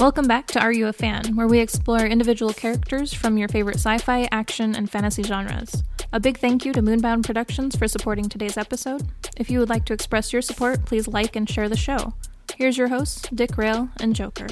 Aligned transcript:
Welcome 0.00 0.26
back 0.26 0.48
to 0.48 0.60
Are 0.60 0.72
You 0.72 0.88
a 0.88 0.92
Fan, 0.92 1.36
where 1.36 1.46
we 1.46 1.60
explore 1.60 2.00
individual 2.04 2.52
characters 2.52 3.14
from 3.14 3.38
your 3.38 3.48
favorite 3.48 3.76
sci 3.76 3.98
fi, 3.98 4.28
action, 4.32 4.74
and 4.74 4.90
fantasy 4.90 5.22
genres. 5.22 5.84
A 6.12 6.18
big 6.18 6.38
thank 6.38 6.64
you 6.64 6.72
to 6.72 6.82
Moonbound 6.82 7.24
Productions 7.24 7.76
for 7.76 7.86
supporting 7.86 8.28
today's 8.28 8.56
episode. 8.56 9.06
If 9.36 9.48
you 9.48 9.60
would 9.60 9.68
like 9.68 9.84
to 9.86 9.92
express 9.92 10.32
your 10.32 10.42
support, 10.42 10.84
please 10.86 11.06
like 11.06 11.36
and 11.36 11.48
share 11.48 11.68
the 11.68 11.76
show. 11.76 12.14
Here's 12.56 12.76
your 12.76 12.88
hosts, 12.88 13.28
Dick 13.32 13.56
Rail 13.56 13.90
and 14.00 14.16
Joker. 14.16 14.48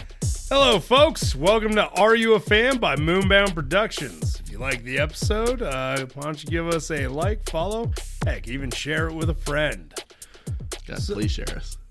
Hello, 0.48 0.78
folks. 0.78 1.34
Welcome 1.34 1.74
to 1.74 1.88
Are 1.88 2.14
You 2.14 2.34
a 2.34 2.40
Fan 2.40 2.78
by 2.78 2.94
Moonbound 2.94 3.54
Productions. 3.54 4.40
If 4.40 4.52
you 4.52 4.58
like 4.58 4.84
the 4.84 5.00
episode, 5.00 5.62
uh, 5.62 6.06
why 6.14 6.22
don't 6.22 6.44
you 6.44 6.48
give 6.50 6.68
us 6.68 6.90
a 6.92 7.08
like, 7.08 7.48
follow, 7.50 7.90
heck, 8.24 8.46
even 8.46 8.70
share 8.70 9.08
it 9.08 9.14
with 9.14 9.30
a 9.30 9.34
friend. 9.34 9.92
God, 10.86 10.98
please 10.98 11.32
share 11.32 11.56
us. 11.56 11.76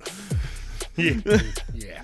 Yeah. 0.98 1.14
yeah. 1.74 2.04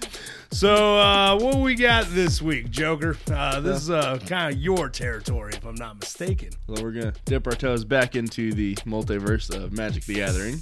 So, 0.56 0.98
uh, 0.98 1.38
what 1.38 1.58
we 1.58 1.76
got 1.76 2.06
this 2.12 2.42
week, 2.42 2.72
Joker? 2.72 3.18
Uh, 3.30 3.60
this 3.60 3.82
is 3.82 3.90
uh, 3.90 4.18
kind 4.26 4.54
of 4.54 4.62
your 4.62 4.88
territory, 4.88 5.52
if 5.54 5.66
I'm 5.66 5.76
not 5.76 6.00
mistaken. 6.00 6.52
So 6.68 6.82
we're 6.82 6.94
gonna 6.94 7.14
dip 7.26 7.46
our 7.46 7.56
toes 7.56 7.84
back 7.84 8.16
into 8.16 8.54
the 8.54 8.74
multiverse 8.76 9.54
of 9.54 9.74
Magic: 9.74 10.06
The 10.06 10.14
Gathering, 10.16 10.62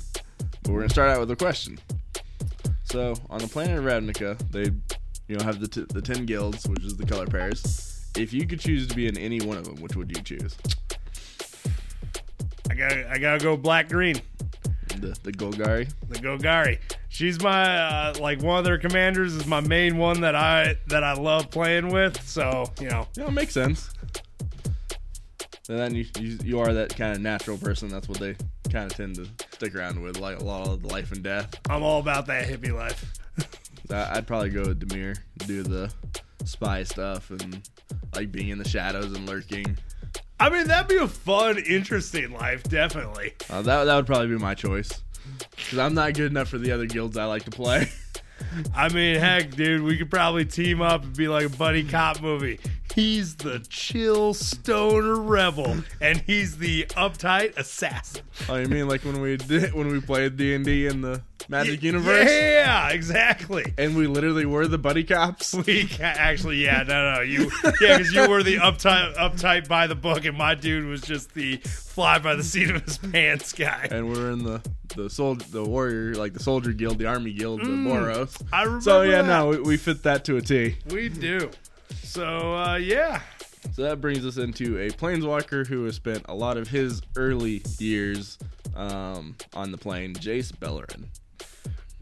but 0.64 0.72
we're 0.72 0.80
gonna 0.80 0.90
start 0.90 1.12
out 1.12 1.20
with 1.20 1.30
a 1.30 1.36
question. 1.36 1.78
So 2.86 3.14
on 3.30 3.38
the 3.38 3.48
planet 3.48 3.78
of 3.78 3.86
Ravnica, 3.86 4.36
they, 4.50 4.72
you 5.28 5.38
know, 5.38 5.44
have 5.46 5.60
the 5.60 5.68
t- 5.68 5.86
the 5.88 6.02
ten 6.02 6.26
guilds, 6.26 6.68
which 6.68 6.84
is 6.84 6.98
the 6.98 7.06
color 7.06 7.28
pairs. 7.28 8.10
If 8.18 8.34
you 8.34 8.48
could 8.48 8.62
choose 8.62 8.88
to 8.88 8.96
be 8.96 9.06
in 9.06 9.16
any 9.16 9.42
one 9.42 9.58
of 9.58 9.66
them, 9.66 9.76
which 9.76 9.96
would 9.96 10.10
you 10.10 10.24
choose? 10.24 10.58
I 12.68 12.74
got 12.74 12.94
I 12.94 13.20
gotta 13.20 13.44
go 13.44 13.56
black 13.56 13.90
green. 13.90 14.16
The 15.04 15.20
the 15.24 15.32
Golgari. 15.34 15.92
The 16.08 16.16
Golgari. 16.20 16.80
She's 17.10 17.42
my 17.42 17.78
uh, 17.78 18.14
like 18.22 18.42
one 18.42 18.60
of 18.60 18.64
their 18.64 18.78
commanders 18.78 19.36
is 19.36 19.46
my 19.46 19.60
main 19.60 19.98
one 19.98 20.22
that 20.22 20.34
I 20.36 20.78
that 20.88 21.04
I 21.04 21.14
love 21.14 21.52
playing 21.52 21.90
with. 21.90 22.22
So 22.26 22.72
you 22.80 22.90
know, 22.90 23.08
Yeah, 23.18 23.28
it 23.28 23.32
makes 23.32 23.54
sense. 23.54 23.92
And 25.70 25.78
then 25.78 25.96
you, 25.96 26.06
you 26.20 26.38
you 26.44 26.60
are 26.60 26.74
that 26.74 26.96
kind 26.96 27.14
of 27.14 27.22
natural 27.22 27.58
person. 27.58 27.90
That's 27.90 28.08
what 28.08 28.20
they 28.20 28.36
kind 28.72 28.90
of 28.90 28.96
tend 28.96 29.16
to 29.16 29.28
stick 29.52 29.76
around 29.76 30.02
with, 30.02 30.20
like 30.20 30.40
a 30.40 30.44
lot 30.44 30.68
of 30.68 30.82
the 30.82 30.88
life 30.88 31.12
and 31.12 31.22
death. 31.22 31.54
I'm 31.70 31.84
all 31.84 32.00
about 32.00 32.26
that 32.28 32.48
hippie 32.48 32.74
life. 32.74 33.14
I'd 33.92 34.26
probably 34.26 34.50
go 34.50 34.62
with 34.62 34.80
Dimir, 34.80 35.18
do 35.46 35.64
the 35.64 35.94
spy 36.46 36.84
stuff 36.84 37.30
and 37.30 37.62
like 38.16 38.32
being 38.32 38.50
in 38.50 38.58
the 38.58 38.68
shadows 38.68 39.14
and 39.14 39.28
lurking. 39.28 39.78
I 40.40 40.50
mean, 40.50 40.68
that'd 40.68 40.88
be 40.88 40.98
a 40.98 41.08
fun, 41.08 41.58
interesting 41.58 42.34
life, 42.34 42.64
definitely. 42.64 43.34
Uh, 43.50 43.62
that 43.62 43.86
that 43.86 43.96
would 43.96 44.08
probably 44.08 44.28
be 44.28 44.38
my 44.38 44.56
choice 44.56 45.02
because 45.56 45.80
I'm 45.80 45.94
not 45.94 46.14
good 46.14 46.32
enough 46.32 46.50
for 46.50 46.58
the 46.58 46.72
other 46.72 46.86
guilds 46.86 47.18
I 47.18 47.26
like 47.26 47.44
to 47.44 47.52
play. 47.52 47.90
I 48.76 48.90
mean, 48.90 49.20
heck, 49.20 49.56
dude, 49.56 49.84
we 49.84 49.98
could 49.98 50.12
probably 50.12 50.46
team 50.46 50.82
up 50.82 51.04
and 51.04 51.16
be 51.16 51.28
like 51.28 51.46
a 51.46 51.50
buddy 51.50 51.84
cop 51.84 52.22
movie. 52.22 52.60
He's 52.94 53.36
the 53.36 53.66
chill 53.70 54.34
stoner 54.34 55.16
rebel, 55.16 55.78
and 56.02 56.20
he's 56.20 56.58
the 56.58 56.86
uptight 56.90 57.58
assassin. 57.58 58.22
oh, 58.50 58.56
you 58.58 58.68
mean 58.68 58.88
like 58.88 59.04
when 59.04 59.22
we 59.22 59.38
did 59.38 59.74
when 59.74 59.88
we 59.88 60.00
played 60.02 60.38
D 60.38 60.54
and 60.54 60.66
D 60.66 60.88
in 60.88 61.02
the 61.02 61.22
Magic 61.54 61.84
Universe, 61.84 62.30
Yeah, 62.30 62.90
exactly. 62.90 63.74
and 63.78 63.96
we 63.96 64.08
literally 64.08 64.46
were 64.46 64.68
the 64.68 64.78
buddy 64.78 65.04
cops. 65.04 65.54
We 65.66 65.88
ca- 65.88 66.04
actually, 66.04 66.64
yeah, 66.64 66.84
no, 66.84 67.14
no, 67.16 67.22
you, 67.22 67.52
yeah, 67.82 67.98
because 67.98 68.12
you 68.14 68.28
were 68.28 68.44
the 68.44 68.58
uptight, 68.58 69.16
uptight 69.16 69.68
by 69.68 69.88
the 69.88 69.96
book, 69.96 70.26
and 70.26 70.38
my 70.38 70.56
dude 70.56 70.86
was 70.86 71.02
just 71.02 71.34
the 71.34 71.58
fly 71.58 72.20
by 72.20 72.36
the 72.36 72.44
seat 72.44 72.70
of 72.72 72.82
his 72.84 72.98
pants 72.98 73.54
guy. 73.54 73.88
And 73.92 74.10
we're 74.10 74.32
in 74.32 74.44
the 74.44 74.62
the 74.96 75.10
sol- 75.10 75.36
the 75.36 75.64
warrior 75.64 76.14
like 76.16 76.34
the 76.34 76.40
soldier 76.44 76.72
guild, 76.74 76.98
the 77.00 77.08
army 77.08 77.34
guild, 77.34 77.62
the 77.62 77.66
Boros. 77.68 78.40
I 78.52 78.64
remember. 78.64 78.82
So 78.82 79.02
yeah, 79.04 79.22
that. 79.22 79.28
no, 79.28 79.48
we, 79.50 79.60
we 79.60 79.78
fit 79.78 80.04
that 80.04 80.26
to 80.26 80.38
a 80.38 80.42
T. 80.42 80.76
we 80.90 81.10
do. 81.10 81.50
So 82.04 82.56
uh, 82.56 82.76
yeah, 82.76 83.22
So 83.74 83.84
that 83.84 84.02
brings 84.02 84.26
us 84.26 84.38
into 84.38 84.78
a 84.80 84.90
planeswalker 84.90 85.66
who 85.66 85.86
has 85.86 85.96
spent 85.96 86.24
a 86.30 86.36
lot 86.36 86.58
of 86.58 86.68
his 86.68 87.02
early 87.16 87.62
years 87.80 88.38
um, 88.76 89.36
on 89.56 89.72
the 89.72 89.78
plane, 89.78 90.14
Jace 90.16 90.52
Beleren. 90.52 91.06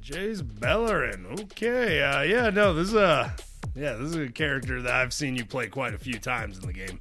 Jace 0.01 0.41
Beleren. 0.41 1.39
Okay, 1.43 2.01
uh, 2.01 2.21
yeah, 2.21 2.49
no, 2.49 2.73
this 2.73 2.89
is 2.89 2.95
a 2.95 3.35
yeah, 3.75 3.93
this 3.93 4.09
is 4.09 4.15
a 4.15 4.29
character 4.29 4.81
that 4.81 4.93
I've 4.93 5.13
seen 5.13 5.35
you 5.35 5.45
play 5.45 5.67
quite 5.67 5.93
a 5.93 5.97
few 5.97 6.19
times 6.19 6.57
in 6.57 6.65
the 6.65 6.73
game. 6.73 6.99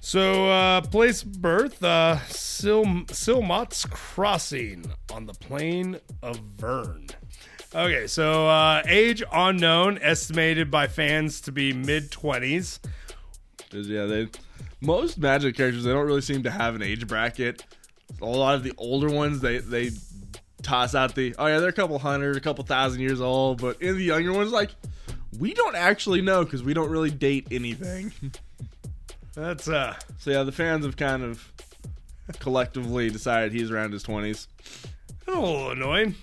So, 0.00 0.48
uh, 0.48 0.80
place 0.82 1.22
birth, 1.22 1.82
uh, 1.82 2.18
Sil- 2.30 3.06
Silmot's 3.10 3.84
Crossing 3.86 4.84
on 5.12 5.26
the 5.26 5.34
plane 5.34 5.98
of 6.22 6.40
Vryn. 6.56 7.10
Okay, 7.74 8.06
so 8.06 8.48
uh, 8.48 8.82
age 8.86 9.22
unknown, 9.32 9.98
estimated 10.02 10.70
by 10.70 10.86
fans 10.86 11.40
to 11.42 11.52
be 11.52 11.72
mid 11.72 12.10
20s. 12.10 12.78
yeah, 13.72 14.06
they 14.06 14.28
most 14.80 15.18
Magic 15.18 15.56
characters 15.56 15.84
they 15.84 15.92
don't 15.92 16.06
really 16.06 16.20
seem 16.20 16.42
to 16.42 16.50
have 16.50 16.74
an 16.74 16.82
age 16.82 17.06
bracket. 17.06 17.64
A 18.20 18.26
lot 18.26 18.54
of 18.54 18.62
the 18.62 18.72
older 18.76 19.08
ones 19.08 19.40
they 19.40 19.58
they 19.58 19.90
toss 20.62 20.94
out 20.94 21.14
the 21.14 21.34
oh 21.38 21.46
yeah 21.46 21.58
they're 21.58 21.68
a 21.68 21.72
couple 21.72 21.98
hundred, 21.98 22.36
a 22.36 22.40
couple 22.40 22.64
thousand 22.64 23.00
years 23.00 23.20
old, 23.20 23.60
but 23.60 23.80
in 23.82 23.96
the 23.96 24.04
younger 24.04 24.32
ones 24.32 24.52
like 24.52 24.70
we 25.38 25.54
don't 25.54 25.76
actually 25.76 26.20
know 26.22 26.44
because 26.44 26.62
we 26.62 26.74
don't 26.74 26.90
really 26.90 27.10
date 27.10 27.46
anything. 27.50 28.12
That's 29.34 29.68
uh, 29.68 29.96
so 30.18 30.30
yeah, 30.30 30.42
the 30.42 30.52
fans 30.52 30.84
have 30.84 30.96
kind 30.96 31.22
of 31.22 31.52
collectively 32.38 33.10
decided 33.10 33.52
he's 33.52 33.70
around 33.70 33.92
his 33.92 34.02
twenties. 34.02 34.46
a 35.26 35.30
little 35.30 35.70
annoying. 35.70 36.14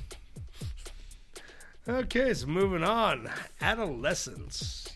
Okay, 1.88 2.34
so 2.36 2.46
moving 2.46 2.84
on. 2.84 3.30
Adolescence. 3.62 4.88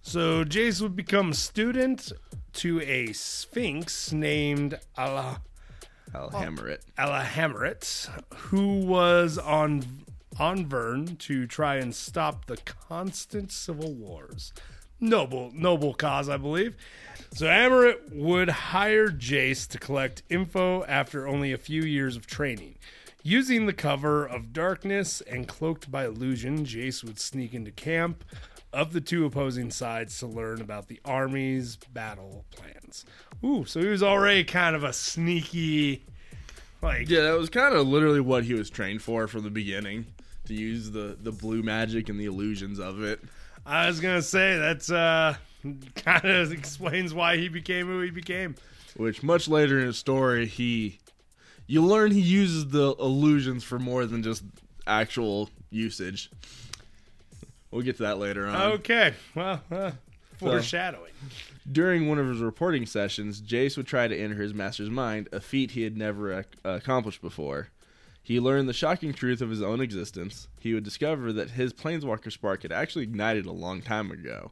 So 0.00 0.42
Jace 0.42 0.80
would 0.80 0.96
become 0.96 1.34
student 1.34 2.12
to 2.54 2.80
a 2.80 3.12
sphinx 3.12 4.10
named 4.10 4.78
Allah 4.96 5.42
I'll 6.14 6.30
hammer 6.30 6.68
it. 6.68 6.84
Alhammarret, 6.98 8.08
who 8.34 8.80
was 8.80 9.38
on 9.38 9.84
on 10.38 10.66
Vryn 10.66 11.18
to 11.18 11.46
try 11.46 11.76
and 11.76 11.94
stop 11.94 12.46
the 12.46 12.56
constant 12.56 13.52
civil 13.52 13.92
wars. 13.92 14.52
Noble 14.98 15.50
noble 15.54 15.94
cause, 15.94 16.28
I 16.28 16.36
believe. 16.36 16.76
So 17.32 17.46
Amaret 17.46 18.12
would 18.12 18.48
hire 18.48 19.08
Jace 19.08 19.68
to 19.68 19.78
collect 19.78 20.22
info 20.28 20.84
after 20.84 21.28
only 21.28 21.52
a 21.52 21.58
few 21.58 21.82
years 21.82 22.16
of 22.16 22.26
training. 22.26 22.76
Using 23.22 23.66
the 23.66 23.72
cover 23.72 24.24
of 24.24 24.52
darkness 24.52 25.20
and 25.22 25.46
cloaked 25.46 25.90
by 25.90 26.06
illusion, 26.06 26.64
Jace 26.64 27.04
would 27.04 27.20
sneak 27.20 27.54
into 27.54 27.70
camp 27.70 28.24
of 28.72 28.92
the 28.92 29.00
two 29.00 29.24
opposing 29.24 29.70
sides 29.70 30.18
to 30.20 30.26
learn 30.26 30.60
about 30.60 30.88
the 30.88 31.00
army's 31.04 31.76
battle 31.76 32.44
plans. 32.50 33.04
Ooh, 33.44 33.64
so 33.64 33.80
he 33.80 33.88
was 33.88 34.02
already 34.02 34.44
kind 34.44 34.76
of 34.76 34.84
a 34.84 34.92
sneaky 34.92 36.04
like 36.82 37.08
Yeah, 37.08 37.22
that 37.22 37.38
was 37.38 37.50
kind 37.50 37.74
of 37.74 37.86
literally 37.86 38.20
what 38.20 38.44
he 38.44 38.54
was 38.54 38.70
trained 38.70 39.02
for 39.02 39.26
from 39.26 39.42
the 39.42 39.50
beginning 39.50 40.06
to 40.46 40.54
use 40.54 40.90
the 40.90 41.16
the 41.20 41.32
blue 41.32 41.62
magic 41.62 42.08
and 42.08 42.18
the 42.18 42.26
illusions 42.26 42.78
of 42.78 43.02
it. 43.02 43.20
I 43.66 43.86
was 43.86 44.00
gonna 44.00 44.22
say 44.22 44.56
that's 44.56 44.90
uh 44.90 45.34
kind 45.96 46.24
of 46.24 46.52
explains 46.52 47.12
why 47.12 47.36
he 47.36 47.48
became 47.48 47.86
who 47.86 48.00
he 48.00 48.10
became. 48.10 48.54
Which 48.96 49.22
much 49.22 49.48
later 49.48 49.78
in 49.78 49.86
his 49.86 49.98
story, 49.98 50.46
he 50.46 50.98
you 51.66 51.84
learn 51.84 52.10
he 52.10 52.20
uses 52.20 52.68
the 52.68 52.94
illusions 52.98 53.62
for 53.62 53.78
more 53.78 54.06
than 54.06 54.22
just 54.22 54.42
actual 54.86 55.50
usage. 55.70 56.30
We'll 57.70 57.82
get 57.82 57.96
to 57.98 58.02
that 58.04 58.18
later 58.18 58.46
on. 58.46 58.72
Okay, 58.72 59.14
well, 59.34 59.62
uh, 59.70 59.92
foreshadowing. 60.38 61.12
During 61.70 62.08
one 62.08 62.18
of 62.18 62.26
his 62.26 62.40
reporting 62.40 62.86
sessions, 62.86 63.40
Jace 63.40 63.76
would 63.76 63.86
try 63.86 64.08
to 64.08 64.16
enter 64.16 64.36
his 64.36 64.54
master's 64.54 64.90
mind, 64.90 65.28
a 65.32 65.40
feat 65.40 65.72
he 65.72 65.82
had 65.82 65.96
never 65.96 66.40
ac- 66.40 66.48
accomplished 66.64 67.22
before. 67.22 67.68
He 68.22 68.40
learned 68.40 68.68
the 68.68 68.72
shocking 68.72 69.12
truth 69.12 69.40
of 69.40 69.50
his 69.50 69.62
own 69.62 69.80
existence. 69.80 70.48
He 70.58 70.74
would 70.74 70.84
discover 70.84 71.32
that 71.32 71.50
his 71.50 71.72
planeswalker 71.72 72.32
spark 72.32 72.62
had 72.62 72.72
actually 72.72 73.04
ignited 73.04 73.46
a 73.46 73.52
long 73.52 73.82
time 73.82 74.10
ago, 74.10 74.50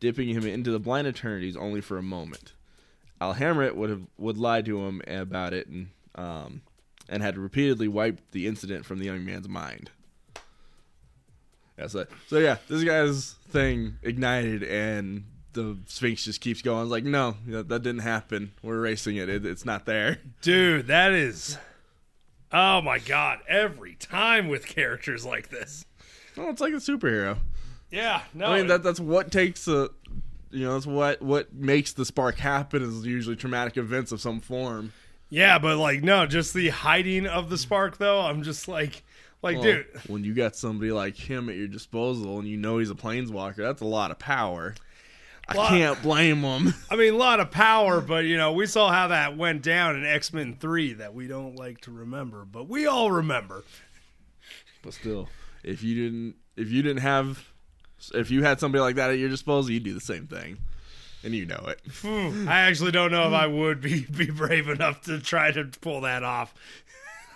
dipping 0.00 0.28
him 0.28 0.44
into 0.46 0.70
the 0.70 0.78
blind 0.78 1.06
eternities 1.06 1.56
only 1.56 1.80
for 1.80 1.98
a 1.98 2.02
moment. 2.02 2.52
Alhammarret 3.20 3.74
would 3.74 3.90
have 3.90 4.02
would 4.18 4.36
lie 4.36 4.60
to 4.62 4.84
him 4.84 5.00
about 5.06 5.54
it 5.54 5.66
and 5.68 5.88
um, 6.14 6.62
and 7.08 7.22
had 7.22 7.38
repeatedly 7.38 7.88
wiped 7.88 8.32
the 8.32 8.46
incident 8.46 8.84
from 8.84 8.98
the 8.98 9.06
young 9.06 9.24
man's 9.24 9.48
mind. 9.48 9.90
Yeah, 11.78 11.86
so, 11.88 12.06
so 12.28 12.38
yeah, 12.38 12.56
this 12.68 12.84
guy's 12.84 13.32
thing 13.50 13.98
ignited 14.02 14.62
and 14.62 15.24
the 15.52 15.76
Sphinx 15.86 16.24
just 16.24 16.40
keeps 16.40 16.62
going. 16.62 16.82
It's 16.82 16.90
like, 16.90 17.04
no, 17.04 17.36
that, 17.48 17.68
that 17.68 17.82
didn't 17.82 18.00
happen. 18.02 18.52
We're 18.62 18.76
erasing 18.76 19.16
it. 19.16 19.28
it. 19.28 19.44
It's 19.44 19.64
not 19.64 19.86
there. 19.86 20.18
Dude, 20.42 20.86
that 20.86 21.12
is 21.12 21.58
Oh 22.52 22.80
my 22.80 22.98
god, 22.98 23.40
every 23.48 23.94
time 23.96 24.48
with 24.48 24.66
characters 24.66 25.24
like 25.24 25.48
this. 25.48 25.84
Well, 26.36 26.50
it's 26.50 26.60
like 26.60 26.72
a 26.72 26.76
superhero. 26.76 27.38
Yeah, 27.90 28.22
no. 28.34 28.46
I 28.46 28.58
mean, 28.58 28.66
that 28.68 28.82
that's 28.82 29.00
what 29.00 29.32
takes 29.32 29.66
a, 29.68 29.90
you 30.50 30.64
know, 30.64 30.74
that's 30.74 30.86
what 30.86 31.20
what 31.20 31.52
makes 31.52 31.92
the 31.92 32.04
spark 32.04 32.36
happen 32.36 32.82
is 32.82 33.04
usually 33.04 33.36
traumatic 33.36 33.76
events 33.76 34.12
of 34.12 34.20
some 34.20 34.40
form. 34.40 34.92
yeah, 35.28 35.58
but 35.58 35.76
like 35.76 36.02
no, 36.02 36.26
just 36.26 36.54
the 36.54 36.68
hiding 36.68 37.26
of 37.26 37.50
the 37.50 37.58
spark 37.58 37.98
though. 37.98 38.20
I'm 38.20 38.42
just 38.42 38.68
like 38.68 39.02
Like, 39.46 39.56
Well, 39.56 39.64
dude, 39.64 39.86
when 40.08 40.24
you 40.24 40.34
got 40.34 40.56
somebody 40.56 40.90
like 40.92 41.16
him 41.16 41.48
at 41.48 41.56
your 41.56 41.68
disposal 41.68 42.38
and 42.38 42.46
you 42.48 42.56
know 42.56 42.78
he's 42.78 42.90
a 42.90 42.94
planeswalker, 42.94 43.56
that's 43.56 43.80
a 43.82 43.86
lot 43.86 44.10
of 44.10 44.18
power. 44.18 44.74
I 45.48 45.54
Lot- 45.54 45.68
can't 45.68 46.02
blame 46.02 46.42
him. 46.42 46.74
I 46.90 46.96
mean, 46.96 47.14
a 47.14 47.16
lot 47.16 47.38
of 47.38 47.52
power, 47.52 48.00
but 48.00 48.24
you 48.24 48.36
know, 48.36 48.52
we 48.52 48.66
saw 48.66 48.90
how 48.90 49.08
that 49.08 49.36
went 49.36 49.62
down 49.62 49.94
in 49.96 50.04
X 50.04 50.32
Men 50.32 50.56
Three 50.58 50.94
that 50.94 51.14
we 51.14 51.28
don't 51.28 51.54
like 51.56 51.80
to 51.82 51.92
remember, 51.92 52.44
but 52.44 52.68
we 52.68 52.86
all 52.86 53.12
remember. 53.12 53.62
but 54.82 54.92
still, 54.94 55.28
if 55.62 55.82
you 55.84 55.94
didn't, 56.04 56.34
if 56.56 56.68
you 56.70 56.82
didn't 56.82 57.02
have, 57.02 57.44
if 58.12 58.30
you 58.30 58.42
had 58.42 58.58
somebody 58.58 58.80
like 58.82 58.96
that 58.96 59.10
at 59.10 59.18
your 59.18 59.28
disposal, 59.28 59.70
you'd 59.70 59.84
do 59.84 59.94
the 59.94 60.00
same 60.00 60.26
thing, 60.26 60.58
and 61.22 61.32
you 61.32 61.46
know 61.46 61.64
it. 61.68 61.80
Hmm. 62.02 62.48
I 62.48 62.62
actually 62.62 62.90
don't 62.90 63.12
know 63.12 63.28
if 63.28 63.32
I 63.32 63.46
would 63.46 63.80
be 63.80 64.00
be 64.04 64.30
brave 64.30 64.68
enough 64.68 65.02
to 65.02 65.20
try 65.20 65.52
to 65.52 65.64
pull 65.80 66.00
that 66.00 66.24
off. 66.24 66.54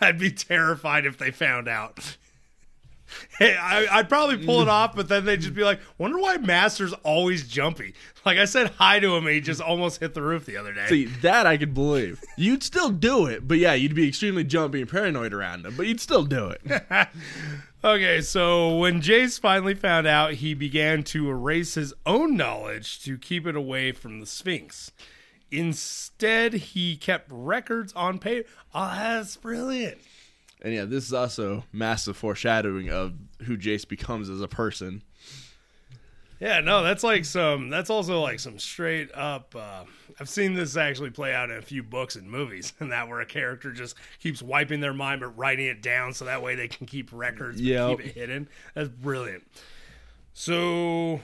I'd 0.02 0.18
be 0.18 0.30
terrified 0.30 1.06
if 1.06 1.18
they 1.18 1.30
found 1.30 1.68
out. 1.68 2.16
Hey, 3.38 3.56
I, 3.56 3.98
I'd 3.98 4.08
probably 4.08 4.44
pull 4.44 4.62
it 4.62 4.68
off, 4.68 4.94
but 4.94 5.08
then 5.08 5.24
they'd 5.24 5.40
just 5.40 5.54
be 5.54 5.64
like, 5.64 5.80
"Wonder 5.98 6.18
why 6.18 6.36
Master's 6.36 6.92
always 7.02 7.46
jumpy." 7.48 7.94
Like 8.24 8.38
I 8.38 8.44
said 8.44 8.70
hi 8.78 9.00
to 9.00 9.16
him, 9.16 9.26
and 9.26 9.34
he 9.34 9.40
just 9.40 9.60
almost 9.60 9.98
hit 9.98 10.14
the 10.14 10.22
roof 10.22 10.46
the 10.46 10.56
other 10.56 10.72
day. 10.72 10.86
See, 10.86 11.04
that 11.06 11.46
I 11.46 11.56
could 11.56 11.74
believe. 11.74 12.22
You'd 12.36 12.62
still 12.62 12.90
do 12.90 13.26
it, 13.26 13.48
but 13.48 13.58
yeah, 13.58 13.72
you'd 13.72 13.94
be 13.94 14.06
extremely 14.06 14.44
jumpy 14.44 14.82
and 14.82 14.90
paranoid 14.90 15.32
around 15.32 15.66
him, 15.66 15.74
but 15.76 15.86
you'd 15.86 16.00
still 16.00 16.24
do 16.24 16.50
it. 16.50 16.82
Okay, 17.82 18.20
so 18.20 18.76
when 18.76 19.00
Jace 19.00 19.40
finally 19.40 19.74
found 19.74 20.06
out, 20.06 20.34
he 20.34 20.52
began 20.52 21.02
to 21.04 21.30
erase 21.30 21.74
his 21.74 21.94
own 22.04 22.36
knowledge 22.36 23.02
to 23.04 23.16
keep 23.16 23.46
it 23.46 23.56
away 23.56 23.92
from 23.92 24.20
the 24.20 24.26
Sphinx. 24.26 24.92
Instead, 25.50 26.54
he 26.54 26.96
kept 26.96 27.28
records 27.30 27.92
on 27.94 28.18
paper. 28.18 28.48
Oh, 28.74 28.92
that's 28.94 29.36
brilliant. 29.36 29.98
And 30.62 30.74
yeah, 30.74 30.84
this 30.84 31.06
is 31.06 31.12
also 31.12 31.64
massive 31.72 32.16
foreshadowing 32.16 32.90
of 32.90 33.14
who 33.42 33.56
Jace 33.56 33.88
becomes 33.88 34.28
as 34.28 34.40
a 34.40 34.48
person. 34.48 35.02
Yeah, 36.40 36.60
no, 36.60 36.82
that's 36.82 37.04
like 37.04 37.26
some. 37.26 37.68
That's 37.68 37.90
also 37.90 38.20
like 38.22 38.40
some 38.40 38.58
straight 38.58 39.10
up. 39.14 39.54
Uh, 39.54 39.84
I've 40.18 40.28
seen 40.28 40.54
this 40.54 40.74
actually 40.74 41.10
play 41.10 41.34
out 41.34 41.50
in 41.50 41.58
a 41.58 41.62
few 41.62 41.82
books 41.82 42.16
and 42.16 42.30
movies, 42.30 42.72
and 42.80 42.92
that 42.92 43.08
where 43.08 43.20
a 43.20 43.26
character 43.26 43.72
just 43.72 43.94
keeps 44.20 44.42
wiping 44.42 44.80
their 44.80 44.94
mind 44.94 45.20
but 45.20 45.36
writing 45.36 45.66
it 45.66 45.82
down 45.82 46.14
so 46.14 46.24
that 46.24 46.42
way 46.42 46.54
they 46.54 46.68
can 46.68 46.86
keep 46.86 47.10
records, 47.12 47.60
yeah, 47.60 47.88
keep 47.90 48.06
it 48.06 48.14
hidden. 48.14 48.48
That's 48.74 48.88
brilliant. 48.88 49.44
So 50.32 51.20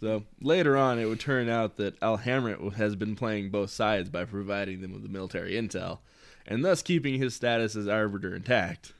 So 0.00 0.24
later 0.40 0.76
on, 0.76 0.98
it 0.98 1.06
would 1.06 1.20
turn 1.20 1.48
out 1.48 1.76
that 1.76 1.98
Alhammarret 2.00 2.74
has 2.74 2.96
been 2.96 3.14
playing 3.16 3.50
both 3.50 3.70
sides 3.70 4.08
by 4.08 4.24
providing 4.24 4.80
them 4.80 4.92
with 4.92 5.02
the 5.02 5.08
military 5.08 5.52
intel, 5.52 5.98
and 6.46 6.64
thus 6.64 6.82
keeping 6.82 7.18
his 7.18 7.34
status 7.34 7.76
as 7.76 7.86
arbiter 7.86 8.34
intact. 8.34 8.92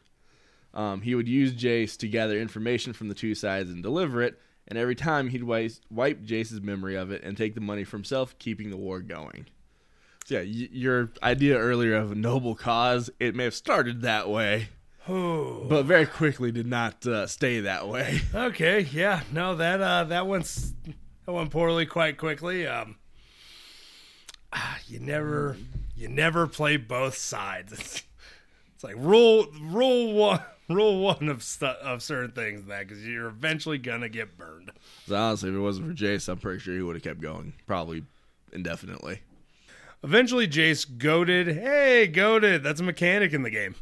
Um, 0.72 1.00
he 1.00 1.14
would 1.14 1.28
use 1.28 1.52
Jace 1.54 1.96
to 1.98 2.08
gather 2.08 2.38
information 2.38 2.92
from 2.92 3.08
the 3.08 3.14
two 3.14 3.34
sides 3.34 3.70
and 3.70 3.82
deliver 3.82 4.22
it, 4.22 4.38
and 4.68 4.78
every 4.78 4.94
time 4.94 5.28
he'd 5.28 5.42
wipe, 5.42 5.72
Jace's 5.90 6.60
memory 6.60 6.94
of 6.94 7.10
it 7.10 7.22
and 7.24 7.36
take 7.36 7.54
the 7.54 7.60
money 7.60 7.82
for 7.82 7.96
himself, 7.96 8.38
keeping 8.38 8.70
the 8.70 8.76
war 8.76 9.00
going. 9.00 9.46
So 10.26 10.36
yeah, 10.36 10.42
y- 10.42 10.68
your 10.70 11.10
idea 11.22 11.56
earlier 11.56 11.96
of 11.96 12.12
a 12.12 12.14
noble 12.14 12.54
cause, 12.54 13.10
it 13.18 13.34
may 13.34 13.44
have 13.44 13.54
started 13.54 14.02
that 14.02 14.28
way, 14.28 14.68
but 15.68 15.82
very 15.84 16.06
quickly 16.06 16.52
did 16.52 16.66
not 16.66 17.04
uh, 17.06 17.26
stay 17.26 17.60
that 17.60 17.88
way. 17.88 18.20
Okay, 18.34 18.80
yeah, 18.92 19.22
no, 19.32 19.56
that 19.56 19.80
uh, 19.80 20.04
that 20.04 20.26
went 20.26 20.44
that 21.26 21.32
went 21.32 21.50
poorly 21.50 21.84
quite 21.84 22.16
quickly. 22.16 22.66
Um, 22.66 22.96
ah, 24.52 24.78
you 24.86 25.00
never 25.00 25.56
you 25.96 26.08
never 26.08 26.46
play 26.46 26.76
both 26.76 27.16
sides. 27.16 27.72
It's, 27.72 28.02
it's 28.74 28.84
like 28.84 28.94
rule 28.96 29.46
rule 29.60 30.12
one 30.14 30.42
rule 30.68 31.00
one 31.00 31.28
of 31.28 31.42
stu- 31.42 31.66
of 31.66 32.02
certain 32.02 32.30
things 32.30 32.66
that 32.66 32.86
because 32.86 33.04
you're 33.06 33.28
eventually 33.28 33.78
gonna 33.78 34.08
get 34.08 34.38
burned. 34.38 34.70
So 35.06 35.16
honestly, 35.16 35.50
if 35.50 35.56
it 35.56 35.60
wasn't 35.60 35.88
for 35.88 35.94
Jace, 35.94 36.28
I'm 36.28 36.38
pretty 36.38 36.60
sure 36.60 36.74
he 36.74 36.82
would 36.82 36.94
have 36.96 37.02
kept 37.02 37.20
going, 37.20 37.52
probably 37.66 38.04
indefinitely. 38.52 39.20
Eventually, 40.02 40.48
Jace 40.48 40.86
goaded. 40.98 41.48
Hey, 41.48 42.06
goaded. 42.06 42.62
That's 42.62 42.80
a 42.80 42.84
mechanic 42.84 43.34
in 43.34 43.42
the 43.42 43.50
game. 43.50 43.74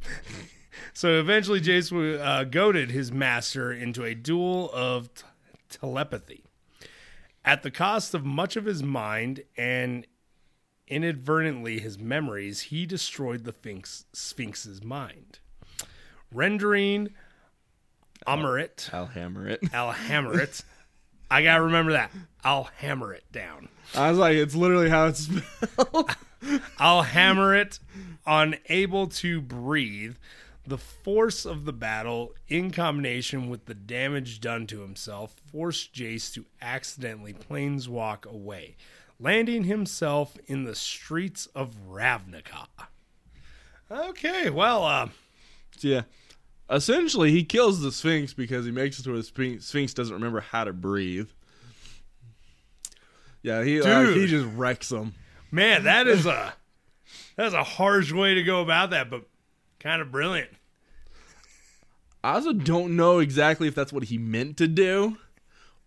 So 0.93 1.19
eventually, 1.19 1.61
Jace 1.61 2.19
uh, 2.21 2.45
goaded 2.45 2.91
his 2.91 3.13
master 3.13 3.73
into 3.73 4.05
a 4.05 4.15
duel 4.15 4.71
of 4.73 5.13
t- 5.15 5.25
telepathy. 5.69 6.45
At 7.45 7.63
the 7.63 7.71
cost 7.71 8.15
of 8.15 8.25
much 8.25 8.57
of 8.57 8.65
his 8.65 8.83
mind 8.83 9.43
and 9.57 10.07
inadvertently 10.87 11.79
his 11.81 11.99
memories, 11.99 12.63
he 12.63 12.87
destroyed 12.87 13.45
the 13.45 13.53
Sphinx, 13.53 14.05
Sphinx's 14.13 14.83
mind, 14.83 15.39
rendering 16.33 17.11
Amarit, 18.27 18.93
I'll 18.93 19.07
hammer 19.07 19.49
it. 19.49 19.61
I'll 19.73 19.93
hammer 20.09 20.41
it. 20.41 20.63
I 21.31 21.43
gotta 21.43 21.63
remember 21.63 21.93
that. 21.93 22.11
I'll 22.43 22.69
hammer 22.79 23.13
it 23.13 23.25
down. 23.33 23.69
I 23.95 24.11
was 24.11 24.19
like, 24.19 24.37
it's 24.37 24.55
literally 24.55 24.89
how 24.89 25.07
it's 25.07 25.21
spelled. 25.21 26.11
I'll 26.79 27.03
hammer 27.03 27.55
it. 27.55 27.79
Unable 28.27 29.09
to 29.09 29.41
breathe, 29.41 30.17
the 30.69 30.79
force 30.79 31.45
of 31.45 31.65
the 31.65 31.73
battle, 31.73 32.35
in 32.49 32.71
combination 32.71 33.49
with 33.49 33.65
the 33.65 33.75
damage 33.75 34.41
done 34.41 34.67
to 34.67 34.81
himself, 34.81 35.35
forced 35.51 35.95
Jace 35.95 36.33
to 36.35 36.45
accidentally 36.61 37.33
planeswalk 37.33 38.27
away, 38.27 38.77
landing 39.19 39.65
himself 39.65 40.37
in 40.47 40.65
the 40.65 40.75
streets 40.75 41.47
of 41.55 41.75
Ravnica. 41.89 42.67
Okay, 43.91 44.51
well, 44.51 44.85
uh, 44.85 45.09
yeah. 45.81 46.03
Essentially, 46.71 47.31
he 47.31 47.45
kills 47.45 47.81
the 47.81 47.91
Sphinx 47.91 48.35
because 48.35 48.67
he 48.67 48.71
makes 48.71 48.99
it 48.99 49.05
to 49.05 49.11
where 49.11 49.19
the 49.19 49.25
Sphinx, 49.25 49.65
Sphinx 49.65 49.95
doesn't 49.95 50.15
remember 50.15 50.41
how 50.41 50.65
to 50.65 50.73
breathe. 50.75 51.31
Yeah, 53.43 53.65
he 53.65 53.81
like, 53.81 54.07
Dude. 54.07 54.17
he 54.19 54.27
just 54.27 54.49
wrecks 54.55 54.91
them. 54.91 55.15
man, 55.51 55.85
that 55.85 56.07
is 56.07 56.27
a 56.27 56.53
that's 57.37 57.55
a 57.55 57.65
harsh 57.65 58.13
way 58.13 58.35
to 58.35 58.43
go 58.43 58.61
about 58.61 58.91
that, 58.91 59.09
but 59.09 59.23
kind 59.81 60.03
of 60.03 60.11
brilliant. 60.11 60.51
I 62.23 62.35
also 62.35 62.53
don't 62.53 62.97
know 62.97 63.21
exactly 63.21 63.69
if 63.69 63.75
that's 63.75 63.93
what 63.93 64.05
he 64.05 64.19
meant 64.19 64.57
to 64.59 64.69
do 64.69 65.17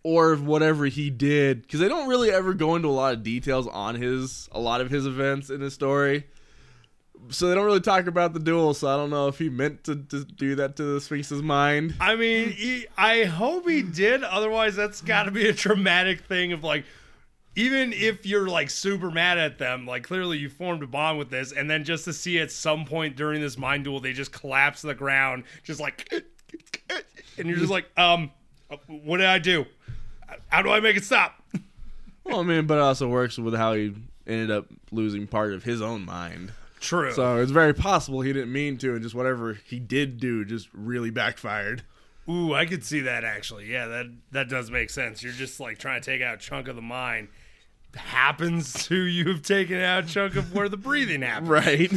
or 0.04 0.33
if 0.33 0.39
whatever 0.39 0.86
he 0.86 1.10
did 1.10 1.62
because 1.62 1.80
they 1.80 1.88
don't 1.88 2.07
really 2.07 2.31
ever 2.31 2.54
go 2.54 2.75
into 2.75 2.88
a 2.88 2.89
lot 2.89 3.13
of 3.13 3.24
details 3.24 3.68
on 3.68 3.95
his 3.95 4.50
a 4.51 4.60
lot 4.60 4.81
of 4.81 4.89
his 4.89 5.06
events 5.06 5.50
in 5.50 5.62
his 5.62 5.74
story. 5.74 6.25
So 7.30 7.48
they 7.48 7.56
don't 7.56 7.66
really 7.66 7.81
talk 7.81 8.07
about 8.07 8.33
the 8.33 8.39
duel, 8.39 8.74
so 8.74 8.88
I 8.88 8.98
don't 8.98 9.12
know 9.12 9.28
if 9.28 9.38
he 9.38 9.48
meant 9.48 9.83
to, 9.83 9.95
to 9.95 10.25
do 10.25 10.56
that 10.56 10.75
to 10.78 10.83
the 10.83 11.00
Sphinx's 11.00 11.44
mind. 11.44 11.94
I 12.00 12.16
mean, 12.16 12.50
he, 12.50 12.88
I 12.98 13.25
hope 13.25 13.69
he 13.69 13.83
did. 13.83 14.24
Otherwise, 14.24 14.75
that's 14.75 15.01
got 15.01 15.24
to 15.24 15.31
be 15.31 15.48
a 15.48 15.54
traumatic 15.54 16.21
thing 16.21 16.52
of 16.52 16.64
like, 16.64 16.83
even 17.55 17.91
if 17.93 18.25
you're 18.25 18.47
like 18.47 18.69
super 18.69 19.11
mad 19.11 19.37
at 19.37 19.57
them, 19.57 19.85
like 19.85 20.03
clearly 20.03 20.37
you 20.37 20.49
formed 20.49 20.83
a 20.83 20.87
bond 20.87 21.17
with 21.19 21.29
this, 21.29 21.51
and 21.51 21.69
then 21.69 21.83
just 21.83 22.05
to 22.05 22.13
see 22.13 22.39
at 22.39 22.51
some 22.51 22.85
point 22.85 23.15
during 23.15 23.41
this 23.41 23.57
mind 23.57 23.83
duel, 23.83 23.99
they 23.99 24.13
just 24.13 24.31
collapse 24.31 24.81
to 24.81 24.87
the 24.87 24.95
ground, 24.95 25.43
just 25.63 25.79
like, 25.79 26.11
and 27.37 27.47
you're 27.47 27.57
just 27.57 27.71
like, 27.71 27.89
um, 27.97 28.31
what 28.87 29.17
did 29.17 29.27
I 29.27 29.39
do? 29.39 29.65
How 30.47 30.61
do 30.61 30.69
I 30.69 30.79
make 30.79 30.95
it 30.95 31.03
stop? 31.03 31.43
Well, 32.23 32.39
I 32.39 32.43
mean, 32.43 32.67
but 32.67 32.77
it 32.77 32.81
also 32.81 33.07
works 33.07 33.37
with 33.37 33.55
how 33.55 33.73
he 33.73 33.93
ended 34.27 34.51
up 34.51 34.67
losing 34.91 35.27
part 35.27 35.53
of 35.53 35.63
his 35.63 35.81
own 35.81 36.05
mind. 36.05 36.53
True. 36.79 37.11
So 37.11 37.37
it's 37.37 37.51
very 37.51 37.73
possible 37.73 38.21
he 38.21 38.33
didn't 38.33 38.51
mean 38.51 38.77
to, 38.79 38.93
and 38.93 39.03
just 39.03 39.13
whatever 39.13 39.53
he 39.65 39.79
did 39.79 40.19
do 40.19 40.45
just 40.45 40.69
really 40.73 41.09
backfired. 41.09 41.83
Ooh, 42.29 42.53
I 42.53 42.65
could 42.65 42.83
see 42.83 43.01
that 43.01 43.23
actually. 43.23 43.65
Yeah, 43.65 43.87
that 43.87 44.05
that 44.31 44.49
does 44.49 44.71
make 44.71 44.89
sense. 44.89 45.21
You're 45.21 45.33
just 45.33 45.59
like 45.59 45.79
trying 45.79 46.01
to 46.01 46.05
take 46.05 46.21
out 46.21 46.35
a 46.35 46.37
chunk 46.37 46.67
of 46.67 46.75
the 46.75 46.81
mind. 46.81 47.27
Happens 47.95 48.74
to 48.86 48.95
you've 48.95 49.44
taken 49.44 49.80
out 49.80 50.06
a 50.06 50.07
chunk 50.07 50.36
of 50.36 50.54
where 50.54 50.69
the 50.69 50.78
breathing 50.78 51.21
happens. 51.21 51.50
Right. 51.50 51.92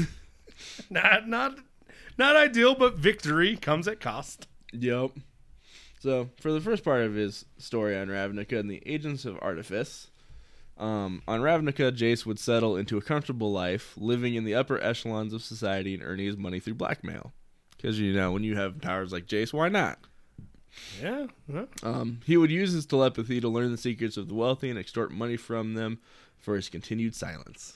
not 0.90 1.28
not 1.28 1.58
not 2.18 2.36
ideal, 2.36 2.74
but 2.74 2.94
victory 2.96 3.56
comes 3.56 3.86
at 3.86 4.00
cost. 4.00 4.46
Yep. 4.72 5.12
So 6.00 6.30
for 6.40 6.52
the 6.52 6.60
first 6.60 6.84
part 6.84 7.02
of 7.02 7.14
his 7.14 7.44
story 7.58 7.96
on 7.96 8.08
Ravnica 8.08 8.58
and 8.58 8.70
the 8.70 8.82
Agents 8.86 9.24
of 9.24 9.38
Artifice, 9.40 10.10
um, 10.76 11.22
on 11.26 11.40
Ravnica, 11.40 11.96
Jace 11.96 12.26
would 12.26 12.38
settle 12.38 12.76
into 12.76 12.98
a 12.98 13.02
comfortable 13.02 13.52
life, 13.52 13.94
living 13.96 14.34
in 14.34 14.44
the 14.44 14.54
upper 14.54 14.78
echelons 14.82 15.32
of 15.32 15.42
society 15.42 15.94
and 15.94 16.02
earning 16.02 16.26
his 16.26 16.36
money 16.36 16.60
through 16.60 16.74
blackmail. 16.74 17.32
Because 17.76 17.98
you 17.98 18.12
know, 18.12 18.32
when 18.32 18.42
you 18.42 18.56
have 18.56 18.80
powers 18.80 19.12
like 19.12 19.26
Jace, 19.26 19.52
why 19.52 19.68
not? 19.68 19.98
Yeah. 21.02 21.26
yeah. 21.52 21.64
Um, 21.82 22.20
he 22.24 22.36
would 22.36 22.50
use 22.50 22.72
his 22.72 22.86
telepathy 22.86 23.40
to 23.40 23.48
learn 23.48 23.70
the 23.70 23.78
secrets 23.78 24.16
of 24.16 24.28
the 24.28 24.34
wealthy 24.34 24.70
and 24.70 24.78
extort 24.78 25.12
money 25.12 25.36
from 25.36 25.74
them 25.74 25.98
for 26.38 26.56
his 26.56 26.68
continued 26.68 27.14
silence. 27.14 27.74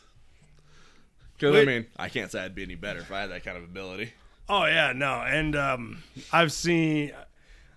Because 1.34 1.56
I 1.56 1.64
mean, 1.64 1.86
I 1.96 2.08
can't 2.08 2.30
say 2.30 2.40
I'd 2.40 2.54
be 2.54 2.64
any 2.64 2.74
better 2.74 3.00
if 3.00 3.12
I 3.12 3.20
had 3.20 3.30
that 3.30 3.44
kind 3.44 3.56
of 3.56 3.64
ability. 3.64 4.12
Oh 4.48 4.64
yeah, 4.64 4.92
no, 4.94 5.22
and 5.22 5.54
um, 5.54 6.02
I've 6.32 6.52
seen, 6.52 7.12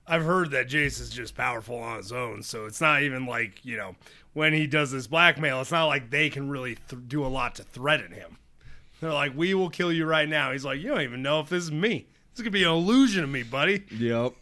I've 0.08 0.24
heard 0.24 0.52
that 0.52 0.68
Jace 0.68 1.00
is 1.00 1.10
just 1.10 1.36
powerful 1.36 1.78
on 1.78 1.98
his 1.98 2.12
own. 2.12 2.42
So 2.44 2.66
it's 2.66 2.82
not 2.82 3.04
even 3.04 3.26
like 3.26 3.64
you 3.64 3.78
know 3.78 3.96
when 4.34 4.54
he 4.54 4.66
does 4.66 4.92
this 4.92 5.06
blackmail, 5.06 5.62
it's 5.62 5.72
not 5.72 5.86
like 5.86 6.10
they 6.10 6.30
can 6.30 6.50
really 6.50 6.78
th- 6.90 7.02
do 7.08 7.24
a 7.26 7.28
lot 7.28 7.56
to 7.56 7.64
threaten 7.64 8.12
him. 8.12 8.38
They're 9.00 9.14
like, 9.14 9.36
"We 9.36 9.54
will 9.54 9.70
kill 9.70 9.92
you 9.92 10.06
right 10.06 10.28
now." 10.28 10.52
He's 10.52 10.66
like, 10.66 10.80
"You 10.80 10.90
don't 10.90 11.02
even 11.02 11.22
know 11.22 11.40
if 11.40 11.50
this 11.50 11.64
is 11.66 11.72
me." 11.72 12.08
This 12.34 12.44
could 12.44 12.54
be 12.54 12.64
an 12.64 12.70
illusion 12.70 13.24
of 13.24 13.30
me, 13.30 13.44
buddy. 13.44 13.84
Yep. 13.92 14.34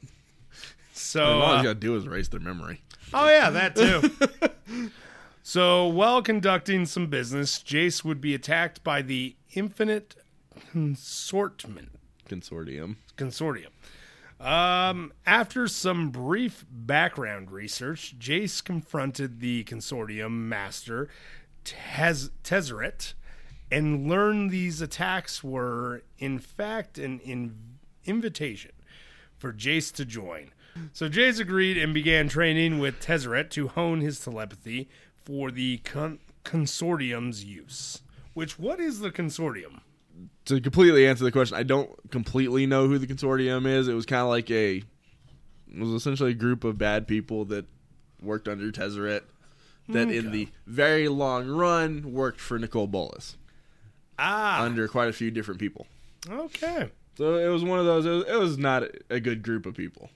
So, 1.00 1.24
all 1.24 1.54
uh, 1.54 1.58
you 1.58 1.64
gotta 1.64 1.76
do 1.80 1.96
is 1.96 2.06
erase 2.06 2.28
their 2.28 2.40
memory. 2.40 2.82
oh 3.14 3.28
yeah, 3.28 3.50
that 3.50 3.76
too. 3.76 4.92
so, 5.44 5.88
while 5.88 6.22
conducting 6.22 6.86
some 6.86 7.08
business, 7.08 7.60
Jace 7.60 8.04
would 8.04 8.20
be 8.20 8.36
attacked 8.36 8.84
by 8.84 9.02
the 9.02 9.36
Infinite 9.54 10.16
Consortment 10.74 11.90
Consortium. 12.28 12.98
Consortium. 13.18 13.70
Um, 14.40 15.12
after 15.26 15.68
some 15.68 16.12
brief 16.12 16.66
background 16.70 17.52
research, 17.52 18.16
Jace 18.18 18.64
confronted 18.64 19.40
the 19.42 19.64
Consortium 19.66 20.32
master, 20.32 21.10
Tez- 21.66 22.32
Tezzeret, 22.44 23.14
and 23.72 24.08
learned 24.08 24.52
these 24.52 24.82
attacks 24.82 25.44
were, 25.44 26.04
in 26.18 26.40
fact, 26.40 26.98
an 26.98 27.20
in- 27.20 27.78
invitation 28.06 28.72
for 29.38 29.52
Jace 29.52 29.94
to 29.96 30.06
join. 30.06 30.52
So 30.94 31.10
Jace 31.10 31.40
agreed 31.40 31.78
and 31.78 31.94
began 31.94 32.28
training 32.30 32.80
with 32.80 33.00
Tezzeret 33.00 33.50
to 33.52 33.68
hone 33.70 34.02
his 34.02 34.20
telepathy 34.20 34.90
for 35.24 35.52
the 35.52 35.78
con- 35.80 36.20
Consortium's 36.44 37.44
use. 37.44 38.02
Which, 38.34 38.58
what 38.60 38.80
is 38.80 39.00
the 39.00 39.12
Consortium? 39.12 39.82
To 40.46 40.60
completely 40.60 41.08
answer 41.08 41.24
the 41.24 41.32
question, 41.32 41.58
I 41.58 41.64
don't 41.64 41.90
completely 42.12 42.66
know 42.66 42.88
who 42.88 42.98
the 42.98 43.08
consortium 43.08 43.66
is. 43.68 43.88
It 43.88 43.94
was 43.94 44.06
kind 44.06 44.24
of 44.24 44.30
like 44.30 44.50
a, 44.52 44.78
it 44.78 45.80
was 45.80 45.90
essentially 45.92 46.32
a 46.32 46.36
group 46.36 46.64
of 46.64 46.78
bad 46.78 47.08
people 47.08 47.46
that 47.46 47.66
worked 48.22 48.48
under 48.48 48.72
Tezzeret, 48.72 49.22
that 49.90 50.10
in 50.10 50.32
the 50.32 50.50
very 50.68 51.08
long 51.08 51.48
run 51.48 52.12
worked 52.14 52.40
for 52.42 52.60
Nicol 52.60 52.88
Bolas 52.88 53.38
Ah, 54.18 54.62
under 54.64 54.88
quite 54.88 55.08
a 55.10 55.14
few 55.14 55.32
different 55.32 55.60
people. 55.60 55.88
okay. 56.30 56.90
So 57.18 57.36
it 57.36 57.48
was 57.50 57.64
one 57.64 57.80
of 57.80 57.86
those. 57.86 58.06
It 58.06 58.10
was, 58.10 58.24
it 58.28 58.40
was 58.40 58.58
not 58.58 58.84
a 59.10 59.20
good 59.20 59.42
group 59.42 59.66
of 59.66 59.76
people. 59.76 60.10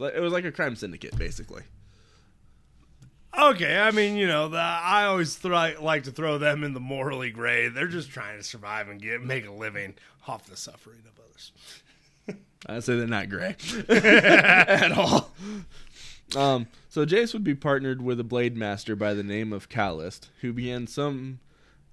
It 0.00 0.20
was 0.20 0.32
like 0.32 0.44
a 0.44 0.52
crime 0.52 0.76
syndicate, 0.76 1.16
basically. 1.16 1.62
Okay, 3.38 3.78
I 3.78 3.90
mean, 3.92 4.16
you 4.16 4.26
know, 4.26 4.48
the, 4.48 4.58
I 4.58 5.04
always 5.04 5.42
like 5.44 6.04
to 6.04 6.10
throw 6.10 6.38
them 6.38 6.64
in 6.64 6.74
the 6.74 6.80
morally 6.80 7.30
gray. 7.30 7.68
They're 7.68 7.86
just 7.86 8.10
trying 8.10 8.38
to 8.38 8.44
survive 8.44 8.88
and 8.88 9.00
get 9.00 9.22
make 9.22 9.46
a 9.46 9.52
living 9.52 9.94
off 10.26 10.46
the 10.46 10.56
suffering 10.56 11.02
of 11.06 11.18
others. 11.24 11.52
I'd 12.66 12.84
say 12.84 12.96
they're 12.96 13.06
not 13.06 13.30
gray 13.30 13.56
at 13.88 14.92
all. 14.92 15.30
Um, 16.36 16.66
so 16.88 17.06
Jace 17.06 17.32
would 17.32 17.44
be 17.44 17.54
partnered 17.54 18.02
with 18.02 18.20
a 18.20 18.24
blade 18.24 18.56
master 18.56 18.94
by 18.96 19.14
the 19.14 19.22
name 19.22 19.52
of 19.52 19.68
Kallist, 19.68 20.28
who 20.40 20.52
began 20.52 20.86
some, 20.86 21.40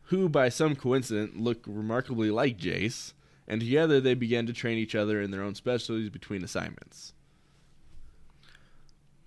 who 0.03 0.27
by 0.27 0.49
some 0.49 0.75
coincidence 0.75 1.33
looked 1.35 1.67
remarkably 1.67 2.31
like 2.31 2.57
Jace, 2.57 3.13
and 3.47 3.61
together 3.61 4.01
they 4.01 4.13
began 4.15 4.45
to 4.47 4.53
train 4.53 4.77
each 4.77 4.95
other 4.95 5.21
in 5.21 5.31
their 5.31 5.43
own 5.43 5.55
specialties 5.55 6.09
between 6.09 6.43
assignments. 6.43 7.13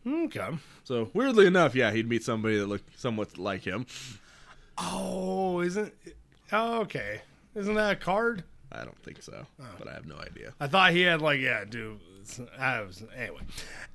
Okay. 0.07 0.49
So 0.85 1.11
weirdly 1.12 1.47
enough, 1.47 1.75
yeah, 1.75 1.90
he'd 1.90 2.09
meet 2.09 2.25
somebody 2.25 2.59
that 2.59 2.66
looked 2.66 2.99
somewhat 2.99 3.38
like 3.38 3.62
him. 3.62 3.87
Oh, 4.78 5.61
isn't 5.61 5.92
oh, 6.52 6.80
okay? 6.80 7.23
Isn't 7.54 7.75
that 7.75 7.92
a 7.92 7.97
card? 7.97 8.45
I 8.73 8.85
don't 8.85 8.99
think 9.02 9.23
so, 9.23 9.47
oh. 9.61 9.64
but 9.78 9.88
I 9.88 9.95
have 9.95 10.07
no 10.07 10.16
idea. 10.16 10.54
I 10.61 10.69
thought 10.69 10.92
he 10.92 11.02
had 11.02 11.21
like 11.21 11.40
yeah, 11.40 11.64
dude. 11.64 12.00
I 12.57 12.83
was, 12.83 13.02
anyway, 13.16 13.40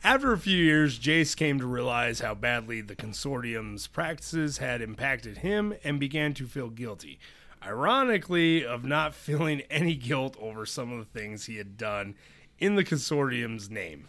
after 0.04 0.34
a 0.34 0.38
few 0.38 0.58
years, 0.58 1.00
Jace 1.00 1.38
came 1.38 1.60
to 1.60 1.66
realize 1.66 2.20
how 2.20 2.34
badly 2.36 2.82
the 2.82 2.96
consortium's 2.96 3.88
practices 3.88 4.58
had 4.58 4.82
impacted 4.82 5.38
him 5.38 5.74
and 5.84 6.00
began 6.00 6.34
to 6.34 6.46
feel 6.46 6.70
guilty. 6.70 7.20
Ironically, 7.64 8.66
of 8.66 8.84
not 8.84 9.16
feeling 9.16 9.62
any 9.70 9.96
guilt 9.96 10.36
over 10.40 10.66
some 10.66 10.92
of 10.92 11.00
the 11.00 11.20
things 11.20 11.46
he 11.46 11.58
had 11.58 11.78
done 11.78 12.16
in 12.60 12.76
the 12.76 12.84
consortium's 12.84 13.70
name. 13.70 14.08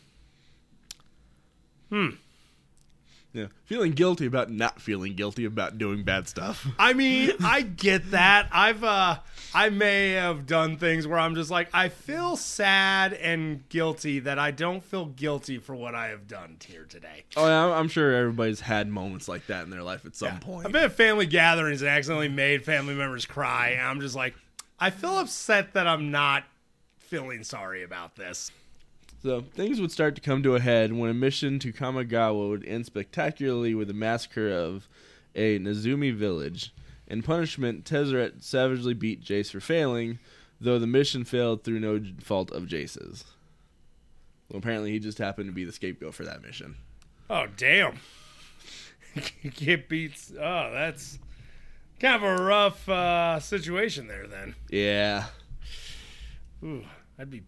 Yeah, 3.33 3.49
feeling 3.66 3.93
guilty 3.93 4.25
about 4.25 4.50
not 4.50 4.81
feeling 4.81 5.14
guilty 5.14 5.45
about 5.45 5.76
doing 5.76 6.05
bad 6.05 6.26
stuff. 6.26 6.66
I 6.78 6.95
mean, 6.95 7.33
I 7.45 7.61
get 7.61 8.12
that. 8.12 8.49
I've 8.50 8.83
uh 8.83 9.19
I 9.55 9.69
may 9.69 10.12
have 10.12 10.47
done 10.47 10.78
things 10.78 11.07
where 11.07 11.19
I'm 11.19 11.35
just 11.35 11.50
like 11.50 11.69
I 11.75 11.90
feel 11.90 12.37
sad 12.37 13.12
and 13.12 13.69
guilty 13.69 14.21
that 14.21 14.38
I 14.38 14.52
don't 14.52 14.83
feel 14.83 15.05
guilty 15.05 15.59
for 15.59 15.75
what 15.75 15.95
I 15.95 16.07
have 16.09 16.26
done 16.26 16.57
here 16.66 16.85
today. 16.88 17.25
Oh, 17.37 17.47
yeah, 17.47 17.64
I'm- 17.66 17.73
I'm 17.73 17.88
sure 17.88 18.11
everybody's 18.14 18.61
had 18.61 18.88
moments 18.88 19.28
like 19.28 19.47
that 19.49 19.64
in 19.64 19.71
their 19.71 19.83
life 19.83 20.07
at 20.07 20.16
some 20.16 20.40
point. 20.40 20.64
I've 20.64 20.73
been 20.73 20.85
at 20.85 20.93
family 20.93 21.26
gatherings 21.26 21.83
and 21.83 21.90
accidentally 21.90 22.28
made 22.28 22.64
family 22.64 22.95
members 22.95 23.26
cry, 23.26 23.71
and 23.78 23.87
I'm 23.87 24.00
just 24.00 24.14
like, 24.16 24.35
I 24.81 24.88
feel 24.88 25.19
upset 25.19 25.75
that 25.75 25.87
I'm 25.87 26.11
not 26.11 26.45
feeling 26.99 27.45
sorry 27.45 27.83
about 27.83 28.16
this. 28.16 28.50
So 29.23 29.40
things 29.40 29.80
would 29.80 29.90
start 29.90 30.14
to 30.16 30.20
come 30.20 30.42
to 30.42 30.54
a 30.54 30.61
head 30.61 30.92
when 30.92 31.11
a 31.11 31.14
mission 31.14 31.58
to 31.61 31.73
Kamigawa 31.73 32.49
would 32.50 32.64
end 32.66 32.87
spectacularly 32.87 33.75
with 33.75 33.90
a 33.90 33.94
massacre 33.94 34.49
of 34.50 34.88
a 35.35 35.58
Nezumi 35.58 36.14
village. 36.14 36.73
In 37.08 37.23
punishment, 37.23 37.85
Tezzeret 37.85 38.42
savagely 38.42 38.94
beat 38.94 39.23
Jace 39.23 39.50
for 39.50 39.61
failing, 39.61 40.18
though 40.61 40.78
the 40.78 40.87
mission 40.87 41.25
failed 41.25 41.64
through 41.64 41.80
no 41.80 42.00
fault 42.20 42.50
of 42.50 42.64
Jace's. 42.64 43.25
Well, 44.49 44.58
apparently 44.58 44.92
he 44.92 44.99
just 44.99 45.18
happened 45.18 45.49
to 45.49 45.52
be 45.52 45.64
the 45.64 45.73
scapegoat 45.73 46.14
for 46.14 46.25
that 46.25 46.42
mission. 46.42 46.76
Oh 47.28 47.46
damn! 47.56 47.99
Get 49.56 49.88
beats. 49.88 50.32
Oh, 50.38 50.70
that's 50.73 51.18
kind 51.99 52.16
of 52.16 52.23
a 52.23 52.42
rough 52.42 52.88
uh, 52.88 53.40
situation 53.40 54.06
there. 54.06 54.26
Then, 54.28 54.54
Yeah. 54.70 55.25
Ooh, 56.62 56.85
I'd 57.18 57.30
be, 57.30 57.42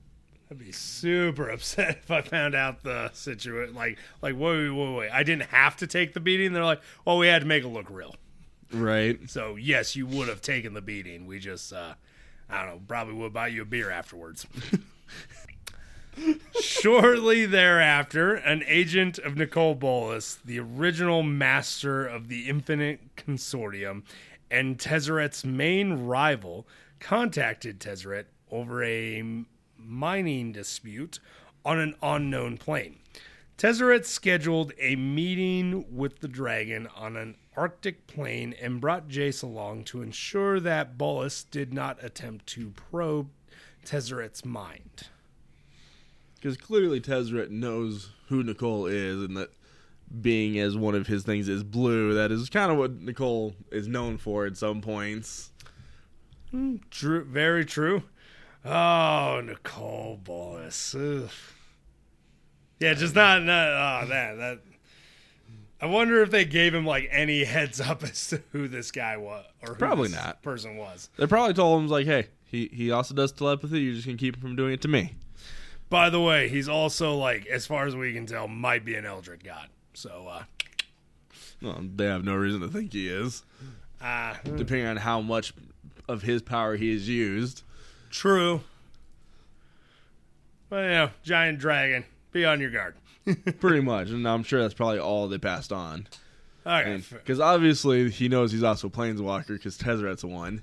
I'd 0.51 0.59
be 0.59 0.73
super 0.73 1.51
upset 1.51 1.99
if 2.03 2.11
I 2.11 2.23
found 2.23 2.55
out 2.55 2.83
the 2.83 3.11
situation. 3.13 3.75
Like, 3.75 3.99
like 4.23 4.35
wait, 4.35 4.71
wait, 4.71 4.71
wait, 4.71 4.97
wait! 4.97 5.11
I 5.11 5.23
didn't 5.23 5.51
have 5.51 5.77
to 5.79 5.87
take 5.87 6.15
the 6.15 6.21
beating. 6.21 6.53
They're 6.53 6.65
like, 6.65 6.81
well, 7.05 7.19
we 7.19 7.27
had 7.27 7.43
to 7.43 7.47
make 7.47 7.65
it 7.65 7.69
look 7.69 7.91
real. 7.91 8.17
Right. 8.73 9.19
So 9.29 9.57
yes, 9.57 9.97
you 9.97 10.07
would 10.07 10.29
have 10.29 10.41
taken 10.41 10.75
the 10.75 10.81
beating. 10.81 11.27
We 11.27 11.39
just, 11.39 11.73
uh, 11.73 11.95
I 12.49 12.65
don't 12.65 12.75
know, 12.75 12.81
probably 12.87 13.15
would 13.15 13.33
buy 13.33 13.49
you 13.49 13.63
a 13.63 13.65
beer 13.65 13.91
afterwards. 13.91 14.47
Shortly 16.61 17.47
thereafter, 17.47 18.35
an 18.35 18.65
agent 18.67 19.19
of 19.19 19.37
Nicol 19.37 19.75
Bolas, 19.75 20.39
the 20.45 20.59
original 20.59 21.23
master 21.23 22.07
of 22.07 22.29
the 22.29 22.49
Infinite 22.49 23.17
Consortium, 23.17 24.03
and 24.51 24.79
Tezzeret's 24.79 25.45
main 25.45 26.07
rival, 26.07 26.67
contacted 26.99 27.79
Tezzeret 27.79 28.25
over 28.51 28.83
a 28.83 29.45
mining 29.89 30.53
dispute 30.53 31.19
on 31.65 31.79
an 31.79 31.95
unknown 32.03 32.59
plane. 32.59 32.99
Tezzeret 33.57 34.05
scheduled 34.05 34.73
a 34.79 34.95
meeting 34.95 35.85
with 35.91 36.21
the 36.21 36.29
dragon 36.29 36.87
on 36.95 37.17
an 37.17 37.35
Arctic 37.57 38.07
plane 38.07 38.55
and 38.63 38.81
brought 38.81 39.09
Jace 39.09 39.43
along 39.43 39.83
to 39.85 40.01
ensure 40.01 40.61
that 40.61 40.97
Bolas 40.97 41.43
did 41.43 41.75
not 41.75 42.03
attempt 42.03 42.47
to 42.49 42.71
probe 42.71 43.31
Tezzeret's 43.85 44.45
mind. 44.45 45.09
Because 46.37 46.57
clearly 46.57 47.01
Tezzeret 47.01 47.51
knows 47.51 48.11
who 48.29 48.45
Nicol 48.45 48.87
is, 48.87 49.25
and 49.25 49.37
that 49.37 49.51
being 50.21 50.59
as 50.61 50.77
one 50.77 50.95
of 50.95 51.09
his 51.09 51.25
things 51.25 51.49
is 51.49 51.65
blue, 51.65 52.15
that 52.15 52.31
is 52.31 52.49
kind 52.49 52.71
of 52.71 52.79
what 52.79 53.01
Nicol 53.01 53.55
is 53.73 53.89
known 53.89 54.19
for 54.19 54.47
at 54.47 54.57
some 54.57 54.81
points. 54.81 55.51
Hmm, 56.53 56.77
true, 56.91 57.25
very 57.25 57.65
true. 57.65 58.05
Oh, 58.71 59.41
Nicol 59.45 60.21
Bolas. 60.23 60.95
Ugh. 60.95 61.31
Yeah, 62.81 62.95
just 62.95 63.15
not, 63.15 63.43
not 63.43 63.69
oh, 63.69 64.07
that 64.09 64.37
that. 64.39 64.59
I 65.81 65.87
wonder 65.87 66.23
if 66.23 66.31
they 66.31 66.45
gave 66.45 66.75
him 66.75 66.85
like 66.85 67.09
any 67.11 67.45
heads 67.45 67.81
up 67.81 68.03
as 68.05 68.29
to 68.29 68.43
who 68.53 68.69
this 68.69 68.91
guy 68.91 69.17
was, 69.17 69.45
or 69.63 69.71
who 69.71 69.79
Probably 69.79 70.09
this 70.09 70.17
not. 70.17 70.43
person 70.43 70.77
was. 70.77 71.09
They 71.17 71.27
probably 71.27 71.55
told 71.55 71.81
him 71.83 71.89
like, 71.89 72.07
"Hey, 72.07 72.29
he 72.45 72.69
he 72.73 72.91
also 72.91 73.15
does 73.15 73.33
telepathy. 73.33 73.81
You're 73.81 73.95
just 73.95 74.07
gonna 74.07 74.19
keep 74.19 74.37
him 74.37 74.43
from 74.43 74.57
doing 74.57 74.75
it 74.75 74.83
to 74.83 74.89
me." 74.89 75.15
By 75.91 76.11
the 76.11 76.21
way, 76.21 76.49
he's 76.51 76.69
also 76.69 77.15
like, 77.15 77.47
as 77.47 77.67
far 77.67 77.87
as 77.87 77.97
we 77.97 78.13
can 78.13 78.27
tell, 78.27 78.47
might 78.47 78.85
be 78.85 78.95
an 78.97 79.07
Eldritch 79.07 79.43
god. 79.43 79.69
So, 79.95 80.27
uh, 80.29 80.43
Well, 81.63 81.83
they 81.97 82.05
have 82.05 82.25
no 82.25 82.35
reason 82.37 82.61
to 82.61 82.69
think 82.69 82.93
he 82.93 83.09
is, 83.09 83.43
uh 84.03 84.35
depending 84.45 84.87
on 84.87 84.99
how 84.99 85.23
much 85.23 85.55
of 86.07 86.23
his 86.23 86.43
power 86.43 86.77
he 86.77 86.93
has 86.93 87.09
used. 87.09 87.63
True. 88.11 88.61
But 90.69 90.83
you 90.85 90.91
know, 90.91 91.11
giant 91.23 91.59
dragon, 91.59 92.05
be 92.33 92.45
on 92.45 92.61
your 92.61 92.71
guard. 92.71 92.95
Pretty 93.61 93.81
much, 93.81 94.09
and 94.11 94.27
I'm 94.27 94.43
sure 94.43 94.61
that's 94.61 94.75
probably 94.75 94.99
all 94.99 95.29
they 95.29 95.39
passed 95.39 95.73
on. 95.73 96.07
Okay, 96.67 97.03
Because 97.11 97.41
obviously 97.41 98.11
he 98.11 98.29
knows 98.29 98.53
he's 98.53 98.63
also 98.63 98.89
a 98.89 98.91
planeswalker 98.91 99.49
because 99.49 99.79
Tezzeret's 99.79 100.25
one, 100.25 100.63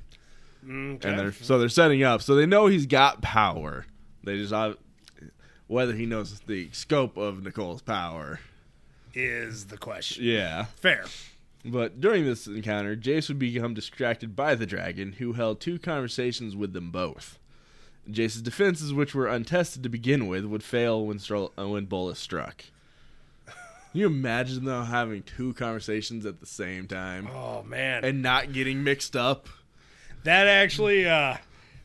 okay. 0.63 1.09
and 1.09 1.19
they're 1.19 1.31
so 1.31 1.57
they're 1.57 1.69
setting 1.69 2.03
up. 2.03 2.21
So 2.21 2.35
they 2.35 2.45
know 2.45 2.67
he's 2.67 2.85
got 2.85 3.21
power. 3.23 3.85
They 4.23 4.37
just 4.37 4.53
whether 5.67 5.93
he 5.93 6.05
knows 6.05 6.39
the 6.41 6.69
scope 6.71 7.17
of 7.17 7.43
Nicol's 7.43 7.81
power. 7.81 8.39
is 9.15 9.65
the 9.65 9.77
question. 9.77 10.23
Yeah. 10.23 10.65
Fair. 10.75 11.05
But 11.65 11.99
during 11.99 12.25
this 12.25 12.45
encounter, 12.45 12.95
Jace 12.95 13.27
would 13.27 13.39
become 13.39 13.73
distracted 13.73 14.35
by 14.35 14.53
the 14.53 14.67
dragon, 14.67 15.13
who 15.13 15.33
held 15.33 15.59
two 15.59 15.79
conversations 15.79 16.55
with 16.55 16.73
them 16.73 16.91
both. 16.91 17.39
Jace's 18.07 18.43
defenses, 18.43 18.93
which 18.93 19.15
were 19.15 19.27
untested 19.27 19.81
to 19.81 19.89
begin 19.89 20.27
with, 20.27 20.45
would 20.45 20.61
fail 20.61 21.03
when 21.03 21.19
uh, 21.31 21.67
when 21.67 21.85
Bolas 21.85 22.19
struck. 22.19 22.65
Can 23.45 24.01
you 24.01 24.07
imagine 24.07 24.65
though 24.65 24.83
having 24.83 25.23
two 25.23 25.53
conversations 25.53 26.25
at 26.25 26.39
the 26.39 26.45
same 26.45 26.85
time 26.87 27.29
Oh 27.33 27.63
man, 27.63 28.03
and 28.03 28.21
not 28.21 28.51
getting 28.53 28.83
mixed 28.83 29.15
up? 29.15 29.47
that 30.23 30.47
actually 30.47 31.07
uh, 31.07 31.37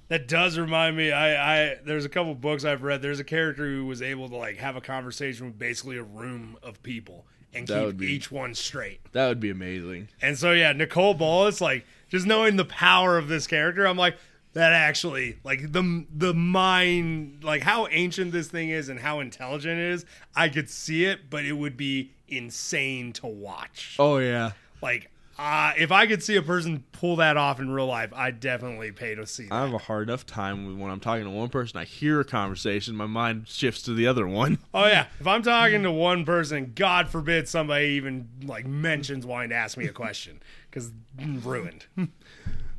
that 0.09 0.29
does 0.29 0.59
remind 0.59 0.97
me. 0.97 1.13
I, 1.13 1.71
I 1.71 1.77
there's 1.85 2.05
a 2.05 2.09
couple 2.11 2.35
books 2.35 2.65
I've 2.65 2.83
read. 2.83 3.01
There's 3.01 3.21
a 3.21 3.25
character 3.25 3.65
who 3.65 3.87
was 3.87 4.03
able 4.03 4.29
to 4.29 4.37
like 4.37 4.57
have 4.57 4.77
a 4.77 4.81
conversation 4.83 5.47
with 5.47 5.59
basically 5.59 5.97
a 5.97 6.03
room 6.03 6.59
of 6.63 6.83
people 6.83 7.25
and 7.55 7.67
That 7.67 7.87
keep 7.87 7.97
be- 7.99 8.07
each 8.13 8.31
one 8.31 8.55
straight. 8.55 9.01
That 9.13 9.29
would 9.29 9.41
be 9.41 9.51
amazing. 9.51 10.09
And 10.23 10.39
so 10.39 10.53
yeah, 10.53 10.73
Nicol 10.73 11.15
Bolas, 11.15 11.61
like 11.61 11.85
just 12.09 12.27
knowing 12.27 12.57
the 12.57 12.65
power 12.65 13.19
of 13.19 13.29
this 13.29 13.47
character, 13.47 13.87
I'm 13.87 13.97
like 13.97 14.17
that 14.53 14.73
actually 14.73 15.39
like 15.45 15.73
the 15.73 16.05
the 16.15 16.35
mind 16.35 17.45
like 17.45 17.63
how 17.63 17.87
ancient 17.89 18.33
this 18.33 18.49
thing 18.49 18.71
is 18.71 18.89
and 18.89 18.99
how 19.01 19.21
intelligent 19.21 19.79
it 19.79 19.93
is. 19.93 20.05
I 20.35 20.49
could 20.49 20.69
see 20.69 21.05
it, 21.05 21.31
but 21.31 21.45
it 21.45 21.53
would 21.53 21.77
be 21.77 22.13
insane 22.29 23.13
to 23.15 23.27
watch. 23.27 23.97
Oh 23.99 24.19
yeah. 24.19 24.53
Like 24.83 25.11
uh, 25.41 25.73
if 25.79 25.91
I 25.91 26.07
could 26.07 26.23
see 26.23 26.37
a 26.37 26.43
person 26.43 26.85
pull 26.93 27.17
that 27.17 27.39
off 27.39 27.61
in 27.61 27.71
real 27.71 27.87
life, 27.87 28.13
I'd 28.15 28.41
definitely 28.41 28.93
pay 28.93 29.15
to 29.15 29.27
see 29.27 29.45
that. 29.45 29.55
I 29.55 29.63
have 29.63 29.73
a 29.73 29.79
hard 29.79 30.11
enough 30.11 30.27
time 30.27 30.79
when 30.79 30.91
I'm 30.91 31.01
talking 31.01 31.25
to 31.25 31.31
one 31.31 31.49
person. 31.49 31.79
I 31.79 31.85
hear 31.85 32.21
a 32.21 32.27
conversation, 32.27 32.95
my 32.95 33.07
mind 33.07 33.49
shifts 33.49 33.81
to 33.85 33.95
the 33.95 34.07
other 34.07 34.29
one. 34.29 34.59
Oh 34.75 34.87
yeah, 34.87 35.07
if 35.19 35.27
I'm 35.27 35.43
talking 35.43 35.83
to 35.83 35.91
one 35.91 36.25
person, 36.25 36.73
God 36.75 37.09
forbid 37.09 37.49
somebody 37.49 37.87
even 37.87 38.29
like 38.45 38.67
mentions 38.67 39.27
wanting 39.27 39.51
to 39.51 39.57
ask 39.57 39.77
me 39.77 39.87
a 39.87 39.93
question 39.93 40.41
because 40.71 40.93
ruined. 41.19 41.87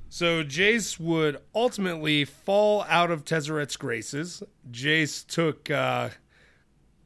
so 0.10 0.44
Jace 0.44 1.00
would 1.00 1.42
ultimately 1.54 2.24
fall 2.26 2.86
out 2.88 3.12
of 3.12 3.26
Tezzeret's 3.26 3.76
graces. 3.76 4.42
Jace 4.72 5.26
took 5.26 5.70
uh, 5.70 6.10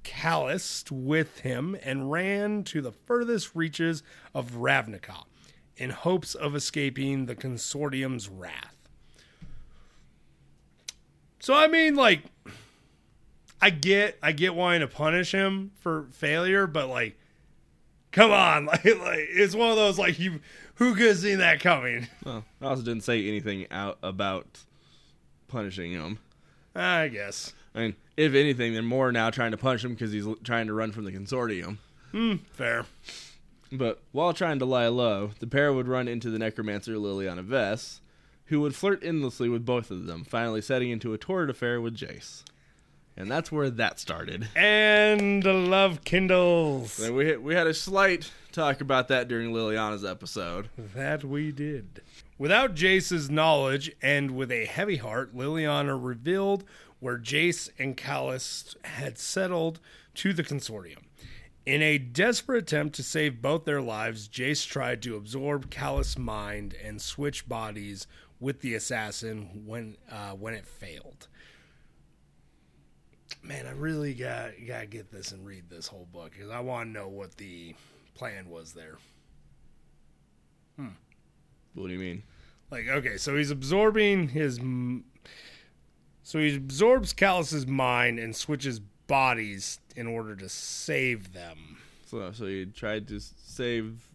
Kallist 0.03 0.91
with 0.91 1.39
him 1.39 1.75
and 1.83 2.11
ran 2.11 2.63
to 2.65 2.81
the 2.81 2.91
furthest 2.91 3.55
reaches 3.55 4.03
of 4.33 4.51
Ravnica 4.51 5.23
in 5.77 5.89
hopes 5.89 6.35
of 6.35 6.55
escaping 6.55 7.25
the 7.25 7.35
consortium's 7.35 8.29
wrath. 8.29 8.75
So 11.39 11.53
I 11.53 11.67
mean, 11.67 11.95
like. 11.95 12.23
I 13.61 13.69
get 13.71 14.19
I 14.21 14.31
get 14.31 14.53
wanting 14.53 14.81
to 14.81 14.87
punish 14.87 15.31
him 15.31 15.71
for 15.79 16.07
failure, 16.11 16.67
but 16.67 16.87
like 16.87 17.17
come 18.11 18.29
on, 18.29 18.65
like, 18.67 18.83
like 18.83 19.27
it's 19.31 19.55
one 19.55 19.69
of 19.71 19.75
those 19.75 19.97
like 19.97 20.19
you 20.19 20.39
who 20.75 20.93
could 20.93 21.07
have 21.07 21.17
seen 21.17 21.39
that 21.39 21.61
coming? 21.61 22.07
Well, 22.25 22.43
I 22.61 22.65
also 22.65 22.83
didn't 22.83 23.03
say 23.05 23.27
anything 23.27 23.65
out 23.71 23.97
about 24.03 24.59
punishing 25.47 25.93
him. 25.93 26.19
I 26.75 27.07
guess. 27.07 27.53
I 27.73 27.79
mean, 27.79 27.95
if 28.17 28.33
anything, 28.35 28.73
they're 28.73 28.83
more 28.83 29.11
now 29.11 29.29
trying 29.29 29.51
to 29.51 29.57
punish 29.57 29.83
him 29.83 29.93
because 29.93 30.11
he's 30.11 30.27
l- 30.27 30.37
trying 30.43 30.67
to 30.67 30.73
run 30.73 30.91
from 30.91 31.05
the 31.05 31.11
consortium. 31.11 31.77
Hmm, 32.11 32.35
fair. 32.51 32.85
But 33.77 34.01
while 34.11 34.33
trying 34.33 34.59
to 34.59 34.65
lie 34.65 34.87
low, 34.87 35.31
the 35.39 35.47
pair 35.47 35.73
would 35.73 35.87
run 35.87 36.07
into 36.07 36.29
the 36.29 36.39
necromancer 36.39 36.93
Liliana 36.93 37.45
Vess, 37.45 37.99
who 38.45 38.61
would 38.61 38.75
flirt 38.75 39.03
endlessly 39.03 39.49
with 39.49 39.65
both 39.65 39.91
of 39.91 40.05
them, 40.05 40.23
finally 40.23 40.61
setting 40.61 40.89
into 40.89 41.13
a 41.13 41.17
torrid 41.17 41.49
affair 41.49 41.81
with 41.81 41.95
Jace. 41.95 42.43
And 43.17 43.31
that's 43.31 43.51
where 43.51 43.69
that 43.69 43.99
started. 43.99 44.49
And 44.55 45.41
the 45.41 45.53
love 45.53 46.03
kindles. 46.03 46.99
And 46.99 47.15
we 47.15 47.37
we 47.37 47.55
had 47.55 47.67
a 47.67 47.73
slight 47.73 48.29
talk 48.51 48.81
about 48.81 49.07
that 49.07 49.27
during 49.27 49.53
Liliana's 49.53 50.03
episode. 50.03 50.69
That 50.77 51.23
we 51.23 51.51
did. 51.51 52.01
Without 52.37 52.75
Jace's 52.75 53.29
knowledge 53.29 53.91
and 54.01 54.31
with 54.31 54.51
a 54.51 54.65
heavy 54.65 54.97
heart, 54.97 55.33
Liliana 55.33 55.97
revealed 55.97 56.65
where 56.99 57.17
Jace 57.17 57.69
and 57.79 57.95
Kallist 57.95 58.75
had 58.83 59.17
settled 59.17 59.79
to 60.15 60.33
the 60.33 60.43
consortium. 60.43 61.03
In 61.65 61.81
a 61.81 61.97
desperate 61.97 62.59
attempt 62.63 62.95
to 62.95 63.03
save 63.03 63.41
both 63.41 63.65
their 63.65 63.81
lives, 63.81 64.29
Jace 64.29 64.67
tried 64.67 65.01
to 65.01 65.15
absorb 65.15 65.71
Kallist's 65.71 66.17
mind 66.17 66.75
and 66.83 67.01
switch 67.01 67.47
bodies 67.49 68.05
with 68.39 68.61
the 68.61 68.75
assassin 68.75 69.63
when 69.65 69.97
uh, 70.11 70.31
when 70.31 70.53
it 70.53 70.67
failed. 70.67 71.27
Man, 73.41 73.65
I 73.65 73.71
really 73.71 74.13
got 74.13 74.51
gotta 74.67 74.85
get 74.85 75.11
this 75.11 75.31
and 75.31 75.45
read 75.45 75.69
this 75.69 75.87
whole 75.87 76.07
book 76.11 76.31
because 76.33 76.51
I 76.51 76.59
want 76.59 76.87
to 76.89 76.91
know 76.93 77.07
what 77.07 77.35
the 77.37 77.73
plan 78.13 78.49
was 78.49 78.73
there. 78.73 78.97
What 81.73 81.87
do 81.87 81.93
you 81.93 81.99
mean? 81.99 82.23
Like, 82.71 82.87
okay, 82.87 83.17
so 83.17 83.35
he's 83.35 83.51
absorbing 83.51 84.29
his. 84.29 84.59
m- 84.59 85.05
So 86.23 86.39
he 86.39 86.55
absorbs 86.55 87.11
Callus's 87.13 87.65
mind 87.67 88.17
and 88.19 88.35
switches 88.35 88.81
bodies 89.07 89.79
in 89.95 90.07
order 90.07 90.35
to 90.35 90.49
save 90.49 91.33
them. 91.33 91.77
So, 92.07 92.31
so 92.31 92.45
he 92.45 92.65
tried 92.65 93.07
to 93.09 93.19
save 93.19 94.09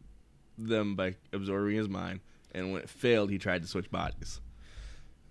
them 0.57 0.95
by 0.95 1.15
absorbing 1.33 1.77
his 1.77 1.89
mind, 1.89 2.21
and 2.53 2.73
when 2.73 2.83
it 2.83 2.91
failed, 2.91 3.31
he 3.31 3.39
tried 3.39 3.63
to 3.63 3.69
switch 3.69 3.91
bodies. 3.91 4.41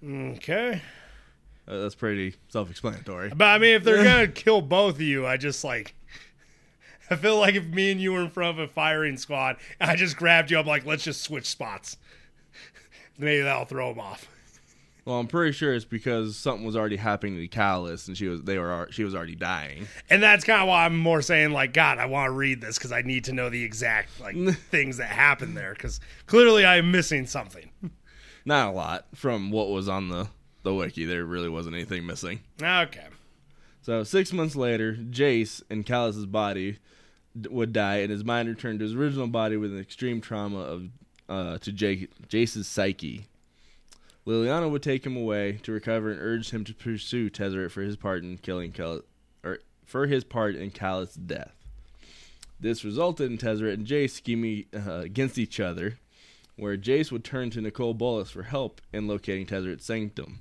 Okay. 0.04 0.82
Uh, 1.68 1.78
that's 1.80 1.96
pretty 1.96 2.36
self-explanatory. 2.50 3.32
But 3.36 3.46
I 3.46 3.58
mean, 3.58 3.76
if 3.76 3.84
they're 3.84 4.04
going 4.04 4.26
to 4.26 4.32
kill 4.32 4.62
both 4.62 4.96
of 4.96 5.02
you, 5.02 5.28
I 5.28 5.38
just 5.38 5.64
like. 5.64 5.96
I 7.12 7.16
feel 7.16 7.40
like 7.40 7.56
if 7.56 7.66
me 7.66 7.92
and 7.92 8.00
you 8.00 8.14
were 8.14 8.22
in 8.22 8.30
front 8.30 8.60
of 8.60 8.70
a 8.70 8.72
firing 8.72 9.18
squad, 9.18 9.58
I 9.82 9.96
just 9.96 10.16
grabbed 10.16 10.52
you, 10.52 10.60
I'm 10.60 10.68
like, 10.68 10.86
let's 10.86 11.04
just 11.04 11.22
switch 11.22 11.48
spots. 11.48 11.98
Maybe 13.18 13.42
that'll 13.42 13.66
throw 13.66 13.90
them 13.90 14.00
off. 14.00 14.28
Well, 15.10 15.18
I'm 15.18 15.26
pretty 15.26 15.54
sure 15.54 15.74
it's 15.74 15.86
because 15.86 16.38
something 16.38 16.64
was 16.64 16.76
already 16.76 16.98
happening 16.98 17.38
to 17.38 17.48
Callus, 17.48 18.08
and 18.08 18.16
she 18.16 18.28
was 18.28 18.44
they 18.44 18.60
were 18.60 18.88
she 18.92 19.04
was 19.04 19.16
already 19.16 19.34
dying. 19.34 19.88
And 20.08 20.22
that's 20.22 20.44
kind 20.44 20.62
of 20.62 20.68
why 20.68 20.86
I'm 20.86 21.00
more 21.00 21.24
saying 21.24 21.50
like, 21.50 21.74
God, 21.74 21.98
I 21.98 22.06
want 22.06 22.28
to 22.28 22.32
read 22.32 22.62
this 22.62 22.78
because 22.78 22.92
I 22.92 23.02
need 23.02 23.24
to 23.24 23.34
know 23.34 23.50
the 23.50 23.64
exact 23.64 24.20
like 24.20 24.36
things 24.70 24.98
that 24.98 25.08
happened 25.08 25.58
there 25.58 25.74
because 25.74 26.00
clearly 26.28 26.64
I'm 26.64 26.92
missing 26.92 27.26
something. 27.26 27.72
Not 28.46 28.70
a 28.70 28.72
lot 28.72 29.08
from 29.16 29.50
what 29.50 29.70
was 29.70 29.90
on 29.90 30.10
the 30.10 30.28
the 30.62 30.76
wiki. 30.76 31.06
There 31.06 31.26
really 31.26 31.50
wasn't 31.50 31.74
anything 31.74 32.06
missing. 32.06 32.42
Okay. 32.62 33.08
So 33.82 34.04
six 34.04 34.32
months 34.32 34.56
later, 34.56 34.94
Jace 34.94 35.64
and 35.72 35.88
Callus's 35.88 36.28
body 36.28 36.78
d- 37.36 37.50
would 37.50 37.74
die, 37.74 38.02
and 38.02 38.12
his 38.12 38.24
mind 38.24 38.48
returned 38.48 38.78
to 38.78 38.84
his 38.84 38.94
original 38.94 39.26
body 39.26 39.58
with 39.58 39.72
an 39.72 39.80
extreme 39.80 40.22
trauma 40.22 40.60
of 40.60 40.90
uh, 41.28 41.58
to 41.58 41.72
Jake, 41.72 42.12
Jace's 42.28 42.68
psyche. 42.68 43.26
Liliana 44.26 44.70
would 44.70 44.84
take 44.84 45.06
him 45.06 45.16
away 45.16 45.60
to 45.64 45.72
recover 45.72 46.12
and 46.12 46.22
urged 46.22 46.52
him 46.52 46.64
to 46.66 46.74
pursue 46.74 47.30
Tezzeret 47.30 47.72
for 47.72 47.82
his 47.82 47.96
part 47.96 48.24
in 48.24 48.38
killing 48.38 48.72
Cal- 48.72 49.02
or 49.44 49.60
for 49.86 50.08
his 50.08 50.24
part 50.24 50.56
in 50.56 50.72
Callus' 50.72 51.16
death. 51.16 51.56
This 52.60 52.84
resulted 52.84 53.32
in 53.32 53.38
Tezzeret 53.38 53.74
and 53.74 53.88
Jace 53.88 54.12
scheming 54.12 54.66
uh, 54.76 55.00
against 55.00 55.38
each 55.38 55.60
other, 55.60 55.98
where 56.58 56.78
Jace 56.78 57.12
would 57.12 57.24
turn 57.24 57.50
to 57.52 57.62
Nicol 57.62 57.94
Bolas 57.94 58.30
for 58.30 58.44
help 58.44 58.82
in 58.92 59.08
locating 59.08 59.46
Tezzeret's 59.46 59.86
sanctum, 59.86 60.40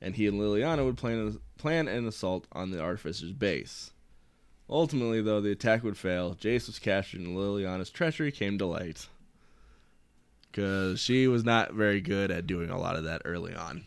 and 0.00 0.14
he 0.14 0.26
and 0.26 0.40
Liliana 0.40 0.84
would 0.84 0.96
plan 0.96 1.38
plan 1.58 1.88
an 1.88 2.06
assault 2.06 2.46
on 2.52 2.70
the 2.70 2.80
Artificer's 2.80 3.32
base. 3.32 3.92
Ultimately, 4.70 5.20
though, 5.22 5.40
the 5.40 5.50
attack 5.50 5.82
would 5.82 5.96
fail. 5.96 6.34
Jace 6.34 6.66
was 6.66 6.78
captured, 6.78 7.20
and 7.20 7.36
Liliana's 7.36 7.90
treachery 7.90 8.32
came 8.32 8.58
to 8.58 8.66
light. 8.66 9.08
Because 10.50 10.98
she 11.00 11.28
was 11.28 11.44
not 11.44 11.72
very 11.72 12.00
good 12.00 12.30
at 12.30 12.46
doing 12.46 12.70
a 12.70 12.78
lot 12.78 12.96
of 12.96 13.04
that 13.04 13.22
early 13.24 13.54
on. 13.54 13.84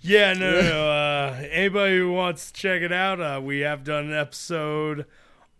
Yeah, 0.00 0.34
no, 0.34 0.52
no. 0.52 0.60
no. 0.60 0.90
Uh, 0.90 1.42
anybody 1.50 1.96
who 1.96 2.12
wants 2.12 2.52
to 2.52 2.60
check 2.60 2.82
it 2.82 2.92
out, 2.92 3.20
uh, 3.20 3.40
we 3.42 3.60
have 3.60 3.82
done 3.82 4.06
an 4.06 4.12
episode 4.14 5.06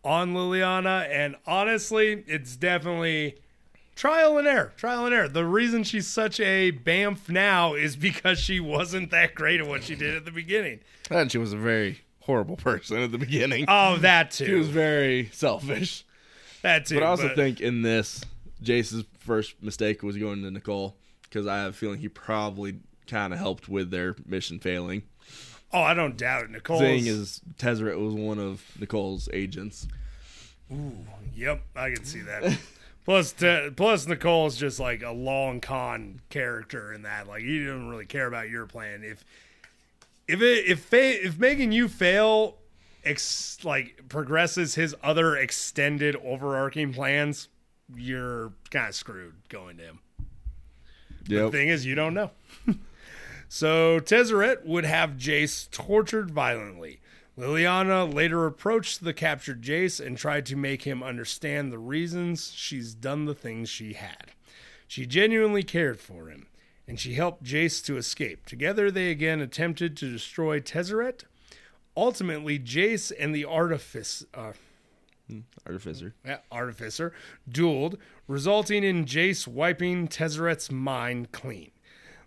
on 0.04 0.34
Liliana, 0.34 1.08
and 1.10 1.34
honestly, 1.46 2.22
it's 2.28 2.54
definitely 2.54 3.36
trial 3.96 4.38
and 4.38 4.46
error. 4.46 4.72
Trial 4.76 5.04
and 5.06 5.14
error. 5.14 5.28
The 5.28 5.44
reason 5.44 5.82
she's 5.82 6.06
such 6.06 6.38
a 6.38 6.70
bamf 6.70 7.28
now 7.28 7.74
is 7.74 7.96
because 7.96 8.38
she 8.38 8.60
wasn't 8.60 9.10
that 9.10 9.34
great 9.34 9.60
at 9.60 9.66
what 9.66 9.82
she 9.82 9.96
did 9.96 10.14
at 10.14 10.24
the 10.24 10.30
beginning. 10.30 10.80
And 11.10 11.32
she 11.32 11.38
was 11.38 11.52
a 11.52 11.56
very 11.56 12.02
horrible 12.20 12.56
person 12.56 12.98
at 12.98 13.10
the 13.10 13.18
beginning. 13.18 13.64
Oh, 13.66 13.96
that 13.96 14.30
too. 14.30 14.46
she 14.46 14.52
was 14.54 14.68
very 14.68 15.30
selfish. 15.32 16.04
That 16.62 16.86
too. 16.86 16.94
But 16.96 17.02
I 17.02 17.06
also 17.06 17.28
but- 17.28 17.36
think 17.36 17.60
in 17.60 17.82
this, 17.82 18.20
Jace's 18.62 19.04
first 19.18 19.62
mistake 19.62 20.02
was 20.02 20.16
going 20.16 20.42
to 20.42 20.50
Nicol. 20.50 20.96
Because 21.22 21.46
I 21.46 21.58
have 21.58 21.70
a 21.70 21.76
feeling 21.76 21.98
he 21.98 22.08
probably 22.08 22.78
kind 23.06 23.32
of 23.32 23.38
helped 23.38 23.68
with 23.68 23.90
their 23.90 24.14
mission 24.26 24.60
failing. 24.60 25.02
Oh, 25.72 25.82
I 25.82 25.94
don't 25.94 26.16
doubt 26.16 26.44
it. 26.44 26.50
Nicol. 26.50 26.78
Seeing 26.78 27.08
as 27.08 27.40
Tezzeret 27.58 27.98
was 27.98 28.14
one 28.14 28.38
of 28.38 28.62
Nicol's 28.78 29.28
agents. 29.32 29.88
Ooh, 30.72 30.96
yep, 31.34 31.62
I 31.74 31.90
can 31.90 32.04
see 32.04 32.20
that. 32.20 32.58
plus, 33.04 33.32
t- 33.32 33.70
plus 33.74 34.06
Nicol's 34.06 34.56
just 34.56 34.80
like 34.80 35.02
a 35.02 35.10
long 35.10 35.60
con 35.60 36.20
character 36.30 36.92
in 36.92 37.02
that. 37.02 37.26
Like 37.26 37.42
he 37.42 37.64
doesn't 37.64 37.88
really 37.88 38.06
care 38.06 38.26
about 38.26 38.48
your 38.48 38.66
plan. 38.66 39.02
If 39.02 39.24
if 40.28 40.40
it 40.40 40.66
if 40.66 40.80
fa- 40.80 41.24
if 41.26 41.38
making 41.38 41.72
you 41.72 41.88
fail, 41.88 42.56
ex- 43.04 43.58
like 43.64 44.08
progresses 44.08 44.74
his 44.76 44.94
other 45.02 45.36
extended 45.36 46.16
overarching 46.24 46.92
plans, 46.92 47.48
you're 47.94 48.52
kind 48.70 48.88
of 48.88 48.94
screwed 48.94 49.34
going 49.48 49.76
to 49.78 49.84
him. 49.84 49.98
The 51.28 51.50
thing 51.50 51.68
is, 51.68 51.84
you 51.84 51.94
don't 51.94 52.14
know. 52.14 52.30
So 53.48 54.00
Tezzeret 54.00 54.64
would 54.64 54.84
have 54.84 55.10
Jace 55.12 55.70
tortured 55.70 56.30
violently. 56.30 57.00
Liliana 57.38 58.12
later 58.12 58.46
approached 58.46 59.04
the 59.04 59.12
captured 59.12 59.62
Jace 59.62 60.04
and 60.04 60.16
tried 60.16 60.46
to 60.46 60.56
make 60.56 60.82
him 60.82 61.02
understand 61.02 61.70
the 61.70 61.78
reasons 61.78 62.52
she's 62.54 62.94
done 62.94 63.26
the 63.26 63.34
things 63.34 63.68
she 63.68 63.92
had. 63.92 64.32
She 64.88 65.06
genuinely 65.06 65.62
cared 65.62 66.00
for 66.00 66.28
him, 66.28 66.46
and 66.88 66.98
she 66.98 67.14
helped 67.14 67.44
Jace 67.44 67.84
to 67.84 67.96
escape. 67.96 68.46
Together, 68.46 68.90
they 68.90 69.10
again 69.10 69.40
attempted 69.40 69.96
to 69.96 70.10
destroy 70.10 70.60
Tezzeret. 70.60 71.24
Ultimately, 71.96 72.58
Jace 72.58 73.12
and 73.18 73.34
the 73.34 73.44
Artifice, 73.44 74.24
uh, 74.34 74.52
Artificer. 75.66 76.14
yeah, 76.24 76.38
Artificer 76.52 77.12
dueled, 77.50 77.96
resulting 78.28 78.84
in 78.84 79.04
Jace 79.04 79.46
wiping 79.46 80.08
Tezzeret's 80.08 80.70
mind 80.70 81.32
clean. 81.32 81.70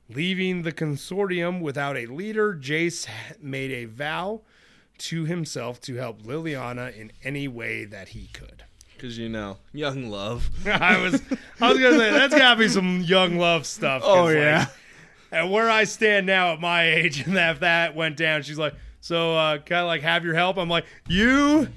Leaving 0.10 0.64
the 0.64 0.72
consortium 0.72 1.62
without 1.62 1.96
a 1.96 2.08
leader, 2.08 2.56
Jace 2.56 3.08
made 3.42 3.72
a 3.72 3.86
vow 3.86 4.42
to 4.98 5.26
himself 5.26 5.80
to 5.82 5.96
help 5.96 6.24
Liliana 6.24 6.96
in 6.96 7.12
any 7.24 7.48
way 7.48 7.86
that 7.86 8.10
he 8.10 8.28
could. 8.34 8.64
Because, 8.96 9.18
you 9.18 9.30
know, 9.30 9.58
young 9.72 10.10
love. 10.10 10.50
I 10.66 11.00
was 11.00 11.22
I 11.62 11.70
was 11.70 11.80
gonna 11.80 11.98
say 11.98 12.12
that's 12.12 12.36
gotta 12.36 12.60
be 12.60 12.68
some 12.68 13.02
young 13.02 13.38
love 13.38 13.66
stuff. 13.66 14.02
Oh, 14.04 14.26
like, 14.26 14.36
yeah. 14.36 14.66
and 15.32 15.52
where 15.52 15.70
I 15.70 15.86
stand 15.86 16.26
now 16.26 16.54
at 16.54 16.60
my 16.60 16.90
age, 16.90 17.22
and 17.26 17.38
that 17.38 17.52
if 17.52 17.60
that 17.62 17.96
went 17.96 18.18
down, 18.18 18.42
she's 18.42 18.60
like, 18.60 18.74
so 19.00 19.36
uh, 19.36 19.58
kind 19.60 19.82
of 19.82 19.88
like 19.88 20.02
have 20.02 20.26
your 20.26 20.34
help. 20.34 20.58
I'm 20.58 20.70
like, 20.70 20.86
you 21.08 21.70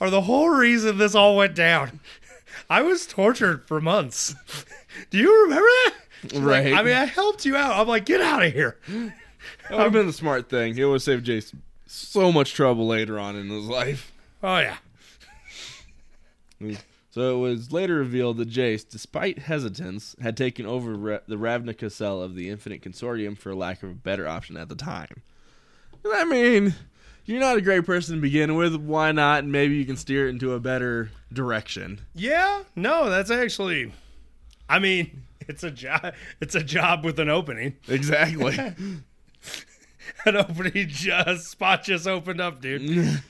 are 0.00 0.10
the 0.10 0.22
whole 0.22 0.50
reason 0.50 0.98
this 0.98 1.14
all 1.14 1.36
went 1.36 1.54
down. 1.54 2.00
I 2.68 2.82
was 2.82 3.06
tortured 3.06 3.66
for 3.66 3.80
months. 3.80 4.34
Do 5.10 5.18
you 5.18 5.42
remember 5.44 5.66
that? 5.84 5.94
She's 6.22 6.32
like, 6.34 6.44
Right. 6.44 6.72
I 6.74 6.82
mean, 6.82 6.94
I 6.94 7.04
helped 7.04 7.44
you 7.44 7.56
out. 7.56 7.76
I'm 7.78 7.86
like, 7.86 8.06
get 8.06 8.20
out 8.20 8.42
of 8.44 8.52
here. 8.52 8.78
That 8.88 9.12
would 9.70 9.80
have 9.80 9.92
been 9.92 10.06
the 10.06 10.12
smart 10.12 10.48
thing. 10.48 10.76
It 10.76 10.84
would 10.84 10.94
have 10.94 11.02
saved 11.02 11.24
Jason 11.26 11.62
so 11.86 12.32
much 12.32 12.54
trouble 12.54 12.86
later 12.86 13.18
on 13.18 13.36
in 13.36 13.48
his 13.48 13.66
life. 13.66 14.12
Oh 14.42 14.58
yeah. 14.58 14.76
So 17.10 17.36
it 17.36 17.48
was 17.48 17.72
later 17.72 17.94
revealed 17.96 18.36
that 18.38 18.50
Jace, 18.50 18.86
despite 18.88 19.40
hesitance, 19.40 20.16
had 20.20 20.36
taken 20.36 20.66
over 20.66 21.22
the 21.26 21.36
Ravnica 21.36 21.90
cell 21.90 22.20
of 22.20 22.34
the 22.34 22.50
Infinite 22.50 22.82
Consortium 22.82 23.38
for 23.38 23.54
lack 23.54 23.82
of 23.82 23.90
a 23.90 23.94
better 23.94 24.26
option 24.28 24.56
at 24.56 24.68
the 24.68 24.74
time. 24.74 25.22
I 26.04 26.24
mean, 26.24 26.74
you're 27.26 27.40
not 27.40 27.56
a 27.56 27.60
great 27.60 27.84
person 27.84 28.16
to 28.16 28.20
begin 28.20 28.54
with. 28.54 28.76
Why 28.76 29.12
not? 29.12 29.44
Maybe 29.44 29.76
you 29.76 29.84
can 29.84 29.96
steer 29.96 30.26
it 30.26 30.30
into 30.30 30.54
a 30.54 30.60
better 30.60 31.10
direction. 31.32 32.00
Yeah. 32.14 32.62
No, 32.74 33.10
that's 33.10 33.30
actually. 33.30 33.92
I 34.68 34.78
mean, 34.78 35.22
it's 35.40 35.64
a 35.64 35.70
job. 35.70 36.14
It's 36.40 36.54
a 36.54 36.62
job 36.62 37.04
with 37.04 37.18
an 37.18 37.28
opening. 37.28 37.76
Exactly. 37.88 38.56
An 40.24 40.36
opening 40.36 40.88
just 40.88 41.50
spot 41.50 41.82
just 41.82 42.06
opened 42.06 42.40
up, 42.40 42.60
dude. 42.60 43.22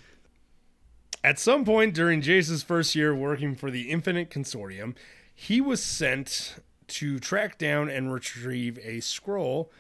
At 1.25 1.39
some 1.39 1.65
point 1.65 1.95
during 1.95 2.21
Jace's 2.21 2.63
first 2.63 2.95
year 2.95 3.15
working 3.15 3.55
for 3.55 3.71
the 3.71 3.91
Infinite 3.91 4.31
Consortium, 4.31 4.95
he 5.35 5.61
was 5.61 5.83
sent 5.83 6.57
to 6.89 7.19
track 7.19 7.59
down 7.59 7.89
and 7.89 8.13
retrieve 8.13 8.79
a 8.83 9.01
scroll 9.01 9.71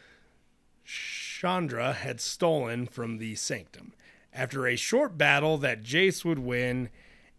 Chandra 0.87 1.93
had 1.93 2.21
stolen 2.21 2.87
from 2.87 3.19
the 3.19 3.35
Sanctum. 3.35 3.93
After 4.37 4.67
a 4.67 4.77
short 4.77 5.17
battle 5.17 5.57
that 5.59 5.83
Jace 5.83 6.25
would 6.25 6.39
win 6.39 6.91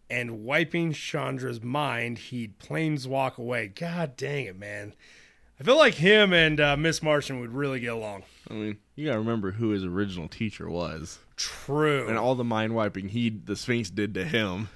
and 0.09 0.43
wiping 0.43 0.93
Chandra's 0.93 1.61
mind, 1.61 2.17
he'd 2.17 2.57
planeswalk 2.59 3.37
away. 3.37 3.67
God 3.67 4.17
dang 4.17 4.45
it, 4.45 4.57
man. 4.57 4.93
I 5.59 5.63
feel 5.63 5.77
like 5.77 5.95
him 5.95 6.33
and 6.33 6.59
uh, 6.59 6.75
Miss 6.75 7.01
Martian 7.03 7.39
would 7.39 7.53
really 7.53 7.79
get 7.79 7.93
along. 7.93 8.23
I 8.49 8.53
mean, 8.53 8.77
you 8.95 9.05
gotta 9.05 9.19
remember 9.19 9.51
who 9.51 9.69
his 9.69 9.83
original 9.83 10.27
teacher 10.27 10.69
was, 10.69 11.19
True. 11.35 12.07
and 12.07 12.17
all 12.17 12.35
the 12.35 12.43
mind 12.43 12.75
wiping 12.75 13.09
he, 13.09 13.29
the 13.29 13.55
Sphinx, 13.55 13.89
did 13.89 14.13
to 14.15 14.23
him. 14.23 14.69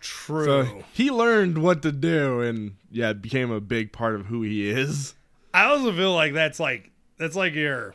True. 0.00 0.44
So 0.44 0.84
he 0.92 1.10
learned 1.10 1.58
what 1.58 1.82
to 1.82 1.92
do, 1.92 2.40
and 2.40 2.76
yeah, 2.90 3.10
it 3.10 3.22
became 3.22 3.50
a 3.50 3.60
big 3.60 3.92
part 3.92 4.14
of 4.14 4.26
who 4.26 4.42
he 4.42 4.68
is. 4.68 5.14
I 5.52 5.64
also 5.64 5.92
feel 5.92 6.14
like 6.14 6.34
that's 6.34 6.60
like 6.60 6.90
that's 7.16 7.36
like 7.36 7.54
your. 7.54 7.94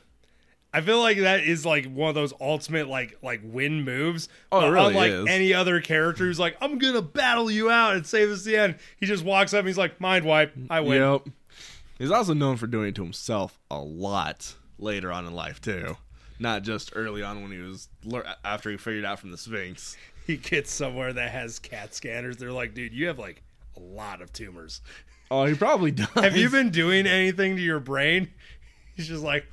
I 0.74 0.82
feel 0.82 1.00
like 1.00 1.18
that 1.20 1.44
is 1.44 1.66
like 1.66 1.92
one 1.92 2.10
of 2.10 2.16
those 2.16 2.34
ultimate 2.40 2.88
like 2.88 3.18
like 3.24 3.42
win 3.44 3.84
moves. 3.84 4.30
Oh, 4.52 4.68
it 4.68 4.70
really 4.70 4.88
unlike 4.90 5.12
is. 5.12 5.28
any 5.28 5.54
other 5.54 5.82
character 5.82 6.26
who's 6.26 6.40
like, 6.40 6.56
I'm 6.62 6.78
gonna 6.78 7.02
battle 7.02 7.50
you 7.50 7.70
out 7.72 7.96
and 7.96 8.06
save 8.06 8.30
us 8.30 8.44
the 8.44 8.56
end. 8.56 8.76
He 9.00 9.06
just 9.06 9.24
walks 9.24 9.54
up 9.54 9.60
and 9.60 9.68
he's 9.68 9.78
like, 9.78 10.00
mind 10.00 10.26
wipe, 10.26 10.54
I 10.70 10.82
win. 10.82 11.02
Yep. 11.02 11.34
He's 11.98 12.12
also 12.12 12.34
known 12.34 12.58
for 12.58 12.68
doing 12.68 12.90
it 12.90 12.96
to 12.96 13.04
himself 13.04 13.60
a 13.72 13.80
lot 13.80 14.54
later 14.78 15.12
on 15.12 15.26
in 15.26 15.34
life 15.34 15.60
too, 15.60 15.98
not 16.40 16.62
just 16.62 16.92
early 16.96 17.24
on 17.24 17.42
when 17.42 17.52
he 17.52 17.58
was 17.58 17.90
after 18.46 18.70
he 18.70 18.78
figured 18.78 19.06
out 19.06 19.20
from 19.20 19.32
the 19.32 19.38
Sphinx. 19.38 19.98
He 20.28 20.38
gets 20.38 20.72
somewhere 20.72 21.12
that 21.12 21.32
has 21.32 21.58
CAT 21.58 21.96
scanners. 21.96 22.38
They're 22.38 22.52
like, 22.52 22.76
dude, 22.76 22.94
you 22.94 23.08
have 23.08 23.18
like 23.18 23.42
a 23.76 23.80
lot 23.80 24.22
of 24.22 24.32
tumors. 24.32 24.82
Oh, 25.32 25.46
he 25.46 25.56
probably 25.56 25.90
does. 25.92 26.08
Have 26.14 26.38
you 26.38 26.50
been 26.50 26.70
doing 26.70 27.08
anything 27.08 27.56
to 27.56 27.62
your 27.62 27.80
brain? 27.80 28.30
He's 28.96 29.08
just 29.08 29.24
like, 29.24 29.46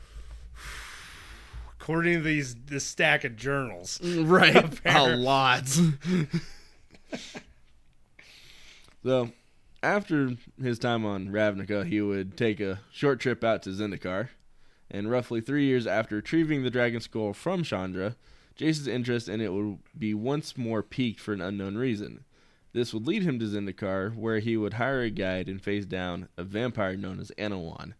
according 1.86 2.14
to 2.14 2.20
these 2.20 2.56
this 2.66 2.82
stack 2.82 3.22
of 3.22 3.36
journals. 3.36 4.00
Mm, 4.02 4.28
right? 4.28 4.80
a 4.84 5.16
lot. 5.16 5.68
so, 9.04 9.30
after 9.84 10.32
his 10.60 10.80
time 10.80 11.06
on 11.06 11.28
Ravnica, 11.28 11.86
he 11.86 12.00
would 12.00 12.36
take 12.36 12.58
a 12.58 12.80
short 12.90 13.20
trip 13.20 13.44
out 13.44 13.62
to 13.62 13.70
Zendikar, 13.70 14.30
and 14.90 15.08
roughly 15.08 15.40
three 15.40 15.66
years 15.66 15.86
after 15.86 16.16
retrieving 16.16 16.64
the 16.64 16.70
Dragon 16.70 17.00
Skull 17.00 17.32
from 17.32 17.62
Chandra, 17.62 18.16
Jace's 18.56 18.88
interest 18.88 19.28
in 19.28 19.40
it 19.40 19.52
would 19.52 19.78
be 19.96 20.12
once 20.12 20.56
more 20.56 20.82
piqued 20.82 21.20
for 21.20 21.34
an 21.34 21.40
unknown 21.40 21.76
reason. 21.76 22.24
This 22.72 22.92
would 22.92 23.06
lead 23.06 23.22
him 23.22 23.38
to 23.38 23.44
Zendikar, 23.44 24.16
where 24.16 24.40
he 24.40 24.56
would 24.56 24.74
hire 24.74 25.02
a 25.02 25.10
guide 25.10 25.48
and 25.48 25.62
face 25.62 25.86
down 25.86 26.30
a 26.36 26.42
vampire 26.42 26.96
known 26.96 27.20
as 27.20 27.30
Anowon, 27.38 27.94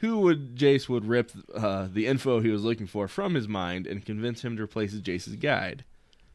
who 0.00 0.18
would 0.20 0.56
Jace 0.56 0.88
would 0.88 1.06
rip 1.06 1.30
uh, 1.54 1.88
the 1.92 2.06
info 2.06 2.40
he 2.40 2.50
was 2.50 2.62
looking 2.62 2.86
for 2.86 3.08
from 3.08 3.34
his 3.34 3.48
mind 3.48 3.86
and 3.86 4.04
convince 4.04 4.42
him 4.42 4.56
to 4.56 4.62
replace 4.62 4.94
Jace's 4.94 5.36
guide, 5.36 5.84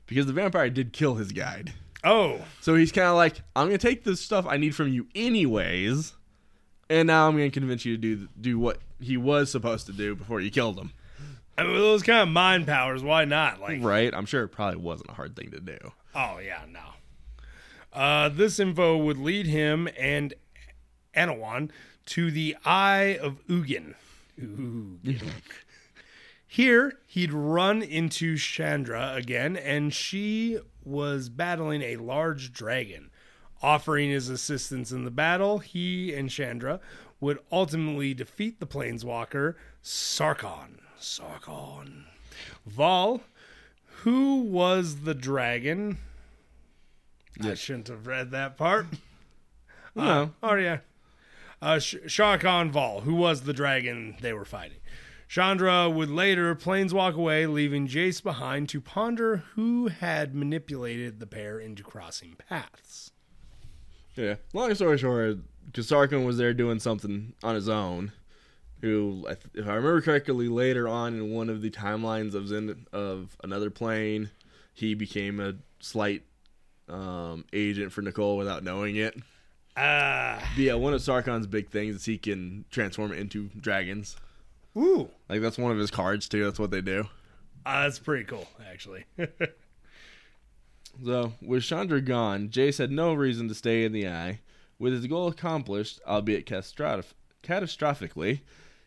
because 0.07 0.25
the 0.25 0.33
vampire 0.33 0.69
did 0.69 0.93
kill 0.93 1.15
his 1.15 1.31
guide. 1.31 1.73
Oh, 2.03 2.41
So 2.61 2.73
he's 2.75 2.91
kind 2.91 3.07
of 3.07 3.15
like, 3.15 3.41
I'm 3.55 3.67
gonna 3.67 3.77
take 3.77 4.03
the 4.03 4.15
stuff 4.15 4.45
I 4.47 4.57
need 4.57 4.73
from 4.75 4.87
you 4.89 5.07
anyways, 5.15 6.13
and 6.89 7.07
now 7.07 7.27
I'm 7.27 7.33
gonna 7.37 7.51
convince 7.51 7.85
you 7.85 7.95
to 7.97 8.01
do 8.01 8.27
do 8.39 8.57
what 8.59 8.79
he 8.99 9.17
was 9.17 9.51
supposed 9.51 9.85
to 9.87 9.93
do 9.93 10.15
before 10.15 10.41
you 10.41 10.49
killed 10.51 10.79
him. 10.79 10.93
I 11.57 11.63
mean, 11.63 11.75
those 11.75 12.01
kind 12.01 12.21
of 12.21 12.29
mind 12.29 12.65
powers, 12.65 13.03
why 13.03 13.25
not? 13.25 13.61
Like, 13.61 13.83
Right? 13.83 14.11
I'm 14.15 14.25
sure 14.25 14.43
it 14.43 14.47
probably 14.49 14.79
wasn't 14.79 15.11
a 15.11 15.13
hard 15.13 15.35
thing 15.35 15.51
to 15.51 15.59
do. 15.59 15.77
oh 16.15 16.39
yeah, 16.39 16.61
no. 16.71 16.79
Uh, 17.93 18.29
this 18.29 18.57
info 18.59 18.97
would 18.97 19.17
lead 19.17 19.45
him 19.47 19.87
and 19.99 20.33
Anowon 21.15 21.69
to 22.07 22.31
the 22.31 22.55
Eye 22.65 23.17
of 23.21 23.45
Ugin. 23.47 23.95
Here, 26.47 26.99
he'd 27.07 27.31
run 27.31 27.81
into 27.81 28.37
Chandra 28.37 29.13
again, 29.15 29.55
and 29.55 29.93
she 29.93 30.59
was 30.83 31.29
battling 31.29 31.81
a 31.81 31.95
large 31.97 32.51
dragon. 32.51 33.09
Offering 33.61 34.09
his 34.09 34.27
assistance 34.27 34.91
in 34.91 35.05
the 35.05 35.11
battle, 35.11 35.59
he 35.59 36.13
and 36.13 36.29
Chandra 36.29 36.79
would 37.19 37.39
ultimately 37.51 38.13
defeat 38.13 38.59
the 38.59 38.65
planeswalker 38.65 39.55
Sarkhan. 39.83 40.79
Sarkhan. 40.99 42.05
Vol, 42.65 43.21
who 44.03 44.41
was 44.41 45.01
the 45.01 45.13
dragon? 45.13 45.99
I 47.41 47.53
shouldn't 47.53 47.87
have 47.87 48.07
read 48.07 48.31
that 48.31 48.57
part. 48.57 48.87
No. 49.95 50.03
Uh, 50.03 50.27
oh 50.43 50.55
yeah. 50.55 50.79
Uh, 51.61 51.79
Sh- 51.79 51.95
Shah 52.07 52.37
who 53.01 53.13
was 53.13 53.41
the 53.41 53.53
dragon 53.53 54.15
they 54.21 54.33
were 54.33 54.45
fighting. 54.45 54.77
Chandra 55.27 55.89
would 55.89 56.09
later 56.09 56.53
planeswalk 56.55 57.13
away, 57.13 57.45
leaving 57.45 57.87
Jace 57.87 58.21
behind 58.21 58.67
to 58.69 58.81
ponder 58.81 59.43
who 59.55 59.87
had 59.87 60.35
manipulated 60.35 61.19
the 61.21 61.27
pair 61.27 61.57
into 61.57 61.83
crossing 61.83 62.35
paths. 62.49 63.11
Yeah. 64.15 64.35
Long 64.53 64.75
story 64.75 64.97
short, 64.97 65.37
Kasarkin 65.71 66.25
was 66.25 66.37
there 66.37 66.53
doing 66.53 66.79
something 66.79 67.33
on 67.43 67.55
his 67.55 67.69
own. 67.69 68.11
Who, 68.81 69.25
if 69.29 69.67
I 69.67 69.75
remember 69.75 70.01
correctly, 70.01 70.49
later 70.49 70.87
on 70.87 71.13
in 71.13 71.31
one 71.31 71.49
of 71.49 71.61
the 71.61 71.69
timelines 71.69 72.33
of 72.33 72.47
Zen- 72.47 72.87
of 72.91 73.37
another 73.43 73.69
plane, 73.69 74.31
he 74.73 74.95
became 74.95 75.39
a 75.39 75.53
slight 75.79 76.23
um, 76.89 77.45
agent 77.53 77.91
for 77.93 78.01
Nicol 78.01 78.37
without 78.37 78.63
knowing 78.63 78.95
it. 78.95 79.15
Ah, 79.77 80.51
yeah, 80.57 80.73
one 80.73 80.93
of 80.93 81.01
Sarkhan's 81.01 81.47
big 81.47 81.69
things 81.69 81.95
is 81.95 82.05
he 82.05 82.17
can 82.17 82.65
transform 82.71 83.13
into 83.13 83.49
dragons. 83.59 84.17
ooh, 84.77 85.09
Like 85.29 85.41
that's 85.41 85.57
one 85.57 85.71
of 85.71 85.77
his 85.77 85.91
cards 85.91 86.27
too. 86.27 86.43
That's 86.43 86.59
what 86.59 86.71
they 86.71 86.81
do. 86.81 87.07
uh, 87.65 87.83
that's 87.83 87.99
pretty 87.99 88.25
cool, 88.25 88.47
actually. 88.69 89.05
So, 91.05 91.33
with 91.41 91.63
Chandra 91.63 92.01
gone, 92.01 92.49
Jace 92.49 92.77
had 92.77 92.91
no 92.91 93.13
reason 93.13 93.47
to 93.47 93.55
stay 93.55 93.85
in 93.85 93.91
the 93.93 94.07
Eye. 94.07 94.41
With 94.77 94.93
his 94.93 95.07
goal 95.07 95.29
accomplished, 95.29 96.01
albeit 96.05 96.45
catastroph- 96.45 97.13
catastrophically, 97.43 98.41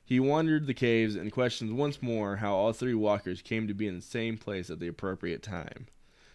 He 0.04 0.20
wandered 0.20 0.66
the 0.66 0.74
caves 0.74 1.16
and 1.16 1.32
questioned 1.32 1.78
once 1.78 2.02
more 2.02 2.36
how 2.36 2.54
all 2.54 2.74
three 2.74 2.92
walkers 2.94 3.40
came 3.40 3.66
to 3.66 3.74
be 3.74 3.88
in 3.88 3.96
the 3.96 4.02
same 4.02 4.36
place 4.36 4.68
at 4.68 4.80
the 4.80 4.86
appropriate 4.86 5.42
time. 5.42 5.86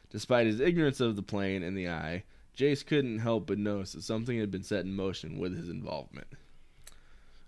Despite 0.10 0.48
his 0.48 0.60
ignorance 0.60 1.00
of 1.00 1.16
the 1.16 1.22
plane 1.22 1.62
and 1.62 1.78
the 1.78 1.88
eye, 1.88 2.24
Jace 2.60 2.86
couldn't 2.86 3.20
help 3.20 3.48
but 3.48 3.58
notice 3.58 3.94
that 3.94 4.02
something 4.04 4.38
had 4.38 4.52
been 4.52 4.64
set 4.64 4.82
in 4.82 4.94
motion 4.94 5.40
with 5.40 5.56
his 5.56 5.70
involvement. 5.70 6.28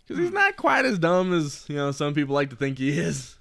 Because 0.07 0.23
he's 0.23 0.31
not 0.31 0.55
quite 0.55 0.85
as 0.85 0.97
dumb 0.97 1.33
as 1.33 1.65
you 1.67 1.75
know 1.75 1.91
some 1.91 2.13
people 2.13 2.33
like 2.33 2.49
to 2.51 2.55
think 2.55 2.77
he 2.77 2.97
is. 2.97 3.37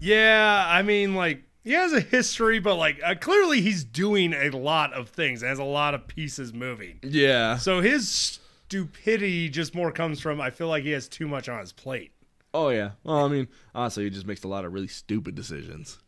Yeah, 0.00 0.64
I 0.66 0.82
mean, 0.82 1.14
like 1.14 1.42
he 1.62 1.72
has 1.72 1.92
a 1.92 2.00
history, 2.00 2.58
but 2.58 2.76
like 2.76 2.98
uh, 3.04 3.14
clearly 3.14 3.60
he's 3.60 3.84
doing 3.84 4.32
a 4.32 4.48
lot 4.48 4.94
of 4.94 5.10
things. 5.10 5.42
Has 5.42 5.58
a 5.58 5.64
lot 5.64 5.92
of 5.92 6.08
pieces 6.08 6.54
moving. 6.54 7.00
Yeah. 7.02 7.58
So 7.58 7.82
his 7.82 8.40
stupidity 8.66 9.50
just 9.50 9.74
more 9.74 9.92
comes 9.92 10.20
from 10.20 10.40
I 10.40 10.48
feel 10.48 10.68
like 10.68 10.84
he 10.84 10.92
has 10.92 11.06
too 11.06 11.28
much 11.28 11.50
on 11.50 11.60
his 11.60 11.72
plate. 11.72 12.12
Oh 12.54 12.70
yeah. 12.70 12.92
Well, 13.04 13.26
I 13.26 13.28
mean, 13.28 13.48
honestly, 13.74 14.04
he 14.04 14.10
just 14.10 14.26
makes 14.26 14.42
a 14.42 14.48
lot 14.48 14.64
of 14.64 14.72
really 14.72 14.88
stupid 14.88 15.34
decisions. 15.34 15.98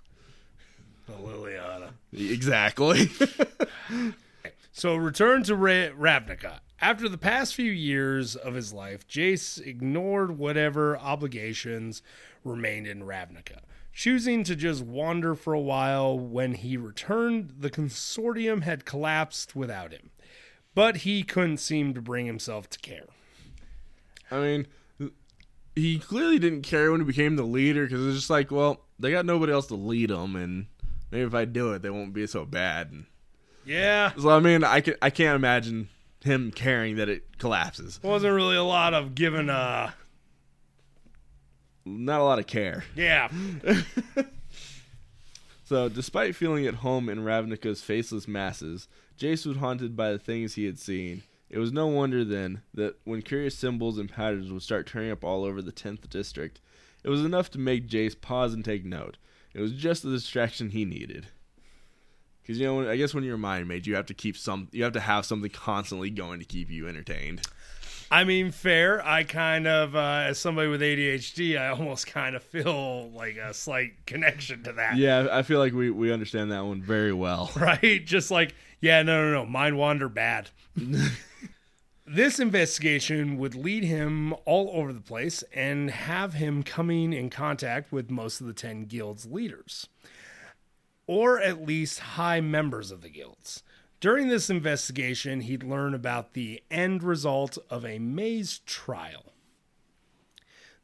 Liliana. 1.11 1.91
Exactly. 2.15 3.11
So 4.77 4.97
return 4.97 5.45
to 5.45 5.55
Ra- 5.55 5.95
Ravnica. 5.97 6.59
After 6.81 7.09
the 7.09 7.17
past 7.17 7.55
few 7.55 7.71
years 7.71 8.35
of 8.35 8.55
his 8.55 8.73
life, 8.73 9.07
Jace 9.07 9.65
ignored 9.65 10.37
whatever 10.37 10.99
obligations 10.99 12.03
remained 12.43 12.89
in 12.89 13.05
Ravnica. 13.05 13.61
Choosing 13.93 14.43
to 14.43 14.57
just 14.57 14.83
wander 14.83 15.37
for 15.37 15.55
a 15.55 15.61
while, 15.61 16.19
when 16.19 16.55
he 16.55 16.77
returned, 16.77 17.55
the 17.61 17.71
consortium 17.71 18.65
had 18.65 18.85
collapsed 18.85 19.55
without 19.55 19.93
him. 19.93 20.11
But 20.75 20.99
he 20.99 21.23
couldn't 21.23 21.59
seem 21.59 21.95
to 21.95 22.03
bring 22.03 22.27
himself 22.27 22.69
to 22.71 22.79
care. 22.81 23.07
I 24.29 24.41
mean, 24.41 24.67
he 25.77 26.01
clearly 26.01 26.41
didn't 26.41 26.63
care 26.63 26.91
when 26.91 27.01
he 27.01 27.07
became 27.07 27.37
the 27.37 27.45
leader 27.45 27.85
because 27.87 28.05
it's 28.09 28.17
just 28.17 28.31
like, 28.31 28.51
well, 28.51 28.81
they 28.99 29.13
got 29.13 29.25
nobody 29.25 29.53
else 29.53 29.69
to 29.69 29.77
lead 29.77 30.11
them, 30.11 30.35
and 30.35 30.67
maybe 31.13 31.23
if 31.23 31.35
I 31.35 31.45
do 31.45 31.73
it, 31.75 31.83
they 31.83 31.91
won't 31.91 32.13
be 32.13 32.27
so 32.27 32.45
bad. 32.45 32.91
And 32.91 33.07
Yeah, 33.67 34.13
so 34.19 34.31
I 34.31 34.41
mean, 34.41 34.63
I 34.65 34.81
can 34.81 34.95
I 35.01 35.11
can't 35.11 35.37
imagine 35.37 35.89
him 36.23 36.51
caring 36.51 36.97
that 36.97 37.09
it 37.09 37.39
collapses. 37.39 38.01
wasn't 38.03 38.35
really 38.35 38.57
a 38.57 38.63
lot 38.65 38.95
of 38.95 39.15
giving 39.15 39.49
uh 39.51 39.91
Not 41.85 42.21
a 42.21 42.25
lot 42.25 42.39
of 42.39 42.47
care. 42.47 42.85
yeah. 42.95 43.29
So, 45.67 45.89
despite 45.89 46.37
feeling 46.37 46.67
at 46.67 46.75
home 46.77 47.09
in 47.09 47.21
Ravnica's 47.25 47.81
faceless 47.81 48.29
masses, 48.29 48.87
Jace 49.19 49.47
was 49.47 49.57
haunted 49.57 49.97
by 49.97 50.13
the 50.13 50.19
things 50.19 50.55
he 50.55 50.67
had 50.67 50.79
seen. 50.79 51.23
It 51.49 51.59
was 51.59 51.73
no 51.73 51.87
wonder 51.87 52.23
then 52.23 52.61
that 52.75 52.97
when 53.05 53.23
curious 53.23 53.57
symbols 53.57 53.97
and 53.97 54.11
patterns 54.11 54.53
would 54.53 54.61
start 54.63 54.87
turning 54.87 55.11
up 55.11 55.25
all 55.25 55.43
over 55.43 55.63
the 55.63 55.73
10th 55.73 56.11
district, 56.11 56.61
it 57.03 57.09
was 57.09 57.25
enough 57.25 57.51
to 57.53 57.59
make 57.59 57.89
Jace 57.89 58.21
pause 58.21 58.53
and 58.53 58.63
take 58.63 58.85
note. 58.85 59.17
It 59.55 59.63
was 59.63 59.73
just 59.73 60.03
the 60.03 60.11
distraction 60.11 60.69
he 60.71 60.85
needed. 60.85 61.29
Because 62.45 62.61
you 62.61 62.67
know, 62.67 62.89
I 62.89 62.97
guess 62.97 63.15
when 63.15 63.25
you're 63.25 63.37
a 63.37 63.39
mind 63.39 63.67
mage, 63.69 63.87
you 63.87 63.97
have 63.97 64.07
to 64.07 64.15
keep 64.15 64.37
some, 64.37 64.69
you 64.71 64.85
have 64.85 64.93
to 64.93 65.01
have 65.01 65.25
something 65.25 65.51
constantly 65.51 66.11
going 66.11 66.41
to 66.41 66.45
keep 66.45 66.71
you 66.71 66.87
entertained. 66.87 67.41
I 68.11 68.25
mean, 68.25 68.51
fair. 68.51 69.05
I 69.05 69.25
kind 69.25 69.67
of, 69.67 69.97
uh, 69.97 70.27
as 70.27 70.39
somebody 70.39 70.69
with 70.69 70.83
ADHD, 70.83 71.59
I 71.59 71.69
almost 71.69 72.07
kind 72.07 72.37
of 72.37 72.43
feel 72.43 73.11
like 73.11 73.37
a 73.37 73.55
slight 73.55 74.07
connection 74.07 74.63
to 74.65 74.73
that. 74.75 74.97
Yeah, 74.97 75.29
I 75.33 75.43
feel 75.43 75.59
like 75.59 75.73
we 75.73 75.91
we 75.91 76.13
understand 76.13 76.53
that 76.53 76.65
one 76.65 76.83
very 76.83 77.13
well. 77.13 77.51
Right? 77.65 78.05
Just 78.05 78.31
like, 78.31 78.55
yeah, 78.81 79.03
no, 79.03 79.25
no, 79.25 79.33
no. 79.43 79.47
Mind 79.47 79.79
wander 79.79 80.11
bad. 80.11 80.51
this 82.07 82.39
investigation 82.39 83.39
would 83.39 83.55
lead 83.55 83.85
him 83.85 84.35
all 84.45 84.71
over 84.75 84.93
the 84.93 85.01
place 85.01 85.43
and 85.55 85.91
have 85.91 86.35
him 86.35 86.63
coming 86.63 87.13
in 87.13 87.31
contact 87.31 87.91
with 87.91 88.11
most 88.11 88.41
of 88.41 88.47
the 88.47 88.53
10 88.53 88.85
guilds 88.85 89.25
leaders, 89.25 89.89
or 91.07 91.41
at 91.41 91.67
least 91.67 92.01
high 92.01 92.41
members 92.41 92.91
of 92.91 93.03
the 93.03 93.09
guilds. 93.09 93.63
During 94.01 94.29
this 94.29 94.51
investigation, 94.51 95.41
he'd 95.41 95.63
learn 95.63 95.95
about 95.95 96.35
the 96.35 96.63
end 96.71 97.03
result 97.03 97.57
of 97.71 97.85
a 97.85 97.99
maze 97.99 98.59
trial. 98.67 99.33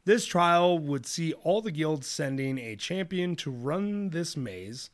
This 0.05 0.25
trial 0.25 0.79
would 0.79 1.05
see 1.05 1.33
all 1.33 1.61
the 1.61 1.71
guilds 1.71 2.07
sending 2.07 2.57
a 2.57 2.75
champion 2.75 3.35
to 3.37 3.51
run 3.51 4.09
this 4.09 4.35
maze. 4.35 4.89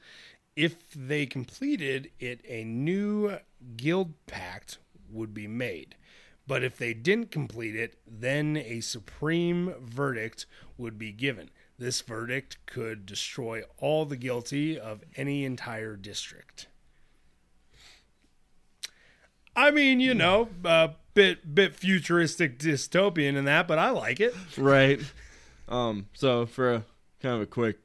If 0.56 0.92
they 0.92 1.26
completed 1.26 2.12
it, 2.20 2.42
a 2.46 2.66
new 2.66 3.38
guild 3.78 4.14
pact 4.26 4.80
would 5.10 5.34
be 5.34 5.48
made. 5.48 5.96
But 6.46 6.64
if 6.64 6.78
they 6.78 6.94
didn't 6.94 7.32
complete 7.32 7.76
it, 7.76 7.98
then 8.06 8.58
a 8.58 8.82
supreme 8.82 9.74
verdict 9.82 10.46
would 10.78 10.98
be 10.98 11.12
given. 11.12 11.50
This 11.80 12.02
verdict 12.02 12.58
could 12.66 13.06
destroy 13.06 13.62
all 13.78 14.06
the 14.06 14.18
guilty 14.18 14.80
of 14.80 15.04
any 15.16 15.46
entire 15.46 15.96
district. 15.96 16.68
I 19.56 19.70
mean, 19.70 20.00
you 20.00 20.16
know, 20.16 20.50
a 20.64 20.92
bit 21.14 21.54
bit 21.54 21.76
futuristic 21.76 22.58
dystopian 22.58 23.36
in 23.36 23.46
that, 23.46 23.68
but 23.68 23.78
I 23.78 23.92
like 23.92 24.20
it. 24.20 24.34
right. 24.58 25.00
Um, 25.68 26.08
so 26.14 26.46
for 26.46 26.74
a 26.74 26.84
kind 27.22 27.36
of 27.36 27.42
a 27.42 27.46
quick 27.48 27.78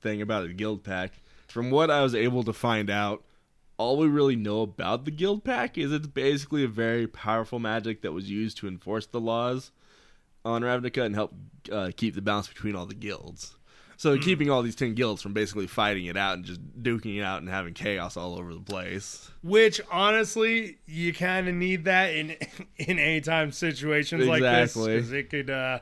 thing 0.00 0.22
about 0.22 0.46
the 0.46 0.52
guild 0.52 0.84
pact, 0.84 1.18
from 1.48 1.70
what 1.70 1.90
I 1.90 2.02
was 2.02 2.14
able 2.14 2.44
to 2.44 2.52
find 2.52 2.88
out, 2.88 3.24
all 3.76 3.96
we 3.96 4.06
really 4.06 4.36
know 4.36 4.62
about 4.62 5.04
the 5.04 5.10
guild 5.10 5.44
pact 5.44 5.76
is 5.76 5.92
it's 5.92 6.06
basically 6.06 6.64
a 6.64 6.68
very 6.68 7.06
powerful 7.06 7.58
magic 7.58 8.02
that 8.02 8.12
was 8.12 8.30
used 8.30 8.56
to 8.58 8.68
enforce 8.68 9.06
the 9.06 9.20
laws 9.20 9.70
on 10.44 10.62
Ravnica 10.62 11.02
and 11.04 11.14
help 11.14 11.32
uh, 11.70 11.90
keep 11.96 12.14
the 12.14 12.22
balance 12.22 12.48
between 12.48 12.76
all 12.76 12.86
the 12.86 12.94
guilds. 12.94 13.56
So 13.96 14.18
keeping 14.18 14.50
all 14.50 14.62
these 14.62 14.74
ten 14.74 14.94
guilds 14.94 15.22
from 15.22 15.32
basically 15.32 15.66
fighting 15.66 16.06
it 16.06 16.16
out 16.16 16.34
and 16.34 16.44
just 16.44 16.60
duking 16.82 17.16
it 17.18 17.22
out 17.22 17.40
and 17.40 17.48
having 17.48 17.74
chaos 17.74 18.16
all 18.16 18.36
over 18.36 18.52
the 18.52 18.60
place. 18.60 19.30
Which 19.42 19.80
honestly, 19.90 20.78
you 20.86 21.14
kind 21.14 21.48
of 21.48 21.54
need 21.54 21.84
that 21.84 22.14
in 22.14 22.36
in 22.76 22.98
any 22.98 23.20
time 23.20 23.52
situations 23.52 24.26
like 24.26 24.42
this 24.42 24.74
because 24.74 25.12
it 25.12 25.30
could. 25.30 25.48
uh 25.48 25.78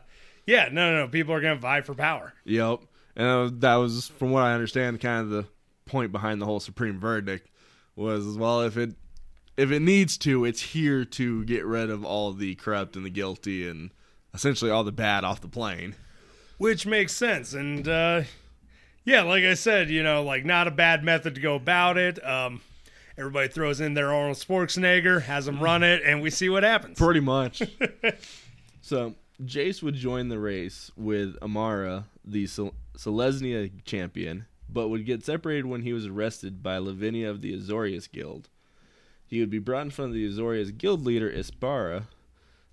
Yeah, 0.46 0.68
no, 0.70 0.92
no, 0.92 1.00
no. 1.00 1.08
People 1.08 1.34
are 1.34 1.40
gonna 1.40 1.56
vie 1.56 1.80
for 1.80 1.94
power. 1.94 2.34
Yep. 2.44 2.80
And 3.16 3.26
that 3.26 3.34
was, 3.34 3.52
that 3.58 3.74
was, 3.76 4.08
from 4.08 4.30
what 4.30 4.42
I 4.42 4.54
understand, 4.54 5.00
kind 5.00 5.20
of 5.20 5.30
the 5.30 5.46
point 5.86 6.12
behind 6.12 6.40
the 6.40 6.46
whole 6.46 6.60
supreme 6.60 6.98
verdict 6.98 7.50
was 7.96 8.38
well, 8.38 8.60
if 8.62 8.76
it 8.76 8.94
if 9.56 9.70
it 9.70 9.80
needs 9.80 10.16
to, 10.18 10.44
it's 10.44 10.60
here 10.60 11.04
to 11.04 11.44
get 11.44 11.64
rid 11.64 11.90
of 11.90 12.04
all 12.04 12.32
the 12.32 12.54
corrupt 12.56 12.96
and 12.96 13.04
the 13.04 13.10
guilty 13.10 13.68
and 13.68 13.90
essentially 14.34 14.70
all 14.70 14.84
the 14.84 14.92
bad 14.92 15.24
off 15.24 15.40
the 15.40 15.48
plane. 15.48 15.94
which 16.58 16.86
makes 16.86 17.12
sense 17.14 17.52
and 17.54 17.88
uh 17.88 18.22
yeah 19.04 19.22
like 19.22 19.44
i 19.44 19.54
said 19.54 19.90
you 19.90 20.02
know 20.02 20.22
like 20.22 20.44
not 20.44 20.66
a 20.68 20.70
bad 20.70 21.02
method 21.04 21.34
to 21.34 21.40
go 21.40 21.54
about 21.54 21.96
it 21.98 22.24
um 22.24 22.60
everybody 23.18 23.48
throws 23.48 23.80
in 23.80 23.94
their 23.94 24.12
arnold 24.12 24.36
schwarzenegger 24.36 25.22
has 25.22 25.46
them 25.46 25.60
run 25.60 25.82
it 25.82 26.02
and 26.04 26.22
we 26.22 26.30
see 26.30 26.48
what 26.48 26.62
happens 26.62 26.96
Pretty 26.98 27.20
much. 27.20 27.62
so 28.80 29.14
Jace 29.42 29.82
would 29.82 29.94
join 29.96 30.28
the 30.28 30.38
race 30.38 30.90
with 30.96 31.36
Emmara, 31.40 32.04
the 32.24 32.44
Selesnya 32.44 33.70
champion, 33.84 34.46
but 34.68 34.88
would 34.88 35.04
get 35.04 35.24
separated 35.24 35.66
when 35.66 35.82
he 35.82 35.92
was 35.92 36.06
arrested 36.06 36.62
by 36.62 36.78
Lavinia 36.78 37.28
of 37.28 37.40
the 37.42 37.52
Azorius 37.52 38.10
Guild. 38.10 38.48
He 39.26 39.40
would 39.40 39.50
be 39.50 39.58
brought 39.58 39.82
in 39.82 39.90
front 39.90 40.10
of 40.10 40.14
the 40.14 40.28
Azorius 40.28 40.76
Guild 40.76 41.04
leader 41.04 41.28
Isperia 41.28 42.04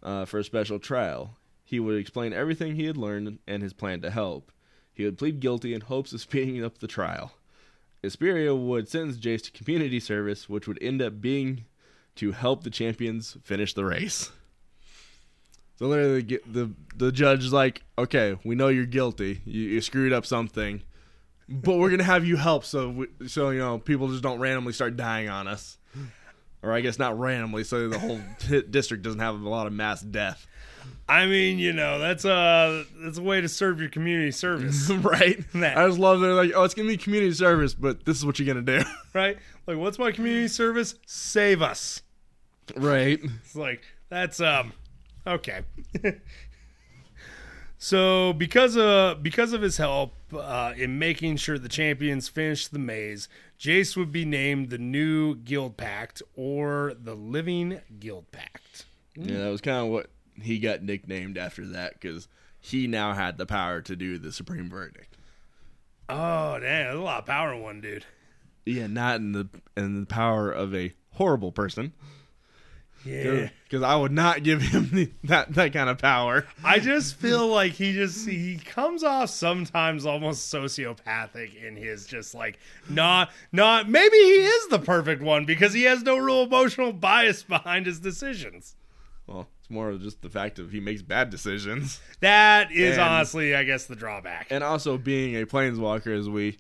uh, 0.04 0.26
for 0.26 0.38
a 0.39 0.43
special 0.43 0.78
trial. 0.78 1.38
He 1.70 1.80
would 1.80 1.98
explain 1.98 2.34
everything 2.34 2.76
he 2.76 2.86
had 2.86 2.98
learned 2.98 3.38
and 3.48 3.62
his 3.62 3.74
plan 3.74 4.02
to 4.02 4.10
help. 4.10 4.52
He 4.92 5.06
would 5.06 5.20
plead 5.20 5.40
guilty 5.40 5.76
in 5.76 5.82
hopes 5.82 6.12
of 6.14 6.22
speeding 6.22 6.66
up 6.66 6.80
the 6.80 6.88
trial. 6.88 7.34
Isperia 8.04 8.58
would 8.58 8.90
sentence 8.90 9.18
Jace 9.18 9.44
to 9.44 9.52
community 9.52 10.00
service, 10.00 10.50
which 10.50 10.68
would 10.68 10.82
end 10.82 11.00
up 11.00 11.22
being 11.22 11.66
to 12.16 12.32
help 12.32 12.64
the 12.64 12.72
champions 12.72 13.38
finish 13.44 13.76
the 13.76 13.86
race. 13.86 14.32
So 15.78 15.86
literally, 15.86 16.24
the 16.24 16.42
the, 16.48 16.72
the 16.96 17.12
judge 17.12 17.44
is 17.44 17.54
like, 17.54 17.84
"Okay, 18.00 18.40
we 18.44 18.56
know 18.56 18.70
you're 18.70 18.88
guilty. 18.88 19.42
You, 19.46 19.62
you 19.62 19.82
screwed 19.82 20.12
up 20.12 20.26
something, 20.26 20.82
but 21.48 21.78
we're 21.78 21.92
gonna 21.92 22.04
have 22.04 22.26
you 22.26 22.38
help 22.38 22.66
so 22.66 22.90
we, 22.90 23.08
so 23.28 23.52
you 23.52 23.60
know 23.60 23.78
people 23.78 24.08
just 24.08 24.24
don't 24.24 24.40
randomly 24.40 24.74
start 24.74 24.98
dying 24.98 25.30
on 25.30 25.48
us, 25.48 25.78
or 26.64 26.74
I 26.74 26.82
guess 26.82 26.98
not 26.98 27.20
randomly, 27.20 27.64
so 27.64 27.90
the 27.90 28.00
whole 28.00 28.20
district 28.70 29.04
doesn't 29.04 29.22
have 29.22 29.40
a 29.40 29.50
lot 29.50 29.68
of 29.68 29.74
mass 29.74 30.02
death, 30.02 30.48
i 31.08 31.26
mean 31.26 31.58
you 31.60 31.74
know 31.74 32.00
that's 32.00 32.26
a 32.26 32.86
that's 32.98 33.18
a 33.18 33.22
way 33.22 33.42
to 33.42 33.48
serve 33.50 33.80
your 33.80 33.89
community 33.89 34.32
service 34.32 34.89
right? 34.89 35.44
That- 35.54 35.78
I 35.78 35.88
just 35.88 36.00
love 36.00 36.20
they're 36.20 36.34
like, 36.34 36.52
"Oh, 36.56 36.63
it's 36.63 36.74
gonna 36.74 36.88
be 36.88 36.98
community 36.98 37.34
service, 37.34 37.74
but 37.74 38.06
this 38.06 38.18
is 38.18 38.26
what 38.26 38.39
you're 38.39 38.48
gonna 38.54 38.80
do." 38.80 38.84
right 39.13 39.38
like 39.68 39.78
what's 39.78 39.98
my 40.00 40.12
community 40.12 40.48
service 40.48 40.96
save 41.06 41.62
us 41.62 42.02
right. 42.76 43.20
It's 43.24 43.56
like 43.56 43.82
that's 44.10 44.39
um 44.39 44.74
okay. 45.26 45.62
so 47.78 48.34
because 48.34 48.78
of 48.78 49.24
because 49.24 49.54
of 49.54 49.62
his 49.62 49.78
help 49.78 50.13
uh, 50.34 50.74
in 50.78 51.00
making 51.00 51.38
sure 51.38 51.58
the 51.58 51.70
champions 51.70 52.28
finish 52.28 52.68
the 52.68 52.80
maze, 52.80 53.28
Jace 53.60 53.96
would 53.98 54.12
be 54.12 54.26
named 54.26 54.70
the 54.70 54.78
new 54.78 55.36
Guild 55.36 55.78
Pact 55.78 56.22
or 56.36 56.94
the 57.00 57.15
Living 57.15 57.82
Guild 58.00 58.32
Pact. 58.32 58.86
Yeah, 59.15 59.39
that 59.39 59.50
was 59.50 59.62
kind 59.62 59.86
of 59.86 59.88
what 59.92 60.10
he 60.41 60.60
got 60.60 60.84
nicknamed 60.84 61.38
after 61.38 61.65
that 61.67 61.93
because 61.93 62.28
he 62.60 62.88
now 62.88 63.13
had 63.13 63.38
the 63.38 63.45
power 63.45 63.82
to 63.82 63.95
do 63.95 64.17
the 64.17 64.32
supreme 64.32 64.69
verdict. 64.69 65.17
Oh, 66.10 66.54
damn. 66.54 66.62
There's 66.62 66.99
a 66.99 67.02
lot 67.02 67.19
of 67.19 67.25
power 67.25 67.54
in 67.54 67.62
one 67.62 67.82
dude. 67.82 68.06
Yeah, 68.65 68.88
not 68.88 69.17
in 69.17 69.32
the 69.32 69.47
in 69.78 70.02
the 70.02 70.06
power 70.06 70.52
of 70.52 70.75
a 70.75 70.93
horrible 71.12 71.52
person. 71.52 71.93
Yeah. 73.06 73.49
Because 73.63 73.84
I 73.84 73.95
would 73.95 74.12
not 74.12 74.43
give 74.43 74.62
him 74.62 74.89
the, 74.91 75.12
that 75.23 75.54
that 75.54 75.73
kind 75.73 75.89
of 75.89 75.97
power. 75.99 76.45
I 76.63 76.80
just 76.80 77.15
feel 77.15 77.47
like 77.47 77.73
he 77.73 77.93
just 77.93 78.28
he 78.28 78.58
comes 78.58 79.04
off 79.04 79.30
sometimes 79.30 80.06
almost 80.06 80.54
sociopathic 80.54 81.56
in 81.56 81.75
his 81.75 82.06
just 82.06 82.36
like 82.36 82.60
not 82.89 83.32
not 83.52 83.88
maybe 83.88 84.17
he 84.17 84.45
is 84.45 84.67
the 84.67 84.80
perfect 84.80 85.21
one 85.21 85.45
because 85.45 85.73
he 85.73 85.84
has 85.84 86.04
no 86.04 86.17
real 86.17 86.43
emotional 86.43 86.91
bias 86.91 87.43
behind 87.43 87.86
his 87.86 87.99
decisions. 87.99 88.75
Well, 89.28 89.47
it's 89.70 89.74
more 89.74 89.90
of 89.90 90.02
just 90.02 90.22
the 90.24 90.30
fact 90.30 90.58
of 90.60 90.72
he 90.72 90.80
makes 90.80 91.02
bad 91.04 91.30
decisions, 91.30 92.00
That 92.22 92.72
is 92.72 92.98
And- 92.98 93.02
honestly, 93.08 93.56
I 93.56 93.64
guess, 93.64 93.86
the 93.86 93.96
drawback. 93.96 94.48
and 94.50 94.64
also 94.64 94.98
being 94.98 95.36
a 95.36 95.46
planeswalker, 95.46 96.18
as 96.18 96.28
we 96.28 96.58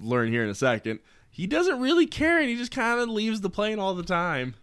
learn 0.00 0.28
here 0.30 0.42
in 0.42 0.50
a 0.50 0.54
second, 0.54 0.98
he 1.30 1.46
doesn't 1.46 1.78
really 1.80 2.06
care, 2.06 2.38
and 2.40 2.48
he 2.48 2.56
just 2.56 2.72
kind 2.72 3.00
of 3.00 3.08
leaves 3.08 3.40
the 3.40 3.50
plane 3.50 3.78
all 3.78 3.94
the 3.94 4.02
time. 4.02 4.54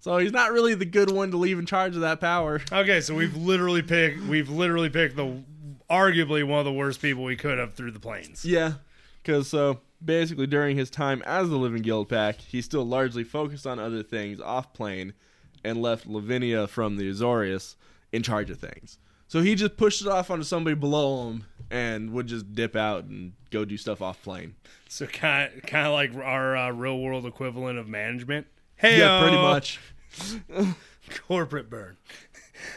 So 0.00 0.18
he's 0.18 0.32
not 0.32 0.52
really 0.52 0.74
the 0.74 0.84
good 0.84 1.10
one 1.10 1.30
to 1.30 1.36
leave 1.38 1.58
in 1.58 1.66
charge 1.66 1.94
of 1.94 2.02
that 2.02 2.20
power. 2.20 2.60
Okay, 2.72 3.00
so 3.00 3.14
we've 3.14 3.36
literally 3.36 3.80
picked 3.82 4.20
we've 4.22 4.50
literally 4.50 4.90
picked 4.90 5.16
the 5.16 5.42
arguably 5.90 6.44
one 6.46 6.58
of 6.58 6.64
the 6.64 6.72
worst 6.72 7.00
people 7.00 7.24
we 7.24 7.36
could 7.36 7.58
have 7.58 7.74
through 7.74 7.92
the 7.92 8.00
planes. 8.00 8.44
Yeah, 8.44 8.74
because 9.22 9.48
so 9.48 9.80
basically 10.04 10.46
during 10.46 10.76
his 10.76 10.90
time 10.90 11.22
as 11.24 11.48
the 11.48 11.56
Living 11.56 11.80
Guild 11.82 12.08
Pact, 12.08 12.42
he 12.42 12.60
still 12.60 12.84
largely 12.84 13.24
focused 13.24 13.66
on 13.66 13.78
other 13.78 14.02
things 14.02 14.40
off 14.40 14.72
plane, 14.74 15.14
and 15.64 15.80
left 15.80 16.06
Lavinia 16.06 16.66
from 16.66 16.96
the 16.96 17.10
Azorius 17.10 17.76
in 18.12 18.22
charge 18.22 18.50
of 18.50 18.58
things. 18.58 18.98
So 19.26 19.40
he 19.40 19.54
just 19.54 19.76
pushed 19.76 20.02
it 20.02 20.06
off 20.06 20.30
onto 20.30 20.44
somebody 20.44 20.76
below 20.76 21.28
him 21.28 21.44
and 21.70 22.12
would 22.12 22.26
just 22.26 22.54
dip 22.54 22.76
out 22.76 23.04
and 23.04 23.32
go 23.50 23.64
do 23.64 23.76
stuff 23.76 24.02
off 24.02 24.22
plane. 24.22 24.54
So 24.88 25.06
kind 25.06 25.50
kind 25.66 25.86
of 25.86 25.92
like 25.92 26.14
our 26.14 26.56
uh, 26.56 26.70
real 26.70 27.00
world 27.00 27.26
equivalent 27.26 27.78
of 27.78 27.88
management. 27.88 28.46
Hey, 28.76 28.98
Yeah, 28.98 29.20
pretty 29.20 29.36
much. 29.36 29.80
corporate 31.26 31.70
burn. 31.70 31.96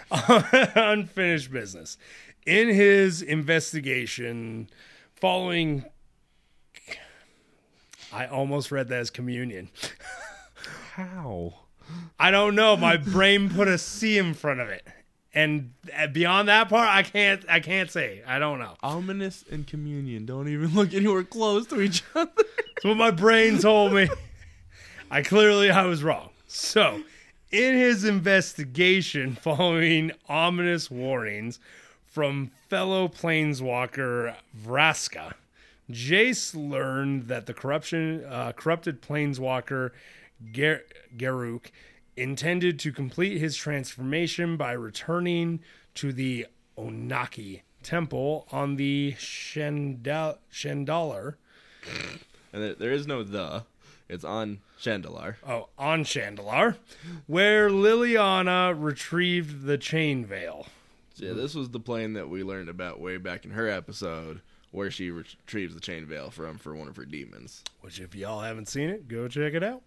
Unfinished 0.12 1.52
business. 1.52 1.98
In 2.46 2.70
his 2.70 3.22
investigation, 3.22 4.70
following, 5.16 5.84
I 8.12 8.26
almost 8.26 8.72
read 8.72 8.88
that 8.88 9.00
as 9.00 9.10
communion. 9.10 9.70
How? 10.94 11.54
I 12.20 12.32
don't 12.32 12.56
know. 12.56 12.76
My 12.76 12.98
brain 12.98 13.50
put 13.50 13.68
a 13.68 13.78
C 13.78 14.18
in 14.18 14.34
front 14.34 14.60
of 14.60 14.70
it, 14.70 14.86
and 15.34 15.74
uh, 15.96 16.08
beyond 16.08 16.48
that 16.48 16.70
part, 16.70 16.90
I 16.90 17.04
can't. 17.04 17.44
I 17.48 17.60
can't 17.60 17.92
say. 17.92 18.24
I 18.26 18.40
don't 18.40 18.60
know. 18.60 18.76
Ominous 18.82 19.44
and 19.52 19.68
communion 19.68 20.26
don't 20.26 20.48
even 20.48 20.74
look 20.74 20.94
anywhere 20.94 21.24
close 21.24 21.68
to 21.68 21.82
each 21.82 22.04
other. 22.16 22.32
That's 22.36 22.86
what 22.86 22.98
my 22.98 23.12
brain 23.12 23.60
told 23.60 23.94
me. 23.94 24.10
I 25.12 25.22
clearly 25.22 25.70
I 25.72 25.86
was 25.86 26.04
wrong. 26.04 26.30
So, 26.48 27.02
in 27.52 27.76
his 27.76 28.04
investigation 28.04 29.36
following 29.36 30.12
ominous 30.28 30.90
warnings 30.92 31.60
from 32.06 32.52
fellow 32.70 33.08
planeswalker 33.08 34.36
Vraska, 34.66 35.34
Jace 35.90 36.54
learned 36.56 37.28
that 37.28 37.46
the 37.46 37.54
corruption 37.54 38.26
uh, 38.26 38.52
corrupted 38.54 39.02
planeswalker 39.02 39.92
Ger- 40.52 40.84
Garruk 41.16 41.68
intended 42.16 42.80
to 42.80 42.92
complete 42.92 43.40
his 43.40 43.56
transformation 43.56 44.58
by 44.58 44.72
returning 44.72 45.60
to 45.96 46.12
the 46.14 46.48
Onakke 46.78 47.62
temple 47.84 48.48
on 48.52 48.76
the 48.76 49.16
Shandal- 49.18 50.38
Shandalar 50.52 51.36
And 52.54 52.64
there, 52.64 52.74
there 52.76 52.92
is 52.92 53.08
no 53.08 53.24
the. 53.24 53.64
It's 54.10 54.24
on 54.24 54.60
Shandalar. 54.82 55.36
Oh, 55.48 55.68
on 55.78 56.04
Shandalar, 56.04 56.78
where 57.26 57.70
Liliana 57.70 58.74
retrieved 58.78 59.64
the 59.66 59.78
chain 59.78 60.26
veil. 60.26 60.68
Yeah, 61.16 61.34
this 61.34 61.56
was 61.56 61.70
the 61.72 61.80
plane 61.80 62.14
that 62.14 62.30
we 62.30 62.44
learned 62.44 62.70
about 62.70 63.02
way 63.02 63.18
back 63.18 63.44
in 63.44 63.52
her 63.52 63.68
episode, 63.68 64.42
where 64.78 64.92
she 64.92 65.12
retrieves 65.12 65.74
the 65.74 65.82
chain 65.82 66.06
veil 66.06 66.30
from 66.30 66.58
for 66.58 66.76
one 66.76 66.88
of 66.88 66.96
her 66.96 67.06
demons. 67.06 67.64
Which, 67.82 68.00
if 68.00 68.16
y'all 68.16 68.42
haven't 68.42 68.70
seen 68.70 68.90
it, 68.90 69.08
go 69.08 69.28
check 69.28 69.54
it 69.54 69.64
out. 69.64 69.82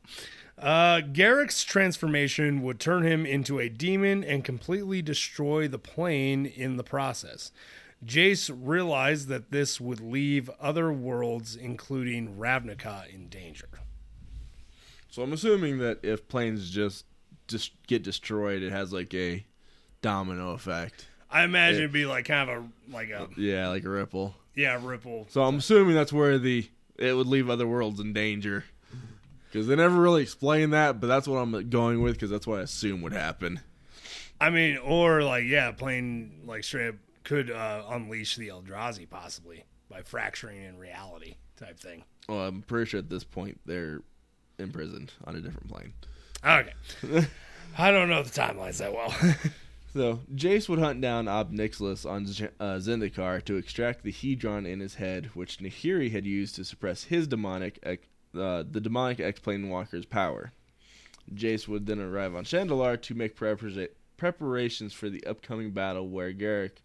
Uh, 0.58 1.00
Garruk's 1.00 1.64
transformation 1.64 2.60
would 2.62 2.78
turn 2.78 3.04
him 3.04 3.24
into 3.24 3.58
a 3.58 3.68
demon 3.68 4.22
and 4.22 4.44
completely 4.44 5.00
destroy 5.00 5.68
the 5.68 5.78
plane 5.78 6.44
in 6.44 6.76
the 6.76 6.84
process. 6.84 7.52
Jace 8.04 8.50
realized 8.54 9.28
that 9.28 9.50
this 9.50 9.80
would 9.80 10.00
leave 10.00 10.50
other 10.60 10.92
worlds, 10.92 11.54
including 11.54 12.36
Ravnica, 12.36 13.12
in 13.12 13.28
danger. 13.28 13.68
So 15.10 15.22
I'm 15.22 15.32
assuming 15.32 15.78
that 15.78 16.00
if 16.02 16.28
planes 16.28 16.70
just 16.70 17.04
just 17.48 17.72
get 17.86 18.02
destroyed, 18.02 18.62
it 18.62 18.70
has 18.70 18.92
like 18.92 19.12
a 19.14 19.44
domino 20.02 20.52
effect. 20.52 21.06
I 21.30 21.44
imagine 21.44 21.80
it'd 21.80 21.92
be 21.92 22.06
like 22.06 22.24
kind 22.24 22.50
of 22.50 22.56
a 22.56 22.68
like 22.92 23.10
a 23.10 23.28
Yeah, 23.36 23.68
like 23.68 23.84
a 23.84 23.88
ripple. 23.88 24.34
Yeah 24.60 24.78
ripple. 24.80 25.26
So 25.30 25.42
I'm 25.42 25.56
assuming 25.56 25.94
that's 25.94 26.12
where 26.12 26.38
the 26.38 26.68
it 26.98 27.14
would 27.14 27.26
leave 27.26 27.48
other 27.48 27.66
worlds 27.66 27.98
in 28.00 28.12
danger. 28.12 28.64
Because 29.50 29.66
they 29.66 29.74
never 29.74 30.00
really 30.00 30.22
explain 30.22 30.70
that, 30.70 31.00
but 31.00 31.08
that's 31.08 31.26
what 31.26 31.38
I'm 31.38 31.68
going 31.70 32.02
with 32.02 32.12
because 32.12 32.30
that's 32.30 32.46
what 32.46 32.60
I 32.60 32.62
assume 32.62 33.02
would 33.02 33.12
happen. 33.12 33.58
I 34.40 34.50
mean, 34.50 34.76
or 34.78 35.22
like, 35.24 35.44
yeah, 35.44 35.72
playing 35.72 36.42
like 36.46 36.62
straight 36.62 36.90
up 36.90 36.94
could 37.24 37.50
uh, 37.50 37.82
unleash 37.90 38.36
the 38.36 38.48
Eldrazi 38.48 39.08
possibly 39.10 39.64
by 39.88 40.02
fracturing 40.02 40.62
in 40.62 40.78
reality 40.78 41.34
type 41.56 41.80
thing. 41.80 42.04
Well, 42.28 42.40
I'm 42.40 42.62
pretty 42.62 42.88
sure 42.88 42.98
at 42.98 43.10
this 43.10 43.24
point 43.24 43.60
they're 43.66 44.02
imprisoned 44.58 45.12
on 45.24 45.34
a 45.34 45.40
different 45.40 45.68
plane. 45.68 45.92
Okay. 46.44 47.26
I 47.78 47.90
don't 47.90 48.08
know 48.08 48.22
the 48.22 48.30
timelines 48.30 48.78
that 48.78 48.94
well. 48.94 49.12
So 49.92 50.20
Jace 50.32 50.68
would 50.68 50.78
hunt 50.78 51.00
down 51.00 51.26
Ob 51.26 51.52
Nixilis 51.52 52.08
on 52.08 52.22
uh, 52.60 52.78
Zendikar 52.78 53.44
to 53.44 53.56
extract 53.56 54.04
the 54.04 54.12
Hedron 54.12 54.64
in 54.64 54.78
his 54.78 54.94
head, 54.94 55.30
which 55.34 55.58
Nahiri 55.58 56.12
had 56.12 56.26
used 56.26 56.54
to 56.56 56.64
suppress 56.64 57.04
his 57.04 57.26
demonic, 57.26 57.80
ex- 57.82 58.06
uh, 58.38 58.62
the 58.70 58.80
demonic 58.80 59.18
X-Plane 59.18 59.68
Walker's 59.68 60.06
power. 60.06 60.52
Jace 61.34 61.66
would 61.66 61.86
then 61.86 61.98
arrive 61.98 62.36
on 62.36 62.44
Shandalar 62.44 63.02
to 63.02 63.14
make 63.16 63.36
prepara- 63.36 63.88
preparations 64.16 64.92
for 64.92 65.10
the 65.10 65.26
upcoming 65.26 65.72
battle, 65.72 66.08
where 66.08 66.32
Garruk 66.32 66.78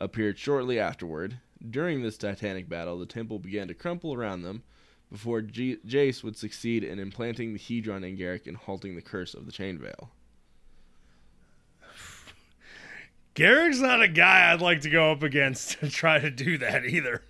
appeared 0.00 0.38
shortly 0.38 0.78
afterward. 0.78 1.38
During 1.68 2.02
this 2.02 2.18
titanic 2.18 2.68
battle, 2.68 2.98
the 2.98 3.06
temple 3.06 3.40
began 3.40 3.66
to 3.66 3.74
crumple 3.74 4.14
around 4.14 4.42
them, 4.42 4.62
before 5.10 5.42
G- 5.42 5.78
Jace 5.84 6.22
would 6.22 6.36
succeed 6.36 6.84
in 6.84 7.00
implanting 7.00 7.52
the 7.52 7.58
Hedron 7.58 8.08
in 8.08 8.16
Garruk 8.16 8.46
and 8.46 8.56
halting 8.56 8.94
the 8.94 9.02
curse 9.02 9.34
of 9.34 9.46
the 9.46 9.52
Chain 9.52 9.78
Veil. 9.78 10.10
Garruk's 13.34 13.80
not 13.80 14.00
a 14.02 14.08
guy 14.08 14.52
I'd 14.52 14.60
like 14.62 14.82
to 14.82 14.90
go 14.90 15.10
up 15.12 15.22
against 15.22 15.78
to 15.80 15.88
try 15.90 16.18
to 16.18 16.30
do 16.30 16.58
that 16.58 16.84
either. 16.84 17.22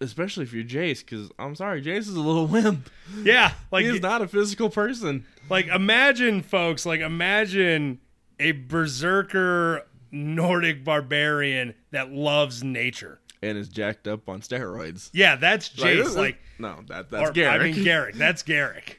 especially 0.00 0.42
if 0.44 0.52
you're 0.52 0.64
Jace, 0.64 1.00
because 1.00 1.30
I'm 1.38 1.54
sorry, 1.54 1.82
Jace 1.82 1.98
is 2.00 2.14
a 2.16 2.20
little 2.20 2.46
wimp. 2.48 2.90
Yeah, 3.22 3.52
like 3.70 3.84
he's 3.86 4.00
not 4.02 4.22
a 4.22 4.28
physical 4.28 4.70
person. 4.70 5.24
like 5.48 5.66
imagine 5.68 6.42
folks, 6.42 6.84
like 6.84 7.00
imagine 7.00 8.00
a 8.40 8.52
berserker 8.52 9.86
Nordic 10.10 10.84
barbarian 10.84 11.74
that 11.90 12.10
loves 12.12 12.62
nature. 12.64 13.20
And 13.42 13.56
is 13.58 13.68
jacked 13.68 14.08
up 14.08 14.28
on 14.28 14.40
steroids. 14.40 15.10
Yeah, 15.12 15.36
that's 15.36 15.68
Jace. 15.68 16.06
is- 16.06 16.16
Like, 16.16 16.38
no, 16.58 16.80
that 16.88 17.10
that's 17.10 17.30
or, 17.30 17.32
Garruk. 17.32 17.50
I 17.50 17.58
mean 17.62 17.74
Garruk. 17.84 18.14
That's 18.14 18.42
Garruk. 18.42 18.94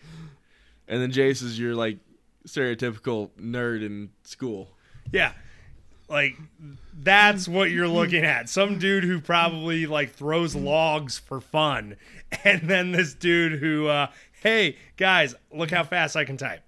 and 0.88 1.02
then 1.02 1.12
Jace 1.12 1.44
is 1.44 1.60
your 1.60 1.76
like 1.76 1.98
stereotypical 2.48 3.32
nerd 3.40 3.84
in 3.86 4.10
school. 4.24 4.70
Yeah. 5.12 5.34
Like 6.10 6.38
that's 6.94 7.48
what 7.48 7.70
you're 7.72 7.88
looking 7.88 8.24
at. 8.24 8.50
Some 8.50 8.80
dude 8.80 9.04
who 9.04 9.20
probably 9.20 9.86
like 9.86 10.12
throws 10.12 10.56
logs 10.56 11.18
for 11.18 11.40
fun. 11.42 11.96
And 12.44 12.64
then 12.64 12.92
this 12.92 13.14
dude 13.14 13.60
who 13.62 13.88
uh 13.88 14.08
hey 14.42 14.76
guys, 14.98 15.34
look 15.50 15.72
how 15.72 15.86
fast 15.86 16.18
I 16.18 16.26
can 16.26 16.36
type. 16.36 16.62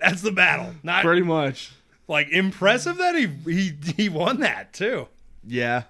That's 0.00 0.20
the 0.22 0.32
battle. 0.32 0.74
Not 0.82 1.04
Pretty 1.04 1.22
much. 1.22 1.72
like 2.08 2.28
impressive 2.30 2.96
that 2.98 3.14
he 3.14 3.26
he 3.48 3.72
he 3.96 4.08
won 4.08 4.40
that 4.40 4.72
too. 4.72 5.06
Yeah. 5.46 5.84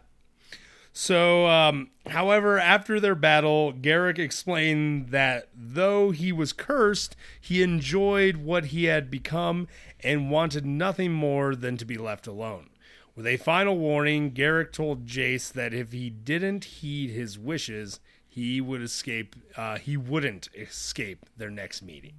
So, 0.92 1.46
um, 1.46 1.90
however, 2.08 2.58
after 2.58 2.98
their 2.98 3.14
battle, 3.14 3.72
Garruk 3.74 4.18
explained 4.18 5.08
that 5.10 5.48
though 5.54 6.10
he 6.10 6.32
was 6.32 6.54
cursed, 6.54 7.14
he 7.38 7.62
enjoyed 7.62 8.36
what 8.38 8.66
he 8.66 8.84
had 8.84 9.10
become 9.10 9.68
and 10.06 10.30
wanted 10.30 10.64
nothing 10.64 11.12
more 11.12 11.54
than 11.56 11.76
to 11.76 11.84
be 11.84 11.98
left 11.98 12.26
alone. 12.26 12.70
With 13.14 13.26
a 13.26 13.36
final 13.38 13.76
warning, 13.78 14.30
Garruk 14.32 14.72
told 14.72 15.06
Jace 15.06 15.52
that 15.52 15.72
if 15.74 15.92
he 15.92 16.10
didn't 16.10 16.64
heed 16.64 17.10
his 17.10 17.38
wishes, 17.38 17.98
he 18.28 18.60
would 18.60 18.82
escape. 18.82 19.34
Uh, 19.56 19.78
he 19.78 19.96
wouldn't 19.96 20.48
escape 20.54 21.26
their 21.36 21.50
next 21.50 21.82
meeting. 21.82 22.12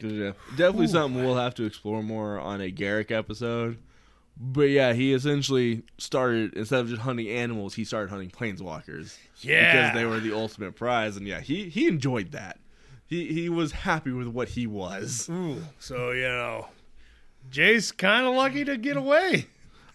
yeah, 0.00 0.32
definitely 0.56 0.86
something 0.86 1.22
we'll 1.24 1.36
have 1.36 1.54
to 1.56 1.64
explore 1.64 2.02
more 2.02 2.38
on 2.38 2.60
a 2.60 2.70
Garruk 2.72 3.10
episode, 3.10 3.78
But 4.40 4.70
yeah, 4.70 4.92
he 4.94 5.12
essentially 5.12 5.82
started 5.98 6.54
instead 6.54 6.80
of 6.80 6.88
just 6.88 7.02
hunting 7.02 7.28
animals, 7.28 7.74
he 7.74 7.84
started 7.84 8.08
hunting 8.10 8.30
planeswalkers. 8.30 9.18
Yeah. 9.40 9.72
because 9.90 9.94
they 10.00 10.06
were 10.06 10.20
the 10.20 10.32
ultimate 10.32 10.76
prize, 10.76 11.16
and 11.16 11.26
yeah, 11.26 11.40
he 11.40 11.68
he 11.68 11.86
enjoyed 11.88 12.30
that. 12.32 12.58
He 13.10 13.26
he 13.34 13.48
was 13.50 13.72
happy 13.72 14.12
with 14.12 14.28
what 14.28 14.50
he 14.50 14.66
was. 14.66 15.28
Ooh, 15.28 15.62
so 15.78 16.12
you 16.12 16.22
know, 16.22 16.68
Jay's 17.50 17.92
kind 17.92 18.24
of 18.26 18.34
lucky 18.34 18.64
to 18.64 18.76
get 18.78 18.96
away. 18.96 19.48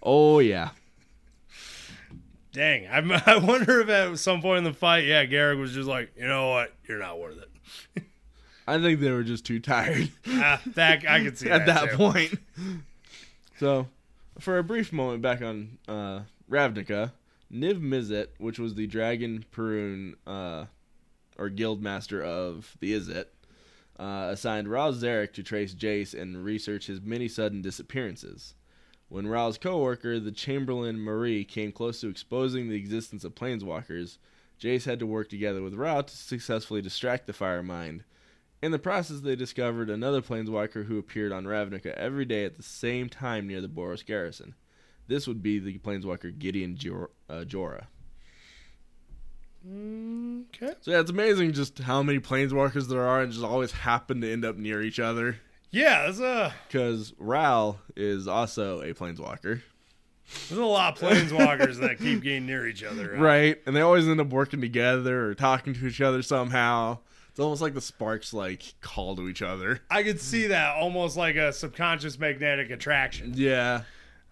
Oh 0.04 0.38
yeah, 0.40 0.70
Dang, 2.52 2.88
I, 2.88 3.22
I 3.26 3.38
wonder 3.38 3.82
if 3.82 3.90
at 3.90 4.18
some 4.20 4.42
point 4.42 4.60
in 4.60 4.64
the 4.66 4.74
fight, 4.74 5.06
yeah, 5.06 5.26
Garruk 5.26 5.60
was 5.60 5.74
just 5.74 5.88
like, 5.90 6.12
you 6.18 6.28
know 6.28 6.50
what, 6.50 6.74
you're 6.88 7.00
not 7.00 7.20
worth 7.20 7.38
it. 7.38 8.04
I 8.68 8.80
think 8.82 9.00
they 9.00 9.12
were 9.12 9.24
just 9.24 9.46
too 9.46 9.60
tired 9.60 10.10
Ah, 10.28 10.62
that 10.74 11.08
I 11.08 11.24
could 11.24 11.38
see 11.38 11.50
at 11.52 11.66
that 11.68 11.92
too. 11.92 11.98
point. 11.98 12.34
So, 13.60 13.88
for 14.40 14.58
a 14.58 14.64
brief 14.64 14.92
moment 14.92 15.22
back 15.22 15.42
on 15.42 15.78
uh, 15.88 16.22
Ravnica, 16.50 17.12
Niv 17.54 17.80
Mizzet, 17.80 18.28
which 18.40 18.58
was 18.58 18.74
the 18.76 18.88
Dragon 18.88 19.46
Parun 19.56 20.16
uh, 20.26 20.66
or 21.38 21.50
guild 21.50 21.82
master 21.82 22.22
of 22.22 22.78
the 22.80 22.94
Izzet, 22.94 23.26
uh, 24.00 24.30
assigned 24.32 24.68
Ral 24.68 24.94
Zarek 24.94 25.34
to 25.34 25.44
trace 25.44 25.74
Jace 25.74 26.20
and 26.20 26.44
research 26.44 26.88
his 26.88 27.02
many 27.02 27.28
sudden 27.28 27.62
disappearances. 27.62 28.54
When 29.08 29.28
Ral's 29.28 29.58
co-worker, 29.58 30.20
the 30.20 30.32
Chamberlain 30.32 30.98
Maree, 30.98 31.48
came 31.48 31.72
close 31.72 32.02
to 32.02 32.10
exposing 32.10 32.70
the 32.70 32.76
existence 32.76 33.24
of 33.24 33.36
planeswalkers, 33.36 34.18
Jace 34.60 34.86
had 34.86 35.00
to 35.00 35.06
work 35.06 35.30
together 35.30 35.62
with 35.62 35.76
Ral 35.76 36.04
to 36.04 36.16
successfully 36.16 36.82
distract 36.82 37.28
the 37.28 37.34
Fire 37.34 37.64
Mind. 37.64 38.04
In 38.62 38.72
the 38.72 38.80
process, 38.80 39.20
they 39.20 39.36
discovered 39.36 39.90
another 39.90 40.22
planeswalker 40.22 40.86
who 40.86 40.98
appeared 40.98 41.32
on 41.32 41.44
Ravnica 41.44 41.94
every 41.94 42.26
day 42.26 42.46
at 42.46 42.58
the 42.58 42.64
same 42.64 43.10
time 43.10 43.48
near 43.48 43.62
the 43.62 43.68
Boros 43.68 44.06
garrison. 44.06 44.56
This 45.08 45.28
would 45.28 45.44
be 45.44 45.60
the 45.60 45.78
planeswalker 45.78 46.38
Gideon 46.38 46.76
Jor- 46.76 47.12
uh, 47.30 47.44
Jura. 47.44 47.90
Okay. 49.68 50.74
So 50.82 50.92
yeah, 50.92 51.00
it's 51.00 51.10
amazing 51.10 51.54
just 51.54 51.80
how 51.80 52.04
many 52.04 52.20
planeswalkers 52.20 52.88
there 52.88 53.04
are 53.06 53.22
and 53.22 53.32
just 53.32 53.44
always 53.44 53.72
happen 53.72 54.22
to 54.22 54.32
end 54.32 54.46
up 54.46 54.58
near 54.58 54.82
each 54.82 55.00
other. 55.00 55.38
Yeah, 55.72 56.04
there's 56.04 56.20
a 56.20 56.26
uh, 56.26 56.52
Because 56.68 57.14
Ral 57.18 57.80
is 57.96 58.28
also 58.28 58.82
a 58.82 58.94
planeswalker. 58.94 59.62
there's 60.50 60.60
a 60.60 60.66
lot 60.66 61.02
of 61.02 61.10
planeswalkers 61.10 61.80
that 61.82 61.98
keep 61.98 62.22
getting 62.22 62.46
near 62.46 62.68
each 62.68 62.84
other. 62.84 63.16
Right. 63.18 63.62
And 63.66 63.76
they 63.76 63.82
always 63.82 64.08
end 64.08 64.22
up 64.22 64.28
working 64.30 64.62
together 64.62 65.26
or 65.26 65.36
talking 65.36 65.74
to 65.74 65.88
each 65.88 66.02
other 66.02 66.22
somehow. 66.22 67.00
It's 67.30 67.40
almost 67.40 67.62
like 67.62 67.74
the 67.74 67.82
sparks 67.82 68.34
like 68.34 68.76
call 68.80 69.16
to 69.18 69.28
each 69.28 69.42
other. 69.42 69.82
I 69.90 70.04
could 70.04 70.22
see 70.22 70.48
that 70.48 70.78
almost 70.78 71.18
like 71.18 71.36
a 71.36 71.52
subconscious 71.52 72.18
magnetic 72.18 72.70
attraction. 72.70 73.34
Yeah. 73.36 73.82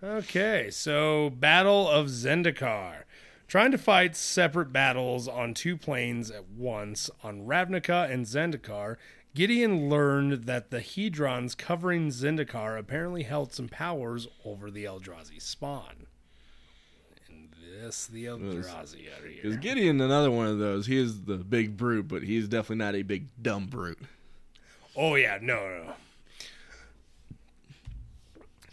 Okay, 0.01 0.69
so 0.69 1.29
Battle 1.29 1.89
of 1.89 2.07
Zendikar. 2.07 3.03
Trying 3.54 3.70
to 3.70 3.78
fight 3.78 4.16
separate 4.16 4.74
battles 4.74 5.28
on 5.28 5.54
two 5.54 5.78
planes 5.78 6.32
at 6.32 6.49
once 6.49 7.12
on 7.24 7.45
Ravnica 7.45 8.10
and 8.10 8.26
Zendikar, 8.26 8.95
Gideon 9.36 9.91
learned 9.91 10.45
that 10.45 10.72
the 10.72 10.80
Hedrons 10.80 11.56
covering 11.56 12.10
Zendikar 12.10 12.80
apparently 12.80 13.22
held 13.22 13.54
some 13.54 13.68
powers 13.68 14.28
over 14.43 14.72
the 14.72 14.86
Eldrazi 14.86 15.39
spawn. 15.39 16.08
And 17.30 17.49
this, 17.64 18.08
the 18.08 18.26
Eldrazi 18.26 19.14
out 19.16 19.24
Is 19.24 19.39
here. 19.43 19.56
Gideon 19.58 20.01
another 20.01 20.32
one 20.32 20.47
of 20.47 20.58
those? 20.58 20.88
He 20.88 20.97
is 20.97 21.22
the 21.26 21.38
big 21.38 21.78
brute, 21.78 22.08
but 22.08 22.24
he's 22.24 22.47
definitely 22.47 22.78
not 22.78 22.95
a 22.95 23.04
big 23.04 23.28
dumb 23.39 23.68
brute. 23.68 23.99
Oh, 24.95 25.14
yeah, 25.14 25.38
no, 25.39 25.60
no. 25.60 25.93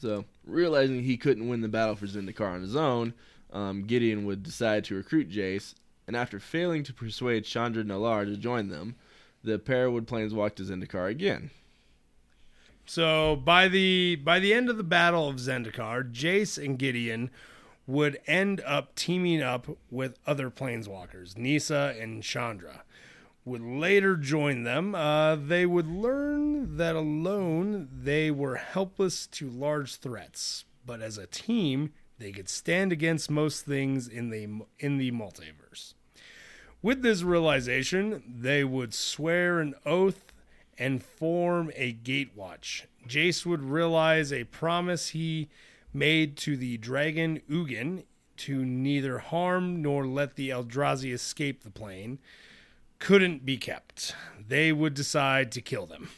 So, 0.01 0.25
realizing 0.47 1.03
he 1.03 1.19
couldn't 1.19 1.51
win 1.51 1.61
the 1.61 1.69
battle 1.69 1.97
for 1.97 2.07
Zendikar 2.07 2.55
on 2.55 2.63
his 2.63 2.77
own, 2.77 3.13
um, 3.53 3.85
Gideon 3.85 4.25
would 4.27 4.43
decide 4.43 4.85
to 4.85 4.95
recruit 4.95 5.31
Jace, 5.31 5.75
and 6.07 6.17
after 6.17 6.39
failing 6.39 6.83
to 6.85 6.93
persuade 6.93 7.45
Chandra 7.45 7.85
Nalaar 7.85 8.25
to 8.25 8.37
join 8.37 8.69
them, 8.69 8.97
the 9.43 9.59
pair 9.59 9.91
would 9.91 10.07
planeswalk 10.07 10.55
to 10.57 10.63
Zendikar 10.63 11.09
again. 11.09 11.51
So 12.87 13.37
by 13.37 13.69
the 13.69 14.17
by 14.17 14.41
the 14.41 14.53
end 14.53 14.69
of 14.69 14.77
the 14.77 14.83
Battle 14.83 15.29
of 15.29 15.37
Zendikar, 15.37 16.13
Jace 16.13 16.63
and 16.63 16.79
Gideon 16.79 17.31
would 17.87 18.19
end 18.27 18.61
up 18.67 18.95
teaming 18.95 19.43
up 19.43 19.67
with 19.91 20.19
other 20.27 20.51
planeswalkers, 20.51 21.37
Nissa 21.37 21.95
and 22.01 22.23
Chandra. 22.23 22.83
Would 23.45 23.63
later 23.63 24.17
join 24.17 24.65
them. 24.65 24.95
Uh, 24.95 25.35
they 25.35 25.67
would 25.67 25.89
learn 25.89 26.77
that 26.77 26.95
alone 26.95 27.89
they 27.93 28.31
were 28.31 28.57
helpless 28.57 29.27
to 29.29 29.49
large 29.49 29.97
threats, 29.97 30.65
but 30.85 31.01
as 31.01 31.17
a 31.17 31.27
team 31.27 31.93
they 32.21 32.31
could 32.31 32.49
stand 32.49 32.93
against 32.93 33.31
most 33.31 33.65
things 33.65 34.07
in 34.07 34.31
the 34.31 34.47
in 34.79 34.99
the 34.99 35.11
multiverse. 35.11 35.95
With 36.83 37.03
this 37.03 37.23
realization, 37.23 38.23
they 38.27 38.63
would 38.63 38.95
swear 38.95 39.59
an 39.59 39.75
oath 39.85 40.33
and 40.79 41.03
form 41.03 41.71
a 41.75 41.93
gatewatch. 41.93 42.85
Jace 43.09 43.45
would 43.45 43.63
realize 43.63 44.33
a 44.33 44.45
promise 44.45 45.09
he 45.09 45.49
made 45.93 46.37
to 46.39 46.57
the 46.57 46.77
dragon 46.79 47.43
Ugin 47.51 48.05
to 48.39 48.65
neither 48.65 49.19
harm 49.19 49.83
nor 49.83 50.07
let 50.07 50.37
the 50.37 50.49
Eldrazi 50.51 51.13
escape 51.13 51.63
the 51.63 51.71
plane 51.71 52.19
couldn't 52.99 53.45
be 53.45 53.57
kept. 53.57 54.15
They 54.47 54.73
would 54.73 54.95
decide 54.95 55.51
to 55.53 55.61
kill 55.61 55.87
them. 55.87 56.11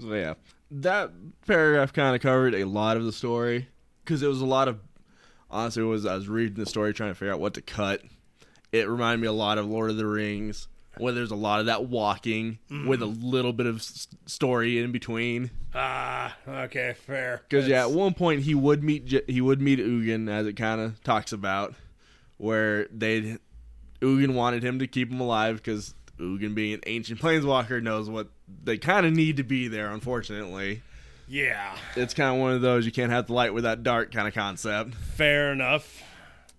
So, 0.00 0.12
yeah, 0.12 0.34
that 0.70 1.12
paragraph 1.46 1.92
kind 1.92 2.16
of 2.16 2.20
covered 2.20 2.54
a 2.54 2.64
lot 2.64 2.96
of 2.96 3.04
the 3.04 3.12
story 3.12 3.68
because 4.04 4.22
it 4.22 4.26
was 4.26 4.40
a 4.40 4.46
lot 4.46 4.66
of. 4.66 4.80
Honestly, 5.54 5.82
was 5.84 6.04
I 6.04 6.14
was 6.16 6.28
reading 6.28 6.54
the 6.56 6.66
story 6.66 6.92
trying 6.92 7.10
to 7.12 7.14
figure 7.14 7.32
out 7.32 7.38
what 7.40 7.54
to 7.54 7.62
cut. 7.62 8.02
It 8.72 8.88
reminded 8.88 9.20
me 9.22 9.28
a 9.28 9.32
lot 9.32 9.56
of 9.56 9.66
Lord 9.66 9.88
of 9.90 9.96
the 9.96 10.04
Rings, 10.06 10.66
where 10.98 11.12
there's 11.12 11.30
a 11.30 11.36
lot 11.36 11.60
of 11.60 11.66
that 11.66 11.84
walking 11.84 12.58
with 12.88 13.02
a 13.02 13.06
little 13.06 13.52
bit 13.52 13.66
of 13.66 13.76
s- 13.76 14.08
story 14.26 14.80
in 14.80 14.90
between. 14.90 15.50
Ah, 15.72 16.36
okay, 16.48 16.94
fair. 17.06 17.42
Because 17.48 17.68
yeah, 17.68 17.82
at 17.82 17.92
one 17.92 18.14
point 18.14 18.42
he 18.42 18.54
would 18.56 18.82
meet 18.82 19.06
J- 19.06 19.22
he 19.28 19.40
would 19.40 19.60
meet 19.60 19.78
Ugin, 19.78 20.28
as 20.28 20.46
it 20.48 20.54
kind 20.54 20.80
of 20.80 21.00
talks 21.04 21.32
about, 21.32 21.74
where 22.36 22.86
they 22.92 23.38
Ugin 24.00 24.34
wanted 24.34 24.64
him 24.64 24.80
to 24.80 24.88
keep 24.88 25.10
him 25.10 25.20
alive 25.20 25.56
because 25.56 25.94
Ugin, 26.18 26.54
being 26.54 26.74
an 26.74 26.80
ancient 26.86 27.20
planeswalker, 27.20 27.80
knows 27.80 28.10
what 28.10 28.26
they 28.64 28.76
kind 28.76 29.06
of 29.06 29.12
need 29.12 29.36
to 29.36 29.44
be 29.44 29.68
there. 29.68 29.90
Unfortunately, 29.92 30.82
yeah, 31.28 31.76
it's 31.96 32.14
kind 32.14 32.34
of 32.34 32.40
one 32.40 32.52
of 32.52 32.60
those 32.62 32.86
you 32.86 32.92
can't 32.92 33.12
have 33.12 33.26
the 33.26 33.32
light 33.32 33.54
without 33.54 33.82
dark 33.82 34.12
kind 34.12 34.28
of 34.28 34.34
concept. 34.34 34.94
fair 34.94 35.52
enough. 35.52 36.02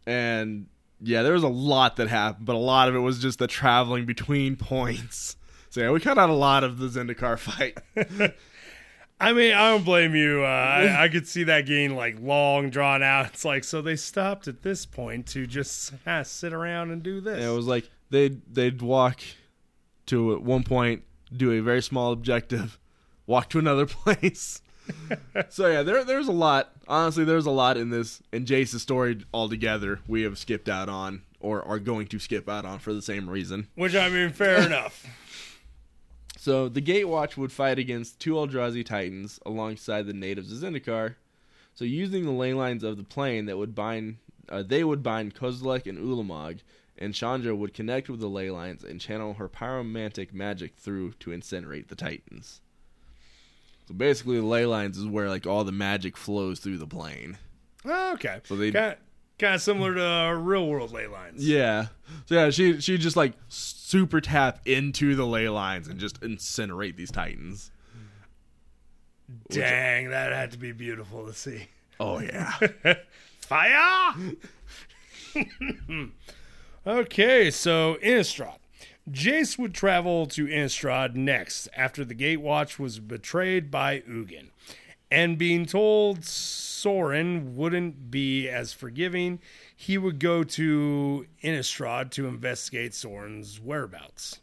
And 0.07 0.67
yeah, 1.01 1.23
there 1.23 1.33
was 1.33 1.43
a 1.43 1.47
lot 1.47 1.97
that 1.97 2.07
happened, 2.07 2.45
but 2.45 2.55
a 2.55 2.59
lot 2.59 2.89
of 2.89 2.95
it 2.95 2.99
was 2.99 3.19
just 3.19 3.39
the 3.39 3.47
traveling 3.47 4.05
between 4.05 4.55
points. 4.57 5.37
So 5.69 5.81
yeah, 5.81 5.91
we 5.91 5.99
cut 5.99 6.17
out 6.17 6.29
a 6.29 6.33
lot 6.33 6.63
of 6.63 6.77
the 6.77 6.87
Zendikar 6.87 7.37
fight. 7.37 7.77
I 9.19 9.31
mean, 9.31 9.53
I 9.53 9.71
don't 9.71 9.85
blame 9.85 10.13
you. 10.13 10.43
Uh, 10.43 10.47
I, 10.47 11.03
I 11.05 11.09
could 11.09 11.27
see 11.27 11.45
that 11.45 11.65
getting 11.65 11.95
like 11.95 12.19
long, 12.19 12.69
drawn 12.69 13.01
out. 13.01 13.27
It's 13.27 13.45
like 13.45 13.63
so 13.63 13.81
they 13.81 13.95
stopped 13.95 14.47
at 14.47 14.61
this 14.61 14.85
point 14.85 15.25
to 15.27 15.47
just 15.47 15.93
ah, 16.05 16.23
sit 16.23 16.53
around 16.53 16.91
and 16.91 17.01
do 17.01 17.21
this. 17.21 17.35
And 17.35 17.43
it 17.43 17.55
was 17.55 17.65
like 17.65 17.89
they'd 18.09 18.41
they'd 18.53 18.81
walk 18.81 19.21
to 20.07 20.33
at 20.33 20.41
one 20.41 20.63
point 20.63 21.03
do 21.35 21.51
a 21.51 21.59
very 21.61 21.81
small 21.81 22.11
objective, 22.11 22.77
walk 23.27 23.49
to 23.49 23.59
another 23.59 23.85
place. 23.87 24.61
so 25.49 25.67
yeah, 25.67 25.81
there 25.81 26.03
there's 26.03 26.27
a 26.27 26.31
lot. 26.33 26.71
Honestly, 26.87 27.23
there's 27.23 27.47
a 27.47 27.51
lot 27.51 27.77
in 27.77 27.89
this 27.89 28.21
in 28.31 28.45
Jace's 28.45 28.81
story 28.81 29.25
altogether. 29.33 29.99
We 30.07 30.21
have 30.23 30.37
skipped 30.37 30.69
out 30.69 30.89
on 30.89 31.23
or 31.39 31.63
are 31.63 31.79
going 31.79 32.07
to 32.07 32.19
skip 32.19 32.47
out 32.49 32.65
on 32.65 32.79
for 32.79 32.93
the 32.93 33.01
same 33.01 33.29
reason. 33.29 33.67
Which 33.75 33.95
I 33.95 34.09
mean, 34.09 34.31
fair 34.31 34.61
enough. 34.65 35.05
So 36.37 36.69
the 36.69 36.81
Gatewatch 36.81 37.37
would 37.37 37.51
fight 37.51 37.79
against 37.79 38.19
two 38.19 38.33
Eldrazi 38.33 38.85
Titans 38.85 39.39
alongside 39.45 40.05
the 40.05 40.13
natives 40.13 40.51
of 40.51 40.59
Zendikar. 40.59 41.15
So 41.73 41.85
using 41.85 42.23
the 42.25 42.31
ley 42.31 42.53
lines 42.53 42.83
of 42.83 42.97
the 42.97 43.03
plane 43.03 43.45
that 43.45 43.57
would 43.57 43.73
bind, 43.73 44.17
uh, 44.47 44.61
they 44.61 44.83
would 44.83 45.01
bind 45.01 45.33
Kozilek 45.35 45.87
and 45.87 45.97
Ulamog, 45.97 46.59
and 46.97 47.13
Chandra 47.13 47.55
would 47.55 47.73
connect 47.73 48.09
with 48.09 48.19
the 48.19 48.29
ley 48.29 48.49
lines 48.51 48.83
and 48.83 49.01
channel 49.01 49.33
her 49.33 49.49
pyromantic 49.49 50.33
magic 50.33 50.75
through 50.77 51.13
to 51.13 51.31
incinerate 51.31 51.87
the 51.87 51.95
Titans. 51.95 52.61
So 53.87 53.93
basically, 53.93 54.37
the 54.39 54.45
ley 54.45 54.65
lines 54.65 54.97
is 54.97 55.05
where 55.05 55.29
like 55.29 55.45
all 55.45 55.63
the 55.63 55.71
magic 55.71 56.17
flows 56.17 56.59
through 56.59 56.77
the 56.77 56.87
plane. 56.87 57.37
Oh, 57.85 58.13
okay. 58.13 58.41
So 58.45 58.55
they- 58.55 58.71
kind 58.71 58.95
kind 59.37 59.55
of 59.55 59.61
similar 59.61 59.93
to 59.95 60.05
uh, 60.05 60.31
real 60.33 60.67
world 60.67 60.91
ley 60.91 61.07
lines. 61.07 61.47
Yeah. 61.47 61.87
So 62.25 62.35
yeah, 62.35 62.49
she 62.49 62.79
she 62.81 62.97
just 62.97 63.15
like 63.15 63.33
super 63.49 64.21
tap 64.21 64.59
into 64.65 65.15
the 65.15 65.25
ley 65.25 65.49
lines 65.49 65.87
and 65.87 65.99
just 65.99 66.19
incinerate 66.21 66.95
these 66.95 67.11
Titans. 67.11 67.71
Dang, 69.49 70.09
that 70.09 70.31
had 70.31 70.51
to 70.51 70.57
be 70.57 70.71
beautiful 70.71 71.25
to 71.25 71.33
see. 71.33 71.67
Oh 71.99 72.19
yeah. 72.19 72.51
Fire! 73.41 74.13
okay, 76.87 77.51
so 77.51 77.97
Innistrad. 78.03 78.57
Jace 79.09 79.59
would 79.59 79.73
travel 79.73 80.25
to 80.27 80.47
Innistrad 80.47 81.15
next 81.15 81.67
after 81.75 82.03
the 82.03 82.15
Gatewatch 82.15 82.79
was 82.79 82.99
betrayed 82.99 83.69
by 83.69 83.99
Ugin. 84.01 84.49
And 85.11 85.37
being 85.37 85.67
told 85.67 86.25
Sorin 86.25 87.55
wouldn't 87.55 88.09
be 88.09 88.49
as 88.49 88.73
forgiving, 88.73 89.39
he 89.75 89.99
would 89.99 90.19
go 90.19 90.43
to 90.43 91.27
Innistrad 91.43 92.09
to 92.11 92.27
investigate 92.27 92.95
Sorin's 92.95 93.61
whereabouts. 93.61 94.41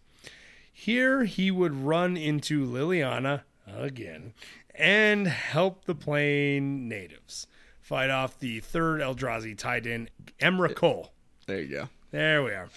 Here 0.73 1.25
he 1.25 1.51
would 1.51 1.75
run 1.75 2.17
into 2.17 2.65
Liliana 2.65 3.43
again 3.67 4.33
and 4.75 5.27
help 5.27 5.85
the 5.85 5.95
plain 5.95 6.89
natives 6.89 7.47
fight 7.81 8.11
off 8.11 8.39
the 8.39 8.61
third 8.61 9.01
Eldrazi 9.01 9.59
titan, 9.59 10.09
Emrakul. 10.41 11.09
There 11.47 11.61
you 11.61 11.69
go. 11.69 11.89
There 12.13 12.43
we 12.43 12.51
are. 12.51 12.69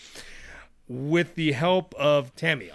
With 0.88 1.36
the 1.36 1.54
help 1.54 1.94
of 1.96 2.36
Tamiyo. 2.36 2.74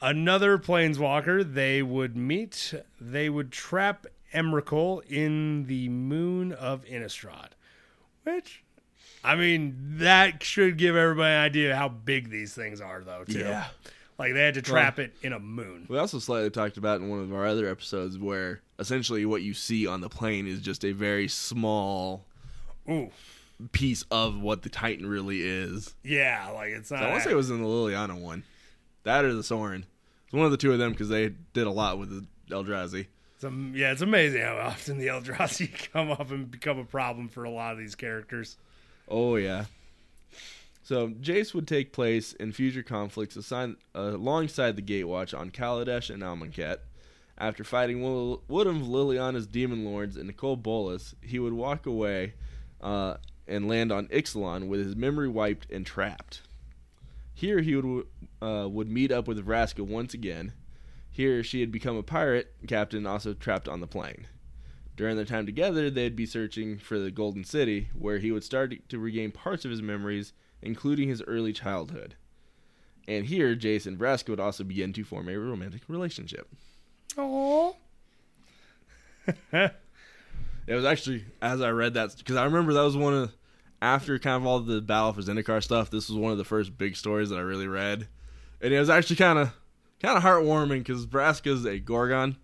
Another 0.00 0.58
planeswalker 0.58 1.54
they 1.54 1.82
would 1.82 2.16
meet, 2.16 2.74
they 3.00 3.30
would 3.30 3.50
trap 3.50 4.06
Emrakul 4.34 5.02
in 5.10 5.64
the 5.66 5.88
moon 5.88 6.52
of 6.52 6.84
Innistrad. 6.84 7.50
Which, 8.24 8.62
I 9.24 9.34
mean, 9.36 9.76
that 9.98 10.42
should 10.42 10.76
give 10.76 10.96
everybody 10.96 11.32
an 11.32 11.40
idea 11.40 11.76
how 11.76 11.88
big 11.88 12.28
these 12.28 12.52
things 12.52 12.80
are, 12.80 13.02
though, 13.02 13.24
too. 13.24 13.38
Yeah. 13.38 13.68
Like, 14.18 14.34
they 14.34 14.44
had 14.44 14.54
to 14.54 14.62
trap 14.62 14.98
it 14.98 15.14
in 15.22 15.32
a 15.32 15.38
moon. 15.38 15.86
We 15.88 15.98
also 15.98 16.18
slightly 16.18 16.50
talked 16.50 16.76
about 16.76 17.00
in 17.00 17.08
one 17.08 17.20
of 17.20 17.32
our 17.32 17.46
other 17.46 17.68
episodes 17.68 18.18
where 18.18 18.60
essentially 18.78 19.24
what 19.24 19.42
you 19.42 19.54
see 19.54 19.86
on 19.86 20.00
the 20.00 20.08
plane 20.08 20.46
is 20.46 20.60
just 20.60 20.84
a 20.84 20.92
very 20.92 21.28
small 21.28 22.24
Ooh. 22.88 23.10
Piece 23.72 24.04
of 24.10 24.40
what 24.40 24.62
the 24.62 24.68
Titan 24.68 25.06
really 25.06 25.40
is. 25.40 25.94
Yeah, 26.02 26.50
like, 26.54 26.70
it's 26.70 26.90
not. 26.90 27.02
I 27.02 27.10
want 27.10 27.22
to 27.22 27.28
say 27.28 27.32
it 27.32 27.36
was 27.36 27.50
in 27.50 27.62
the 27.62 27.68
Liliana 27.68 28.20
one. 28.20 28.44
That 29.04 29.24
or 29.24 29.32
the 29.32 29.42
Sorin. 29.42 29.86
It's 30.24 30.34
one 30.34 30.44
of 30.44 30.50
the 30.50 30.56
two 30.56 30.72
of 30.72 30.78
them 30.78 30.90
because 30.90 31.08
they 31.08 31.30
did 31.52 31.66
a 31.66 31.70
lot 31.70 31.98
with 31.98 32.10
the 32.10 32.26
Eldrazi. 32.54 33.06
It's 33.36 33.44
am- 33.44 33.72
yeah, 33.74 33.92
it's 33.92 34.02
amazing 34.02 34.42
how 34.42 34.56
often 34.56 34.98
the 34.98 35.06
Eldrazi 35.06 35.70
come 35.92 36.10
up 36.10 36.30
and 36.30 36.50
become 36.50 36.78
a 36.78 36.84
problem 36.84 37.28
for 37.28 37.44
a 37.44 37.50
lot 37.50 37.72
of 37.72 37.78
these 37.78 37.94
characters. 37.94 38.56
Oh 39.08 39.36
yeah. 39.36 39.66
So 40.82 41.08
Jace 41.08 41.52
would 41.54 41.66
take 41.66 41.92
place 41.92 42.32
in 42.32 42.52
future 42.52 42.82
conflicts 42.82 43.36
assign, 43.36 43.76
uh, 43.94 44.12
alongside 44.14 44.76
the 44.76 44.82
Gatewatch 44.82 45.38
on 45.38 45.50
Kaladesh 45.50 46.10
and 46.10 46.22
Amonkhet. 46.22 46.78
After 47.38 47.64
fighting 47.64 48.02
one 48.02 48.38
one 48.46 48.66
of 48.66 48.76
Liliana's 48.76 49.46
demon 49.46 49.84
lords 49.84 50.16
and 50.16 50.26
Nicol 50.26 50.56
Bolas, 50.56 51.14
he 51.20 51.38
would 51.38 51.52
walk 51.52 51.86
away 51.86 52.34
uh, 52.80 53.16
and 53.48 53.68
land 53.68 53.92
on 53.92 54.08
Ixalan 54.08 54.68
with 54.68 54.80
his 54.84 54.96
memory 54.96 55.28
wiped 55.28 55.70
and 55.70 55.86
trapped. 55.86 56.42
Here 57.34 57.60
he 57.60 57.76
would 57.76 58.06
uh, 58.40 58.68
would 58.68 58.90
meet 58.90 59.12
up 59.12 59.28
with 59.28 59.44
Vraska 59.46 59.86
once 59.86 60.14
again. 60.14 60.52
Here 61.10 61.42
she 61.42 61.60
had 61.60 61.70
become 61.72 61.96
a 61.96 62.02
pirate 62.02 62.54
captain, 62.66 63.06
also 63.06 63.34
trapped 63.34 63.68
on 63.68 63.80
the 63.80 63.86
plane. 63.86 64.26
During 64.96 65.16
their 65.16 65.26
time 65.26 65.44
together, 65.44 65.90
they'd 65.90 66.16
be 66.16 66.26
searching 66.26 66.78
for 66.78 66.98
the 66.98 67.10
Golden 67.10 67.44
City, 67.44 67.88
where 67.94 68.18
he 68.18 68.32
would 68.32 68.44
start 68.44 68.74
to 68.88 68.98
regain 68.98 69.30
parts 69.30 69.64
of 69.64 69.70
his 69.70 69.82
memories, 69.82 70.32
including 70.62 71.08
his 71.08 71.22
early 71.26 71.52
childhood. 71.52 72.16
And 73.06 73.26
here, 73.26 73.54
Jason 73.54 73.94
and 73.94 74.00
Vraska 74.00 74.30
would 74.30 74.40
also 74.40 74.64
begin 74.64 74.92
to 74.94 75.04
form 75.04 75.28
a 75.28 75.36
romantic 75.36 75.82
relationship. 75.88 76.48
Oh, 77.16 77.76
It 80.66 80.74
was 80.74 80.84
actually 80.84 81.24
as 81.40 81.60
I 81.60 81.70
read 81.70 81.94
that 81.94 82.16
because 82.18 82.36
I 82.36 82.44
remember 82.44 82.72
that 82.72 82.82
was 82.82 82.96
one 82.96 83.14
of 83.14 83.32
after 83.80 84.18
kind 84.18 84.36
of 84.36 84.46
all 84.46 84.60
the 84.60 84.80
Battle 84.80 85.12
for 85.12 85.20
Zendikar 85.22 85.62
stuff. 85.62 85.90
This 85.90 86.08
was 86.08 86.18
one 86.18 86.32
of 86.32 86.38
the 86.38 86.44
first 86.44 86.76
big 86.76 86.96
stories 86.96 87.30
that 87.30 87.36
I 87.38 87.42
really 87.42 87.68
read, 87.68 88.08
and 88.60 88.72
it 88.74 88.78
was 88.78 88.90
actually 88.90 89.16
kind 89.16 89.38
of 89.38 89.52
kind 90.02 90.16
of 90.16 90.22
heartwarming 90.24 90.78
because 90.80 91.06
Vraska's 91.06 91.64
a 91.64 91.78
Gorgon, 91.78 92.36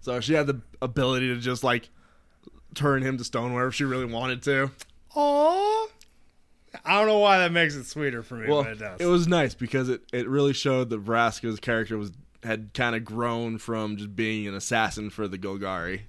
so 0.00 0.20
she 0.20 0.34
had 0.34 0.46
the 0.46 0.60
ability 0.80 1.28
to 1.34 1.40
just 1.40 1.64
like 1.64 1.88
turn 2.74 3.02
him 3.02 3.18
to 3.18 3.24
stone 3.24 3.52
wherever 3.54 3.72
she 3.72 3.84
really 3.84 4.04
wanted 4.04 4.42
to. 4.42 4.70
oh. 5.16 5.90
I 6.84 6.98
don't 6.98 7.06
know 7.08 7.18
why 7.18 7.38
that 7.38 7.50
makes 7.50 7.74
it 7.74 7.84
sweeter 7.84 8.22
for 8.22 8.34
me, 8.34 8.46
Well, 8.46 8.62
but 8.62 8.72
it 8.72 8.78
does. 8.78 9.00
it 9.00 9.06
was 9.06 9.26
nice 9.26 9.54
because 9.54 9.88
it, 9.88 10.02
it 10.12 10.28
really 10.28 10.52
showed 10.52 10.90
that 10.90 11.02
Vraska's 11.02 11.58
character 11.58 11.96
was 11.96 12.12
had 12.42 12.72
kind 12.74 12.94
of 12.94 13.04
grown 13.06 13.56
from 13.56 13.96
just 13.96 14.14
being 14.14 14.46
an 14.46 14.54
assassin 14.54 15.08
for 15.08 15.26
the 15.26 15.38
Golgari. 15.38 16.02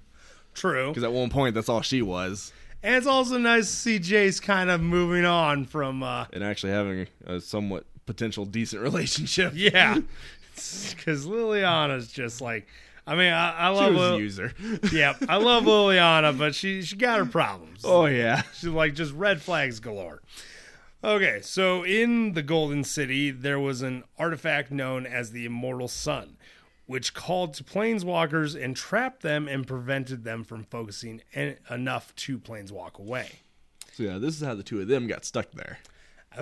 True, 0.60 0.88
Because 0.88 1.04
at 1.04 1.12
one 1.12 1.30
point, 1.30 1.54
that's 1.54 1.68
all 1.68 1.82
she 1.82 2.02
was, 2.02 2.52
and 2.82 2.94
it's 2.94 3.06
also 3.06 3.36
nice 3.38 3.66
to 3.70 3.76
see 3.76 3.98
Jace 3.98 4.40
kind 4.40 4.70
of 4.70 4.80
moving 4.80 5.24
on 5.24 5.64
from. 5.64 6.02
uh 6.02 6.26
and 6.32 6.42
actually 6.44 6.72
having 6.72 7.06
a 7.26 7.40
somewhat 7.40 7.84
potential 8.06 8.44
decent 8.44 8.82
relationship. 8.90 9.52
Yeah, 9.56 9.98
because 10.54 11.26
Liliana's 11.26 12.08
just 12.12 12.40
like. 12.40 12.66
I 13.06 13.16
mean, 13.16 13.32
I, 13.32 13.70
I 13.70 13.74
She 13.74 13.80
love. 13.80 13.92
was 13.94 13.98
a 14.02 14.10
Lil- 14.10 14.20
user. 14.20 14.52
yeah, 14.92 15.14
I 15.28 15.38
love 15.38 15.64
Liliana, 15.64 16.36
but 16.38 16.54
she 16.54 16.82
she 16.82 16.94
got 16.96 17.18
her 17.18 17.24
problems. 17.26 17.80
oh 17.84 18.06
yeah. 18.06 18.42
She's 18.54 18.68
like 18.70 18.94
just 18.94 19.12
red 19.14 19.40
flags 19.42 19.80
galore. 19.80 20.20
Okay, 21.02 21.40
so 21.42 21.82
in 21.84 22.34
the 22.34 22.42
Golden 22.42 22.84
City, 22.84 23.30
there 23.30 23.58
was 23.58 23.80
an 23.82 24.04
artifact 24.18 24.70
known 24.70 25.06
as 25.06 25.32
the 25.32 25.46
Immortal 25.46 25.88
Sun, 25.88 26.36
which 26.90 27.14
called 27.14 27.54
to 27.54 27.62
planeswalkers 27.62 28.60
and 28.60 28.74
trapped 28.74 29.22
them 29.22 29.46
and 29.46 29.64
prevented 29.64 30.24
them 30.24 30.42
from 30.42 30.64
focusing 30.64 31.20
en- 31.34 31.56
enough 31.70 32.12
to 32.16 32.36
planeswalk 32.36 32.98
away. 32.98 33.28
So 33.92 34.02
yeah, 34.02 34.18
this 34.18 34.34
is 34.40 34.44
how 34.44 34.56
the 34.56 34.64
two 34.64 34.80
of 34.80 34.88
them 34.88 35.06
got 35.06 35.24
stuck 35.24 35.52
there. 35.52 35.78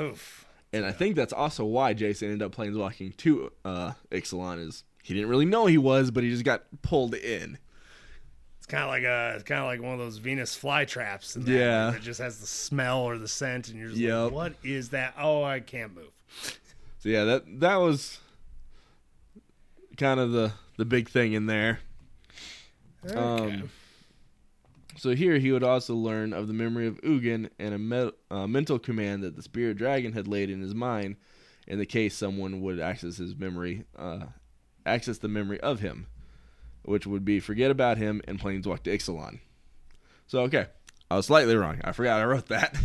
Oof. 0.01 0.47
And 0.73 0.87
I 0.87 0.93
think 0.93 1.17
that's 1.17 1.35
also 1.35 1.67
why 1.67 1.93
Jason 1.93 2.31
ended 2.31 2.47
up 2.47 2.55
planeswalking 2.55 3.15
to 3.19 3.53
uh, 3.63 3.93
Ixalan 4.11 4.67
is 4.67 4.85
he 5.03 5.13
didn't 5.13 5.29
really 5.29 5.45
know 5.45 5.67
he 5.67 5.77
was, 5.77 6.11
but 6.11 6.25
he 6.25 6.31
just 6.31 6.45
got 6.45 6.63
pulled 6.81 7.15
in. 7.15 7.59
It's 8.57 8.67
kind 8.67 8.85
of 8.85 8.89
like 8.89 9.03
a, 9.03 9.35
it's 9.35 9.45
kind 9.45 9.61
of 9.61 9.67
like 9.67 9.83
one 9.83 9.93
of 9.93 9.99
those 9.99 10.17
Venus 10.17 10.57
flytraps. 10.59 11.47
Yeah. 11.47 11.95
It 11.95 12.01
just 12.01 12.21
has 12.23 12.39
the 12.39 12.47
smell 12.47 13.01
or 13.01 13.19
the 13.19 13.29
scent, 13.29 13.69
and 13.69 13.79
you're 13.79 13.89
just 13.91 14.01
Yep. 14.01 14.23
like, 14.25 14.33
"What 14.33 14.53
is 14.65 14.89
that? 14.91 15.13
Oh, 15.19 15.43
I 15.43 15.61
can't 15.61 15.95
move." 15.95 16.11
So 17.01 17.11
yeah, 17.11 17.25
that 17.25 17.61
that 17.61 17.77
was 17.77 18.19
kind 19.99 20.19
of 20.21 20.33
the 20.33 20.53
the 20.77 20.85
big 20.85 21.09
thing 21.09 21.33
in 21.35 21.47
there. 21.47 21.81
Okay. 23.05 23.17
Um, 23.17 23.71
so 24.97 25.15
here 25.15 25.39
he 25.39 25.53
would 25.53 25.63
also 25.63 25.95
learn 25.95 26.33
of 26.33 26.49
the 26.49 26.55
memory 26.55 26.87
of 26.87 27.01
Ugin 27.03 27.51
and 27.59 27.75
a 27.75 27.79
me- 27.79 28.13
uh, 28.31 28.47
mental 28.47 28.79
command 28.79 29.23
that 29.23 29.37
the 29.37 29.43
spirit 29.43 29.77
dragon 29.77 30.13
had 30.13 30.27
laid 30.27 30.51
in 30.51 30.61
his 30.61 30.75
mind 30.75 31.17
in 31.69 31.79
the 31.79 31.87
case 31.87 32.17
someone 32.17 32.61
would 32.63 32.81
access 32.81 33.19
his 33.19 33.37
memory, 33.37 33.85
uh, 33.97 34.21
access 34.87 35.19
the 35.19 35.29
memory 35.29 35.61
of 35.61 35.81
him, 35.81 36.07
which 36.83 37.07
would 37.07 37.25
be 37.25 37.39
forget 37.39 37.71
about 37.71 37.99
him 37.99 38.23
and 38.27 38.41
planeswalk 38.41 38.83
to 38.85 38.97
Ixalan. 38.97 39.41
So 40.27 40.41
okay, 40.43 40.67
I 41.11 41.17
was 41.17 41.27
slightly 41.27 41.55
wrong. 41.55 41.81
I 41.85 41.93
forgot 41.93 42.21
I 42.21 42.25
wrote 42.25 42.49
that. 42.49 42.77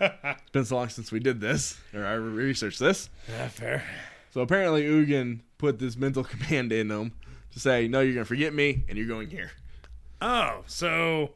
it's 0.00 0.50
been 0.52 0.64
so 0.64 0.76
long 0.76 0.88
since 0.88 1.12
we 1.12 1.20
did 1.20 1.40
this, 1.40 1.78
or 1.94 2.04
I 2.04 2.14
researched 2.14 2.80
this. 2.80 3.10
yeah, 3.28 3.48
fair. 3.48 3.84
So 4.32 4.40
apparently 4.40 4.84
Ugin 4.84 5.40
put 5.60 5.78
this 5.78 5.96
mental 5.96 6.24
command 6.32 6.72
in 6.72 6.88
them 6.88 7.12
to 7.52 7.60
say, 7.60 7.86
"No, 7.88 8.00
you're 8.00 8.14
gonna 8.14 8.24
forget 8.24 8.52
me, 8.54 8.84
and 8.88 8.96
you're 8.98 9.06
going 9.06 9.30
here." 9.30 9.50
Oh, 10.22 10.62
so 10.66 11.30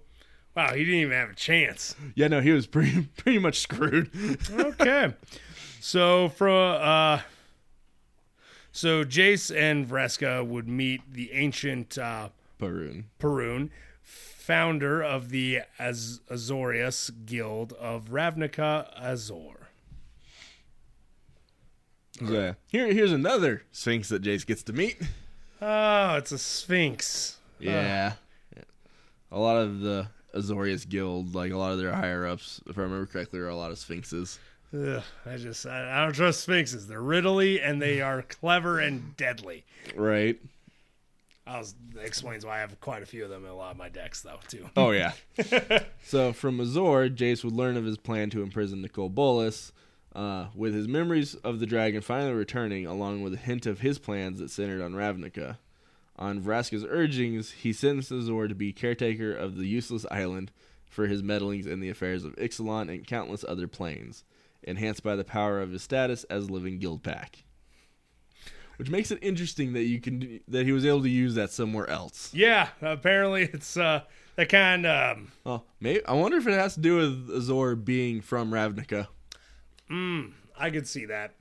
wow, 0.56 0.72
he 0.72 0.84
didn't 0.84 1.00
even 1.00 1.12
have 1.12 1.30
a 1.30 1.34
chance. 1.34 1.94
Yeah, 2.14 2.28
no, 2.28 2.40
he 2.40 2.50
was 2.52 2.66
pretty 2.66 3.02
pretty 3.16 3.38
much 3.38 3.58
screwed. 3.60 4.10
okay. 4.50 5.14
So 5.80 6.30
from 6.30 6.78
uh 6.80 7.20
so 8.72 9.04
Jace 9.04 9.54
and 9.54 9.86
Vraska 9.86 10.42
would 10.46 10.66
meet 10.66 11.02
the 11.12 11.30
ancient 11.32 11.98
uh 11.98 12.30
Parun. 12.58 13.04
Perun, 13.20 13.68
founder 14.02 15.02
of 15.02 15.28
the 15.28 15.60
Az- 15.78 16.20
Azorius 16.30 17.10
Guild 17.26 17.74
of 17.74 18.06
Ravnica 18.06 18.88
Azor. 18.98 19.63
So, 22.18 22.26
yeah. 22.26 22.52
Here, 22.68 22.92
here's 22.92 23.12
another 23.12 23.62
Sphinx 23.72 24.08
that 24.10 24.22
Jace 24.22 24.46
gets 24.46 24.62
to 24.64 24.72
meet. 24.72 25.00
Oh, 25.60 26.16
it's 26.16 26.32
a 26.32 26.38
Sphinx. 26.38 27.38
Yeah. 27.58 28.14
A 29.32 29.38
lot 29.38 29.56
of 29.56 29.80
the 29.80 30.08
Azorius 30.34 30.88
Guild, 30.88 31.34
like 31.34 31.52
a 31.52 31.56
lot 31.56 31.72
of 31.72 31.78
their 31.78 31.92
higher 31.92 32.26
ups, 32.26 32.60
if 32.68 32.78
I 32.78 32.82
remember 32.82 33.06
correctly, 33.06 33.40
are 33.40 33.48
a 33.48 33.56
lot 33.56 33.70
of 33.70 33.78
Sphinxes. 33.78 34.38
Ugh, 34.74 35.02
I 35.24 35.36
just 35.36 35.66
I, 35.66 36.00
I 36.00 36.04
don't 36.04 36.14
trust 36.14 36.40
Sphinxes. 36.40 36.86
They're 36.88 37.00
riddly 37.00 37.60
and 37.62 37.80
they 37.80 38.00
are 38.00 38.22
clever 38.22 38.80
and 38.80 39.16
deadly. 39.16 39.64
Right. 39.94 40.40
I 41.46 41.58
was, 41.58 41.74
that 41.94 42.04
explains 42.04 42.44
why 42.44 42.56
I 42.56 42.60
have 42.60 42.80
quite 42.80 43.02
a 43.02 43.06
few 43.06 43.22
of 43.22 43.30
them 43.30 43.44
in 43.44 43.50
a 43.50 43.54
lot 43.54 43.70
of 43.70 43.76
my 43.76 43.90
decks, 43.90 44.22
though, 44.22 44.40
too. 44.48 44.68
Oh 44.76 44.90
yeah. 44.92 45.12
so 46.04 46.32
from 46.32 46.58
Azor, 46.58 47.10
Jace 47.10 47.44
would 47.44 47.52
learn 47.52 47.76
of 47.76 47.84
his 47.84 47.98
plan 47.98 48.30
to 48.30 48.42
imprison 48.42 48.80
Nicol 48.82 49.10
Bolas, 49.10 49.72
uh, 50.14 50.46
with 50.54 50.74
his 50.74 50.86
memories 50.88 51.34
of 51.36 51.60
the 51.60 51.66
dragon 51.66 52.00
finally 52.00 52.32
returning, 52.32 52.86
along 52.86 53.22
with 53.22 53.34
a 53.34 53.38
hint 53.38 53.66
of 53.66 53.80
his 53.80 53.98
plans 53.98 54.38
that 54.38 54.50
centered 54.50 54.80
on 54.82 54.94
Ravnica. 54.94 55.58
On 56.16 56.40
Vraska's 56.40 56.84
urgings, 56.88 57.50
he 57.52 57.72
sentenced 57.72 58.12
Azor 58.12 58.46
to 58.48 58.54
be 58.54 58.72
caretaker 58.72 59.34
of 59.34 59.56
the 59.56 59.66
useless 59.66 60.06
island 60.10 60.52
for 60.88 61.08
his 61.08 61.22
meddlings 61.24 61.66
in 61.66 61.80
the 61.80 61.88
affairs 61.90 62.24
of 62.24 62.36
Ixalan 62.36 62.88
and 62.88 63.04
countless 63.06 63.44
other 63.48 63.66
planes, 63.66 64.22
enhanced 64.62 65.02
by 65.02 65.16
the 65.16 65.24
power 65.24 65.60
of 65.60 65.72
his 65.72 65.82
status 65.82 66.22
as 66.24 66.50
living 66.50 66.78
guild 66.78 67.02
pact. 67.02 67.42
which 68.76 68.90
makes 68.90 69.10
it 69.10 69.18
interesting 69.22 69.72
that 69.72 69.84
you 69.84 70.00
can 70.00 70.40
that 70.48 70.66
he 70.66 70.72
was 70.72 70.84
able 70.86 71.02
to 71.02 71.08
use 71.08 71.34
that 71.34 71.50
somewhere 71.50 71.88
else. 71.90 72.32
Yeah, 72.32 72.68
apparently 72.80 73.42
it's 73.52 73.76
uh 73.76 74.02
that 74.36 74.48
kind 74.48 74.86
of 74.86 75.16
um, 75.16 75.32
Oh, 75.44 75.62
maybe 75.80 76.04
I 76.06 76.12
wonder 76.12 76.36
if 76.38 76.46
it 76.46 76.52
has 76.52 76.74
to 76.74 76.80
do 76.80 76.96
with 76.96 77.30
Azor 77.36 77.74
being 77.76 78.20
from 78.20 78.50
Ravnica. 78.52 79.08
I 79.90 80.70
could 80.70 80.86
see 80.88 81.06
that. 81.06 81.34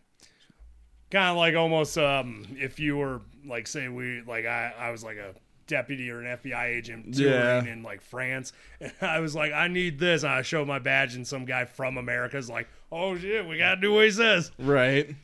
Kind 1.12 1.30
of 1.30 1.38
like 1.38 1.56
almost 1.56 1.98
um 1.98 2.46
if 2.60 2.80
you 2.80 2.98
were 2.98 3.22
like 3.46 3.68
say 3.68 3.88
we 3.88 4.22
like 4.26 4.46
I 4.46 4.74
I 4.78 4.90
was 4.92 5.04
like 5.04 5.18
a 5.18 5.36
deputy 5.68 6.10
or 6.10 6.20
an 6.22 6.38
FBI 6.40 6.66
agent 6.66 7.16
touring 7.16 7.32
Yeah. 7.34 7.64
in 7.66 7.84
like 7.84 8.02
France 8.02 8.52
and 8.82 8.92
I 9.02 9.20
was 9.20 9.34
like 9.36 9.54
I 9.54 9.68
need 9.68 9.98
this 10.00 10.24
and 10.24 10.34
I 10.34 10.42
show 10.42 10.66
my 10.66 10.80
badge 10.80 11.16
and 11.16 11.26
some 11.28 11.46
guy 11.46 11.66
from 11.66 11.98
America 11.98 12.38
is 12.38 12.50
like 12.50 12.68
oh 12.92 13.16
shit 13.18 13.48
we 13.48 13.58
got 13.60 13.76
to 13.76 13.82
do 13.82 13.94
what 13.94 14.06
he 14.06 14.12
says. 14.12 14.52
Right. 14.60 15.16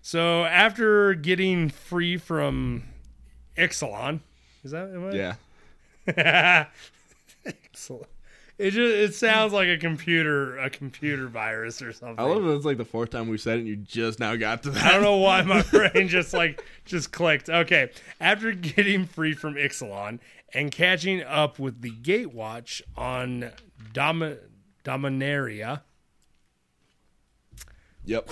So 0.00 0.44
after 0.44 1.14
getting 1.14 1.68
free 1.68 2.16
from 2.16 2.84
Exelon, 3.56 4.20
is 4.64 4.72
that 4.72 4.88
am 4.88 5.08
I- 5.10 5.12
Yeah. 6.16 6.66
Excellent. 7.46 8.06
It 8.62 8.70
just 8.70 8.94
it 8.94 9.14
sounds 9.14 9.52
like 9.52 9.68
a 9.68 9.76
computer 9.76 10.56
a 10.58 10.70
computer 10.70 11.26
virus 11.26 11.82
or 11.82 11.92
something. 11.92 12.18
I 12.18 12.22
love 12.28 12.44
that 12.44 12.50
it's 12.54 12.64
like 12.64 12.76
the 12.76 12.84
fourth 12.84 13.10
time 13.10 13.28
we 13.28 13.36
said 13.38 13.56
it 13.56 13.60
and 13.60 13.68
you 13.68 13.74
just 13.76 14.20
now 14.20 14.36
got 14.36 14.62
to 14.62 14.70
that. 14.70 14.84
I 14.84 14.92
don't 14.92 15.02
know 15.02 15.16
why 15.16 15.42
my 15.42 15.62
brain 15.70 16.06
just 16.08 16.32
like 16.32 16.64
just 16.84 17.10
clicked. 17.12 17.48
Okay, 17.48 17.90
after 18.20 18.52
getting 18.52 19.06
free 19.06 19.32
from 19.34 19.54
Ixalan 19.54 20.20
and 20.54 20.70
catching 20.70 21.22
up 21.22 21.58
with 21.58 21.80
the 21.80 21.90
Gatewatch 21.90 22.82
on 22.96 23.50
Dom- 23.92 24.36
Dominaria, 24.84 25.80
Yep. 28.04 28.30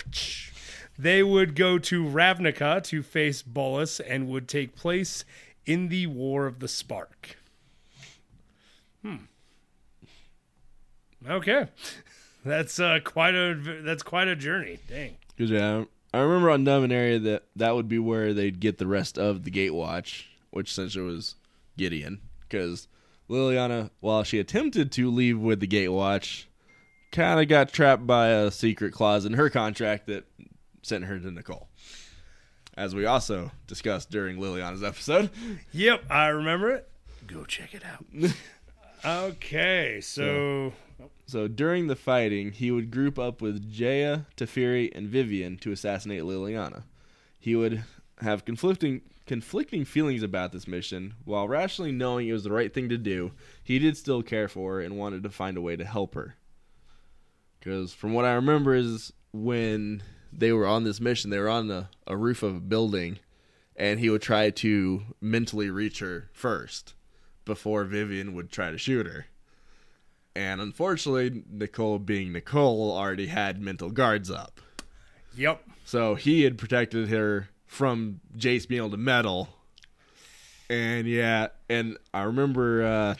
they 0.99 1.23
would 1.23 1.55
go 1.57 1.79
to 1.79 2.05
Ravnica 2.05 2.83
to 2.85 3.03
face 3.03 3.43
Bolas 3.43 4.01
and 4.01 4.29
would 4.29 4.49
take 4.49 4.77
place 4.77 5.25
in 5.67 5.89
the 5.89 6.07
War 6.09 6.47
of 6.47 6.59
the 6.61 6.69
Spark. 6.69 7.37
Hmm. 9.03 9.17
Okay. 11.29 11.69
That's 12.45 12.79
uh, 12.81 13.01
quite 13.05 13.35
a 13.35 13.55
that's 13.85 14.03
quite 14.03 14.27
a 14.27 14.35
journey. 14.35 14.79
Dang. 14.89 15.19
Because 15.37 15.51
yeah, 15.51 15.85
I 16.15 16.21
remember 16.21 16.51
on 16.51 16.65
Dominaria 16.65 17.23
that 17.25 17.45
that 17.57 17.75
would 17.75 17.87
be 17.87 17.99
where 17.99 18.33
they'd 18.33 18.61
get 18.61 18.79
the 18.79 18.87
rest 18.87 19.19
of 19.19 19.45
the 19.45 19.51
Gatewatch, 19.51 20.25
which 20.51 20.71
essentially 20.71 21.05
was 21.05 21.35
Gideon. 21.77 22.21
Because 22.41 22.89
Liliana, 23.29 23.91
while 24.01 24.23
she 24.25 24.39
attempted 24.39 24.91
to 24.93 25.11
leave 25.11 25.39
with 25.39 25.61
the 25.61 25.67
Gatewatch, 25.67 26.47
kind 27.13 27.41
of 27.41 27.49
got 27.49 27.73
trapped 27.73 28.07
by 28.07 28.29
a 28.29 28.51
secret 28.51 28.93
clause 28.93 29.25
in 29.27 29.35
her 29.35 29.51
contract 29.51 30.07
that 30.07 30.25
sent 30.83 31.05
her 31.05 31.19
to 31.19 31.31
Nicol. 31.31 31.69
As 32.77 32.95
we 32.95 33.05
also 33.05 33.51
discussed 33.67 34.11
during 34.11 34.39
Liliana's 34.39 34.83
episode. 34.83 35.31
Yep, 35.73 36.05
I 36.11 36.29
remember 36.29 36.71
it. 36.73 36.89
Go 37.27 37.45
check 37.45 37.75
it 37.75 37.83
out. 37.85 38.33
okay, 39.05 40.01
so 40.01 40.73
So 41.31 41.47
during 41.47 41.87
the 41.87 41.95
fighting, 41.95 42.51
he 42.51 42.73
would 42.73 42.91
group 42.91 43.17
up 43.17 43.41
with 43.41 43.71
Jaya, 43.71 44.23
Teferi, 44.37 44.91
and 44.93 45.07
Vivien 45.07 45.59
to 45.59 45.71
assassinate 45.71 46.25
Liliana. 46.25 46.83
He 47.39 47.55
would 47.55 47.85
have 48.21 48.45
conflicting 48.45 49.03
conflicting 49.27 49.85
feelings 49.85 50.25
about 50.25 50.51
this 50.51 50.67
mission, 50.67 51.15
while 51.25 51.47
rationally 51.47 51.93
knowing 51.93 52.27
it 52.27 52.33
was 52.33 52.43
the 52.43 52.51
right 52.51 52.75
thing 52.75 52.89
to 52.89 52.99
do. 52.99 53.31
He 53.63 53.79
did 53.79 53.97
still 53.97 54.25
care 54.25 54.49
for 54.49 54.75
her 54.75 54.81
and 54.81 54.99
wanted 54.99 55.23
to 55.23 55.31
find 55.31 55.57
a 55.57 55.61
way 55.61 55.77
to 55.77 55.85
help 55.85 56.17
her. 56.17 56.35
Because 57.61 57.95
from 57.95 58.13
what 58.13 58.25
I 58.25 58.33
remember 58.33 58.75
is 58.75 59.13
when 59.33 60.03
they 60.33 60.51
were 60.51 60.67
on 60.67 60.83
this 60.83 61.01
mission, 61.01 61.31
they 61.31 61.39
were 61.39 61.49
on 61.49 61.71
a, 61.71 61.91
a 62.09 62.17
roof 62.17 62.43
of 62.43 62.57
a 62.57 62.61
building, 62.61 63.21
and 63.77 64.01
he 64.01 64.11
would 64.11 64.23
try 64.23 64.51
to 64.51 65.03
mentally 65.21 65.71
reach 65.71 66.01
her 66.01 66.29
first 66.33 66.95
before 67.45 67.85
Vivien 67.85 68.35
would 68.35 68.51
try 68.51 68.73
to 68.73 68.79
shoot 68.79 69.07
her. 69.07 69.27
And 70.37 70.61
unfortunately, 70.61 71.43
Nicol, 71.51 71.99
being 71.99 72.33
Nicol, 72.33 72.93
already 72.97 73.27
had 73.27 73.61
mental 73.61 73.91
guards 73.91 74.31
up. 74.31 74.61
yep. 75.37 75.63
So 75.85 76.15
he 76.15 76.43
had 76.43 76.57
protected 76.57 77.09
her 77.09 77.49
from 77.67 78.21
Jace 78.37 78.67
being 78.69 78.79
able 78.81 78.91
to 78.91 78.97
meddle. 78.97 79.49
And 80.69 81.09
yeah, 81.09 81.49
and 81.69 81.97
I 82.15 82.23
remember, 82.23 82.85
uh, 82.85 83.15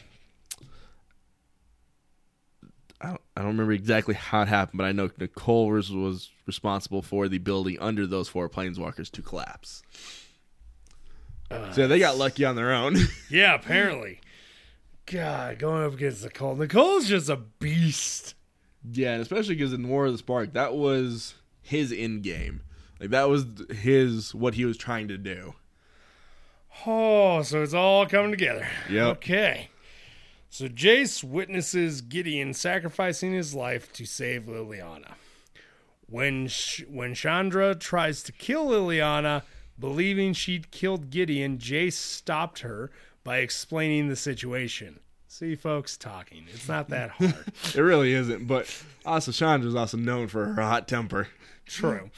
I, 3.01 3.07
don't, 3.09 3.21
I 3.35 3.41
don't 3.41 3.49
remember 3.49 3.73
exactly 3.73 4.15
how 4.15 4.43
it 4.43 4.47
happened, 4.47 4.77
but 4.77 4.85
I 4.85 4.93
know 4.93 5.09
Nicol 5.19 5.67
was, 5.67 5.91
was 5.91 6.29
responsible 6.47 7.01
for 7.01 7.27
the 7.27 7.39
building 7.39 7.77
under 7.81 8.07
those 8.07 8.29
four 8.29 8.47
planeswalkers 8.47 9.11
to 9.11 9.21
collapse. 9.21 9.83
so 11.73 11.89
they 11.89 11.99
got 11.99 12.17
lucky 12.17 12.45
on 12.45 12.55
their 12.55 12.71
own. 12.71 12.95
Yeah, 13.29 13.55
apparently. 13.55 14.20
God, 15.11 15.59
going 15.59 15.83
up 15.83 15.93
against 15.93 16.23
Nicol. 16.23 16.55
Nicol's 16.55 17.09
just 17.09 17.27
a 17.27 17.35
beast. 17.35 18.33
Yeah, 18.89 19.13
and 19.13 19.21
especially 19.21 19.55
because 19.55 19.73
in 19.73 19.87
War 19.89 20.05
of 20.05 20.13
the 20.13 20.17
Spark, 20.17 20.53
that 20.53 20.73
was 20.73 21.35
his 21.61 21.91
end 21.91 22.23
game. 22.23 22.61
Like 22.99 23.09
that 23.09 23.27
was 23.27 23.45
his 23.69 24.33
what 24.33 24.53
he 24.53 24.63
was 24.63 24.77
trying 24.77 25.09
to 25.09 25.17
do. 25.17 25.55
Oh, 26.87 27.41
so 27.41 27.61
it's 27.61 27.73
all 27.73 28.05
coming 28.05 28.31
together. 28.31 28.67
Yep. 28.89 29.17
Okay. 29.17 29.69
So 30.49 30.67
Jace 30.67 31.23
witnesses 31.23 32.01
Gideon 32.01 32.53
sacrificing 32.53 33.33
his 33.33 33.53
life 33.53 33.91
to 33.93 34.05
save 34.05 34.43
Liliana. 34.43 35.13
When 36.07 36.47
Sh- 36.47 36.83
when 36.89 37.15
Chandra 37.15 37.75
tries 37.75 38.23
to 38.23 38.31
kill 38.31 38.67
Liliana, 38.67 39.43
believing 39.77 40.33
she'd 40.33 40.71
killed 40.71 41.09
Gideon, 41.09 41.57
Jace 41.57 41.93
stopped 41.93 42.59
her 42.59 42.91
by 43.23 43.37
explaining 43.37 44.09
the 44.09 44.15
situation. 44.15 44.99
See, 45.27 45.55
folks, 45.55 45.95
talking. 45.95 46.45
It's 46.53 46.67
not 46.67 46.89
that 46.89 47.09
hard. 47.11 47.35
It 47.73 47.79
really 47.79 48.13
isn't, 48.13 48.47
but 48.47 48.83
also 49.05 49.31
Chandra's 49.31 49.75
also 49.75 49.97
known 49.97 50.27
for 50.27 50.45
her 50.45 50.61
hot 50.61 50.87
temper. 50.87 51.29
True. 51.65 52.09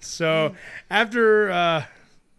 So 0.00 0.54
after 0.88 1.50
uh, 1.50 1.84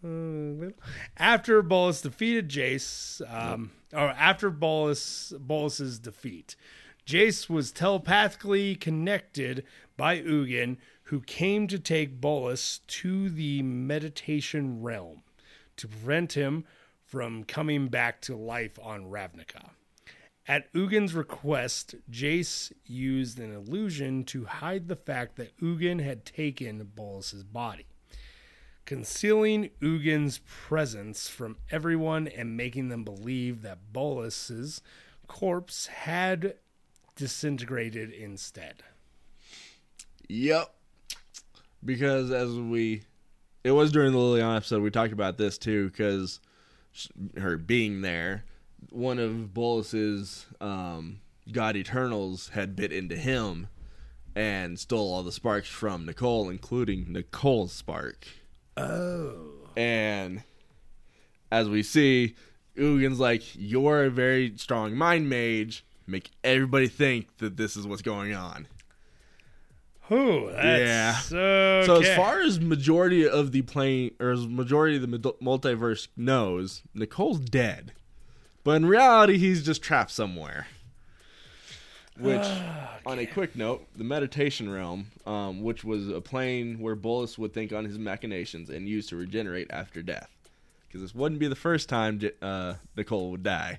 uh, 0.04 0.70
after 1.16 1.60
Bolas 1.62 2.00
defeated 2.00 2.48
Jace, 2.48 3.20
um, 3.32 3.72
or 3.92 4.08
after 4.10 4.50
Bolas 4.50 5.32
Bolas's 5.38 5.98
defeat, 5.98 6.56
Jace 7.06 7.50
was 7.50 7.70
telepathically 7.72 8.74
connected 8.76 9.64
by 9.96 10.20
Ugin, 10.20 10.76
who 11.04 11.20
came 11.20 11.66
to 11.66 11.78
take 11.78 12.20
Bolas 12.20 12.80
to 12.86 13.28
the 13.28 13.62
meditation 13.62 14.82
realm 14.82 15.22
to 15.76 15.88
prevent 15.88 16.32
him 16.34 16.64
from 17.08 17.42
coming 17.42 17.88
back 17.88 18.20
to 18.20 18.36
life 18.36 18.78
on 18.82 19.06
Ravnica. 19.06 19.70
At 20.46 20.72
Ugin's 20.72 21.14
request, 21.14 21.94
Jace 22.10 22.72
used 22.84 23.38
an 23.38 23.52
illusion 23.54 24.24
to 24.24 24.44
hide 24.44 24.88
the 24.88 24.96
fact 24.96 25.36
that 25.36 25.56
Ugin 25.58 26.02
had 26.02 26.24
taken 26.24 26.90
Bolas's 26.94 27.44
body, 27.44 27.86
concealing 28.84 29.70
Ugin's 29.80 30.38
presence 30.38 31.28
from 31.28 31.56
everyone 31.70 32.28
and 32.28 32.56
making 32.56 32.88
them 32.88 33.04
believe 33.04 33.62
that 33.62 33.92
Bolas's 33.92 34.82
corpse 35.26 35.86
had 35.86 36.54
disintegrated 37.16 38.10
instead. 38.10 38.82
Yep. 40.28 40.74
Because 41.84 42.30
as 42.30 42.54
we, 42.54 43.02
it 43.64 43.72
was 43.72 43.92
during 43.92 44.12
the 44.12 44.18
Liliana 44.18 44.56
episode 44.56 44.82
we 44.82 44.90
talked 44.90 45.12
about 45.12 45.38
this 45.38 45.58
too, 45.58 45.90
because 45.90 46.40
her 47.36 47.56
being 47.56 48.00
there, 48.02 48.44
one 48.90 49.18
of 49.18 49.52
Bolas's 49.54 50.46
um, 50.60 51.20
God 51.50 51.76
Eternals 51.76 52.50
had 52.50 52.76
bit 52.76 52.92
into 52.92 53.16
him 53.16 53.68
and 54.34 54.78
stole 54.78 55.12
all 55.12 55.22
the 55.22 55.32
sparks 55.32 55.68
from 55.68 56.06
Nicol, 56.06 56.48
including 56.48 57.12
Nicol's 57.12 57.72
spark. 57.72 58.26
Oh. 58.76 59.34
And 59.76 60.42
as 61.50 61.68
we 61.68 61.82
see, 61.82 62.36
Ugin's 62.76 63.18
like, 63.18 63.42
You're 63.54 64.04
a 64.04 64.10
very 64.10 64.56
strong 64.56 64.94
mind 64.94 65.28
mage. 65.28 65.84
Make 66.06 66.30
everybody 66.42 66.88
think 66.88 67.36
that 67.38 67.56
this 67.56 67.76
is 67.76 67.86
what's 67.86 68.02
going 68.02 68.34
on. 68.34 68.66
Whew, 70.08 70.50
Yeah. 70.50 71.16
okay. 71.18 71.86
So 71.86 72.00
as 72.00 72.16
far 72.16 72.40
as 72.40 72.58
majority 72.60 73.28
of 73.28 73.52
the 73.52 73.62
plane 73.62 74.12
or 74.18 74.30
as 74.30 74.46
majority 74.46 74.96
of 74.96 75.02
the 75.02 75.18
multiverse 75.42 76.08
knows, 76.16 76.82
Nicol's 76.94 77.40
dead. 77.40 77.92
But 78.64 78.72
in 78.76 78.86
reality, 78.86 79.38
he's 79.38 79.64
just 79.64 79.82
trapped 79.82 80.10
somewhere. 80.10 80.66
Which, 82.18 82.44
on 83.06 83.20
a 83.20 83.26
quick 83.26 83.54
note, 83.54 83.86
the 83.96 84.02
meditation 84.02 84.68
realm, 84.68 85.06
um, 85.24 85.62
which 85.62 85.84
was 85.84 86.08
a 86.08 86.20
plane 86.20 86.80
where 86.80 86.96
Bolas 86.96 87.38
would 87.38 87.54
think 87.54 87.72
on 87.72 87.84
his 87.84 87.96
machinations 87.96 88.70
and 88.70 88.88
use 88.88 89.06
to 89.08 89.16
regenerate 89.16 89.68
after 89.70 90.02
death. 90.02 90.28
Because 90.88 91.02
this 91.02 91.14
wouldn't 91.14 91.38
be 91.38 91.46
the 91.46 91.54
first 91.54 91.88
time 91.88 92.20
uh, 92.42 92.74
Nicol 92.96 93.30
would 93.30 93.42
die. 93.44 93.78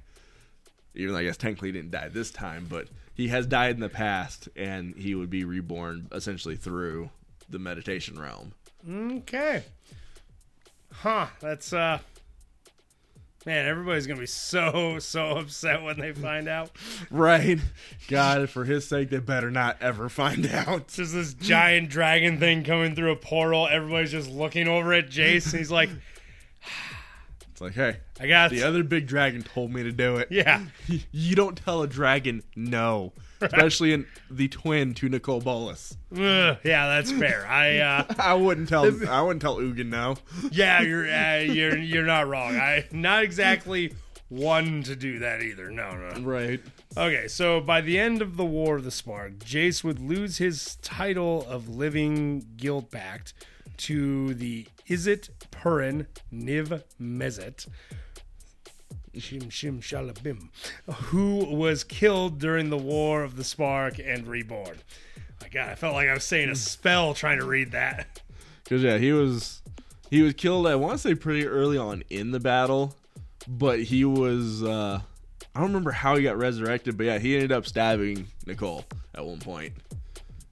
Even 0.96 1.14
though 1.14 1.20
I 1.20 1.24
guess 1.24 1.38
technically 1.38 1.70
he 1.70 1.74
didn't 1.74 1.92
die 1.92 2.08
this 2.08 2.32
time, 2.32 2.66
but 2.70 2.88
he 3.20 3.28
has 3.28 3.46
died 3.46 3.76
in 3.76 3.82
the 3.82 3.90
past, 3.90 4.48
and 4.56 4.96
he 4.96 5.16
would 5.16 5.30
be 5.30 5.44
reborn 5.44 6.08
essentially 6.12 6.56
through 6.56 7.10
the 7.50 7.60
meditation 7.60 8.20
realm. 8.20 8.54
Okay. 8.90 9.64
Huh. 10.92 11.28
That's 11.40 11.74
uh 11.74 12.00
Man, 13.46 13.66
everybody's 13.68 14.06
gonna 14.06 14.20
be 14.20 14.26
so 14.26 15.00
so 15.00 15.38
upset 15.38 15.82
when 15.82 15.98
they 15.98 16.12
find 16.12 16.48
out. 16.48 16.72
Right. 17.10 17.60
God, 18.10 18.50
for 18.50 18.66
his 18.66 18.88
sake, 18.88 19.10
they 19.10 19.20
better 19.20 19.50
not 19.50 19.78
ever 19.82 20.10
find 20.10 20.46
out. 20.48 20.90
Just 20.90 21.14
this 21.14 21.34
giant 21.34 21.90
dragon 21.90 22.38
thing 22.38 22.64
coming 22.64 22.96
through 22.96 23.12
a 23.12 23.16
portal. 23.16 23.68
Everybody's 23.72 24.12
just 24.12 24.30
looking 24.30 24.68
over 24.68 24.94
at 24.94 25.10
Jace, 25.10 25.52
and 25.52 25.60
he's 25.60 25.72
like, 25.72 25.90
It's 27.60 27.62
like, 27.62 27.74
hey, 27.74 27.99
"I 28.22 28.28
got 28.28 28.51
the 28.51 28.64
other 28.64 28.84
big 28.84 29.05
dragon 29.05 29.43
told 29.43 29.74
me 29.74 29.84
to 29.84 29.91
do 29.91 30.16
it. 30.16 30.30
yeah." 30.32 30.64
You 31.12 31.36
don't 31.36 31.57
tell 31.57 31.82
a 31.82 31.88
dragon 31.88 32.41
no, 32.55 33.12
especially 33.41 33.91
in 33.91 34.05
the 34.32 34.47
twin 34.47 34.93
to 34.95 35.10
Nicol 35.10 35.41
Bolas. 35.41 35.97
Ugh, 36.14 36.57
yeah, 36.64 36.88
that's 36.88 37.12
fair. 37.12 37.45
I 37.45 37.78
uh, 37.80 38.05
I 38.18 38.34
wouldn't 38.36 38.70
tell. 38.70 38.86
I 39.10 39.22
wouldn't 39.22 39.41
tell 39.41 39.57
Ugin 39.57 39.88
no. 39.88 40.16
yeah, 40.51 40.82
you're 40.82 41.12
uh, 41.12 41.39
you're 41.39 41.78
you're 41.78 42.05
not 42.05 42.30
wrong. 42.30 42.55
I 42.55 42.86
not 42.93 43.24
exactly 43.24 43.93
one 44.30 44.82
to 44.84 44.95
do 44.95 45.20
that 45.20 45.41
either. 45.41 45.70
No, 45.70 45.97
no. 45.97 46.22
Right. 46.22 46.62
Okay, 46.95 47.28
so 47.28 47.60
by 47.60 47.82
the 47.82 47.99
end 47.99 48.22
of 48.22 48.38
the 48.38 48.45
War 48.45 48.78
of 48.78 48.86
the 48.86 48.91
Spark, 48.91 49.39
Jace 49.39 49.84
would 49.84 49.99
lose 49.99 50.38
his 50.38 50.78
title 50.82 51.45
of 51.49 51.68
Living 51.68 52.45
Guild 52.55 52.89
Pact 52.89 53.34
to 53.80 54.34
the 54.34 54.68
Izzet 54.88 55.30
Parun 55.52 56.06
Niv 56.34 56.84
Mizzet. 57.02 57.68
Shim 59.16 59.48
Shim 59.50 59.80
Shalabim, 59.82 60.50
who 61.08 61.44
was 61.46 61.84
killed 61.84 62.40
during 62.40 62.70
the 62.70 62.78
War 62.78 63.24
of 63.24 63.36
the 63.36 63.44
Spark 63.44 64.00
and 64.00 64.28
Reborn. 64.28 64.78
My 65.42 65.50
God, 65.50 65.70
I 65.70 65.76
felt 65.76 65.96
like 65.96 66.08
I 66.08 66.14
was 66.14 66.24
saying 66.24 66.50
a 66.50 66.56
spell 66.56 67.14
trying 67.14 67.40
to 67.40 67.46
read 67.46 67.72
that. 67.72 68.22
Because 68.64 68.84
yeah, 68.84 68.98
he 68.98 69.12
was 69.12 69.62
he 70.12 70.22
was 70.22 70.34
killed. 70.36 70.68
I 70.68 70.76
want 70.76 70.94
to 70.94 70.98
say 71.00 71.16
pretty 71.16 71.48
early 71.48 71.78
on 71.78 72.04
in 72.10 72.32
the 72.32 72.40
battle, 72.40 72.96
but 73.48 73.80
he 73.82 74.06
was. 74.06 74.64
uh 74.64 75.02
I 75.56 75.60
don't 75.60 75.70
remember 75.70 75.92
how 75.92 76.16
he 76.16 76.22
got 76.24 76.38
resurrected, 76.38 76.96
but 76.96 77.06
yeah, 77.08 77.18
he 77.18 77.34
ended 77.34 77.52
up 77.52 77.66
stabbing 77.66 78.28
Nicol 78.46 78.86
at 79.16 79.26
one 79.26 79.40
point. 79.40 79.74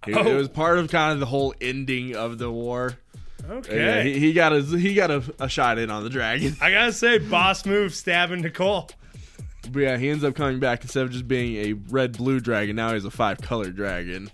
He- 0.05 0.13
Oh. 0.15 0.25
It 0.25 0.33
was 0.35 0.47
part 0.47 0.79
of 0.79 0.89
kind 0.89 1.13
of 1.13 1.19
the 1.19 1.25
whole 1.25 1.53
ending 1.61 2.15
of 2.15 2.37
the 2.39 2.49
war. 2.49 2.97
Okay. 3.49 3.77
Yeah, 3.77 4.01
he, 4.01 4.19
he 4.19 4.33
got 4.33 4.53
a 4.53 4.61
he 4.61 4.93
got 4.93 5.11
a, 5.11 5.23
a 5.39 5.49
shot 5.49 5.77
in 5.77 5.89
on 5.89 6.03
the 6.03 6.09
dragon. 6.09 6.55
I 6.61 6.71
gotta 6.71 6.93
say, 6.93 7.17
boss 7.17 7.65
move 7.65 7.93
stabbing 7.93 8.41
Nicol. 8.41 8.89
But 9.71 9.79
yeah, 9.79 9.97
he 9.97 10.09
ends 10.09 10.23
up 10.23 10.35
coming 10.35 10.59
back 10.59 10.81
instead 10.83 11.03
of 11.03 11.11
just 11.11 11.27
being 11.27 11.55
a 11.65 11.73
red 11.73 12.17
blue 12.17 12.39
dragon. 12.39 12.75
Now 12.75 12.93
he's 12.93 13.05
a 13.05 13.11
five 13.11 13.39
color 13.41 13.69
dragon. 13.69 14.31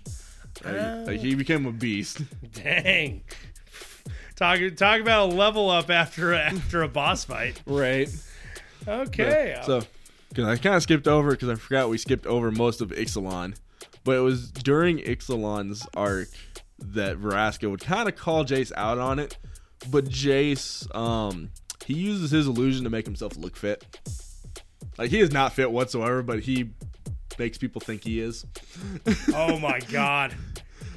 Like, 0.64 0.74
uh. 0.74 1.04
like, 1.06 1.20
he 1.20 1.34
became 1.34 1.66
a 1.66 1.72
beast. 1.72 2.22
Dang. 2.52 3.22
Talk 4.36 4.58
talk 4.76 5.00
about 5.00 5.30
a 5.30 5.34
level 5.34 5.70
up 5.70 5.90
after 5.90 6.34
after 6.34 6.82
a 6.82 6.88
boss 6.88 7.24
fight. 7.24 7.62
Right. 7.66 8.08
Okay. 8.86 9.60
So, 9.64 9.82
because 10.28 10.44
I 10.46 10.56
kind 10.56 10.74
of 10.76 10.82
skipped 10.82 11.06
over 11.06 11.30
because 11.30 11.48
I 11.48 11.54
forgot 11.54 11.88
we 11.88 11.98
skipped 11.98 12.26
over 12.26 12.50
most 12.50 12.80
of 12.80 12.90
Ixalan, 12.90 13.56
but 14.02 14.16
it 14.16 14.20
was 14.20 14.50
during 14.50 14.98
Ixalan's 14.98 15.86
arc 15.94 16.28
that 16.92 17.18
Vraska 17.18 17.70
would 17.70 17.80
kind 17.80 18.08
of 18.08 18.16
call 18.16 18.44
Jace 18.44 18.72
out 18.76 18.98
on 18.98 19.18
it, 19.18 19.38
but 19.90 20.04
Jace, 20.06 20.92
um, 20.94 21.50
he 21.86 21.94
uses 21.94 22.30
his 22.30 22.46
illusion 22.46 22.84
to 22.84 22.90
make 22.90 23.04
himself 23.06 23.36
look 23.36 23.56
fit. 23.56 23.84
Like 24.98 25.10
he 25.10 25.20
is 25.20 25.32
not 25.32 25.52
fit 25.54 25.70
whatsoever, 25.70 26.22
but 26.22 26.40
he 26.40 26.70
makes 27.38 27.58
people 27.58 27.80
think 27.80 28.04
he 28.04 28.20
is. 28.20 28.44
oh 29.34 29.58
my 29.58 29.80
god. 29.80 30.34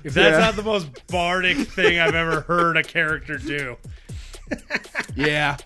If 0.04 0.14
that's 0.14 0.34
Yeah. 0.34 0.40
not 0.40 0.56
the 0.56 0.64
most 0.64 1.08
bardic 1.08 1.58
thing 1.58 2.00
I've 2.00 2.14
ever 2.16 2.42
heard 2.42 2.78
a 2.78 2.84
character 2.84 3.38
do. 3.38 3.78
Yeah. 5.16 5.58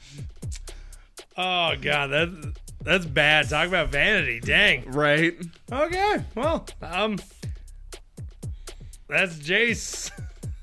Oh 1.37 1.73
god, 1.81 2.07
that 2.07 2.53
that's 2.81 3.05
bad. 3.05 3.49
Talk 3.49 3.67
about 3.67 3.89
vanity. 3.89 4.39
Dang. 4.39 4.89
Right. 4.91 5.35
Okay. 5.71 6.23
Well, 6.35 6.65
um 6.81 7.17
that's 9.11 9.35
Jace. 9.37 10.09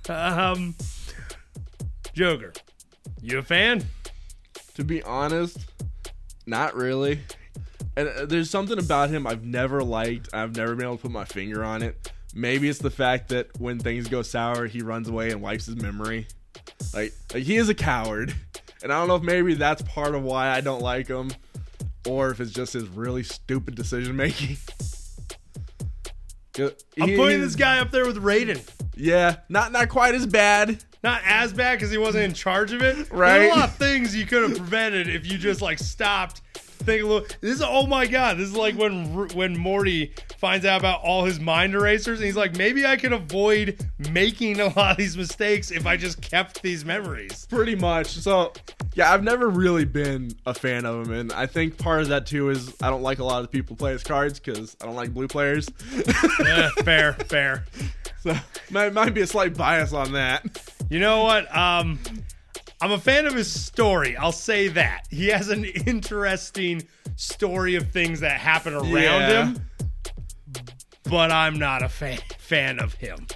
Um 0.08 0.74
Joker. 2.14 2.52
You 3.20 3.38
a 3.38 3.42
fan? 3.42 3.84
To 4.74 4.84
be 4.84 5.02
honest, 5.02 5.58
not 6.46 6.74
really. 6.74 7.20
And 7.96 8.08
uh, 8.08 8.26
there's 8.26 8.48
something 8.48 8.78
about 8.78 9.10
him 9.10 9.26
I've 9.26 9.44
never 9.44 9.82
liked. 9.82 10.28
I've 10.32 10.56
never 10.56 10.74
been 10.74 10.86
able 10.86 10.96
to 10.96 11.02
put 11.02 11.10
my 11.10 11.24
finger 11.24 11.64
on 11.64 11.82
it. 11.82 12.12
Maybe 12.34 12.68
it's 12.68 12.78
the 12.78 12.90
fact 12.90 13.28
that 13.30 13.58
when 13.60 13.78
things 13.78 14.08
go 14.08 14.22
sour, 14.22 14.66
he 14.66 14.80
runs 14.82 15.08
away 15.08 15.30
and 15.30 15.42
wipes 15.42 15.66
his 15.66 15.76
memory. 15.76 16.26
Like, 16.94 17.12
like 17.34 17.42
he 17.42 17.56
is 17.56 17.68
a 17.68 17.74
coward. 17.74 18.34
And 18.82 18.92
I 18.92 18.98
don't 18.98 19.08
know 19.08 19.16
if 19.16 19.22
maybe 19.22 19.54
that's 19.54 19.82
part 19.82 20.14
of 20.14 20.22
why 20.22 20.50
I 20.50 20.60
don't 20.60 20.82
like 20.82 21.08
him, 21.08 21.32
or 22.06 22.30
if 22.30 22.40
it's 22.40 22.52
just 22.52 22.72
his 22.72 22.88
really 22.88 23.24
stupid 23.24 23.74
decision 23.74 24.14
making. 24.16 24.56
I'm 26.60 27.16
putting 27.16 27.40
this 27.40 27.56
guy 27.56 27.78
up 27.78 27.90
there 27.90 28.06
with 28.06 28.22
Raiden. 28.22 28.60
Yeah, 28.96 29.36
not 29.48 29.72
not 29.72 29.88
quite 29.88 30.14
as 30.14 30.26
bad. 30.26 30.84
Not 31.04 31.20
as 31.24 31.52
bad 31.52 31.78
because 31.78 31.90
he 31.90 31.98
wasn't 31.98 32.24
in 32.24 32.34
charge 32.34 32.72
of 32.72 32.82
it. 32.82 33.10
Right. 33.12 33.38
There's 33.38 33.52
a 33.52 33.56
lot 33.56 33.68
of 33.68 33.76
things 33.76 34.16
you 34.16 34.26
could 34.26 34.42
have 34.42 34.56
prevented 34.56 35.08
if 35.08 35.30
you 35.30 35.38
just 35.38 35.62
like 35.62 35.78
stopped. 35.78 36.42
Think 36.78 37.02
a 37.02 37.06
little. 37.06 37.28
This 37.40 37.56
is 37.56 37.62
oh 37.64 37.86
my 37.86 38.06
god. 38.06 38.38
This 38.38 38.48
is 38.48 38.56
like 38.56 38.76
when 38.76 39.28
when 39.34 39.56
Morty 39.56 40.12
finds 40.38 40.64
out 40.64 40.80
about 40.80 41.02
all 41.02 41.24
his 41.24 41.40
mind 41.40 41.74
erasers, 41.74 42.18
and 42.18 42.26
he's 42.26 42.36
like, 42.36 42.56
maybe 42.56 42.86
I 42.86 42.96
could 42.96 43.12
avoid 43.12 43.84
making 44.10 44.60
a 44.60 44.66
lot 44.66 44.92
of 44.92 44.96
these 44.96 45.16
mistakes 45.16 45.70
if 45.70 45.86
I 45.86 45.96
just 45.96 46.20
kept 46.20 46.62
these 46.62 46.84
memories. 46.84 47.46
Pretty 47.50 47.74
much. 47.74 48.06
So, 48.06 48.52
yeah, 48.94 49.12
I've 49.12 49.24
never 49.24 49.48
really 49.48 49.84
been 49.84 50.30
a 50.46 50.54
fan 50.54 50.86
of 50.86 51.06
him, 51.06 51.12
and 51.12 51.32
I 51.32 51.46
think 51.46 51.76
part 51.76 52.02
of 52.02 52.08
that 52.08 52.26
too 52.26 52.50
is 52.50 52.74
I 52.80 52.88
don't 52.88 53.02
like 53.02 53.18
a 53.18 53.24
lot 53.24 53.42
of 53.42 53.50
people 53.50 53.76
play 53.76 53.92
his 53.92 54.04
cards 54.04 54.38
because 54.38 54.76
I 54.80 54.86
don't 54.86 54.96
like 54.96 55.12
blue 55.12 55.28
players. 55.28 55.68
Eh, 56.40 56.70
fair, 56.84 57.12
fair. 57.12 57.64
so, 58.22 58.34
might 58.70 58.92
might 58.92 59.12
be 59.14 59.22
a 59.22 59.26
slight 59.26 59.56
bias 59.56 59.92
on 59.92 60.12
that. 60.12 60.44
You 60.88 61.00
know 61.00 61.24
what? 61.24 61.54
Um, 61.54 61.98
I'm 62.80 62.92
a 62.92 62.98
fan 62.98 63.26
of 63.26 63.34
his 63.34 63.50
story. 63.52 64.16
I'll 64.16 64.30
say 64.32 64.68
that 64.68 65.06
he 65.10 65.28
has 65.28 65.48
an 65.48 65.64
interesting 65.64 66.86
story 67.16 67.74
of 67.74 67.90
things 67.90 68.20
that 68.20 68.38
happen 68.40 68.72
around 68.74 68.92
Yeah. 68.94 69.44
him, 69.46 69.64
but 71.04 71.32
I'm 71.32 71.58
not 71.58 71.82
a 71.82 71.88
fan 71.88 72.18
fan 72.38 72.78
of 72.78 72.94
him. 72.94 73.26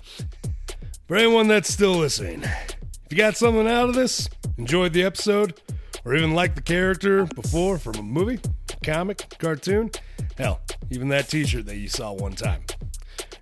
For 1.09 1.17
anyone 1.17 1.49
that's 1.49 1.73
still 1.73 1.95
listening, 1.97 2.43
if 2.45 2.77
you 3.11 3.17
got 3.17 3.37
something 3.37 3.67
out 3.67 3.89
of 3.89 3.95
this, 3.95 4.29
enjoyed 4.59 4.93
the 4.93 5.03
episode, 5.03 5.61
or 6.05 6.15
even 6.15 6.35
liked 6.35 6.55
the 6.55 6.63
character 6.63 7.25
before 7.27 7.79
from 7.79 7.97
a 7.97 8.03
movie, 8.03 8.41
comic, 8.85 9.27
cartoon, 9.39 9.91
hell, 10.39 10.61
even 10.91 11.09
that 11.09 11.29
T-shirt 11.29 11.67
that 11.67 11.77
you 11.77 11.89
saw 11.89 12.13
one 12.13 12.33
time, 12.35 12.63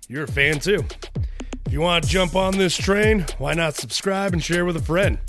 you're 0.07 0.23
a 0.23 0.27
fan 0.27 0.59
too. 0.59 0.83
If 1.67 1.71
you 1.73 1.79
want 1.81 2.03
to 2.03 2.09
jump 2.09 2.35
on 2.35 2.57
this 2.57 2.75
train, 2.75 3.25
why 3.37 3.53
not 3.53 3.75
subscribe 3.75 4.33
and 4.33 4.43
share 4.43 4.65
with 4.65 4.75
a 4.75 4.81
friend? 4.81 5.19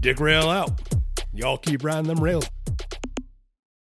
Dick 0.00 0.18
rail 0.18 0.48
out. 0.48 0.80
Y'all 1.34 1.58
keep 1.58 1.84
riding 1.84 2.06
them 2.06 2.24
rails. 2.24 2.48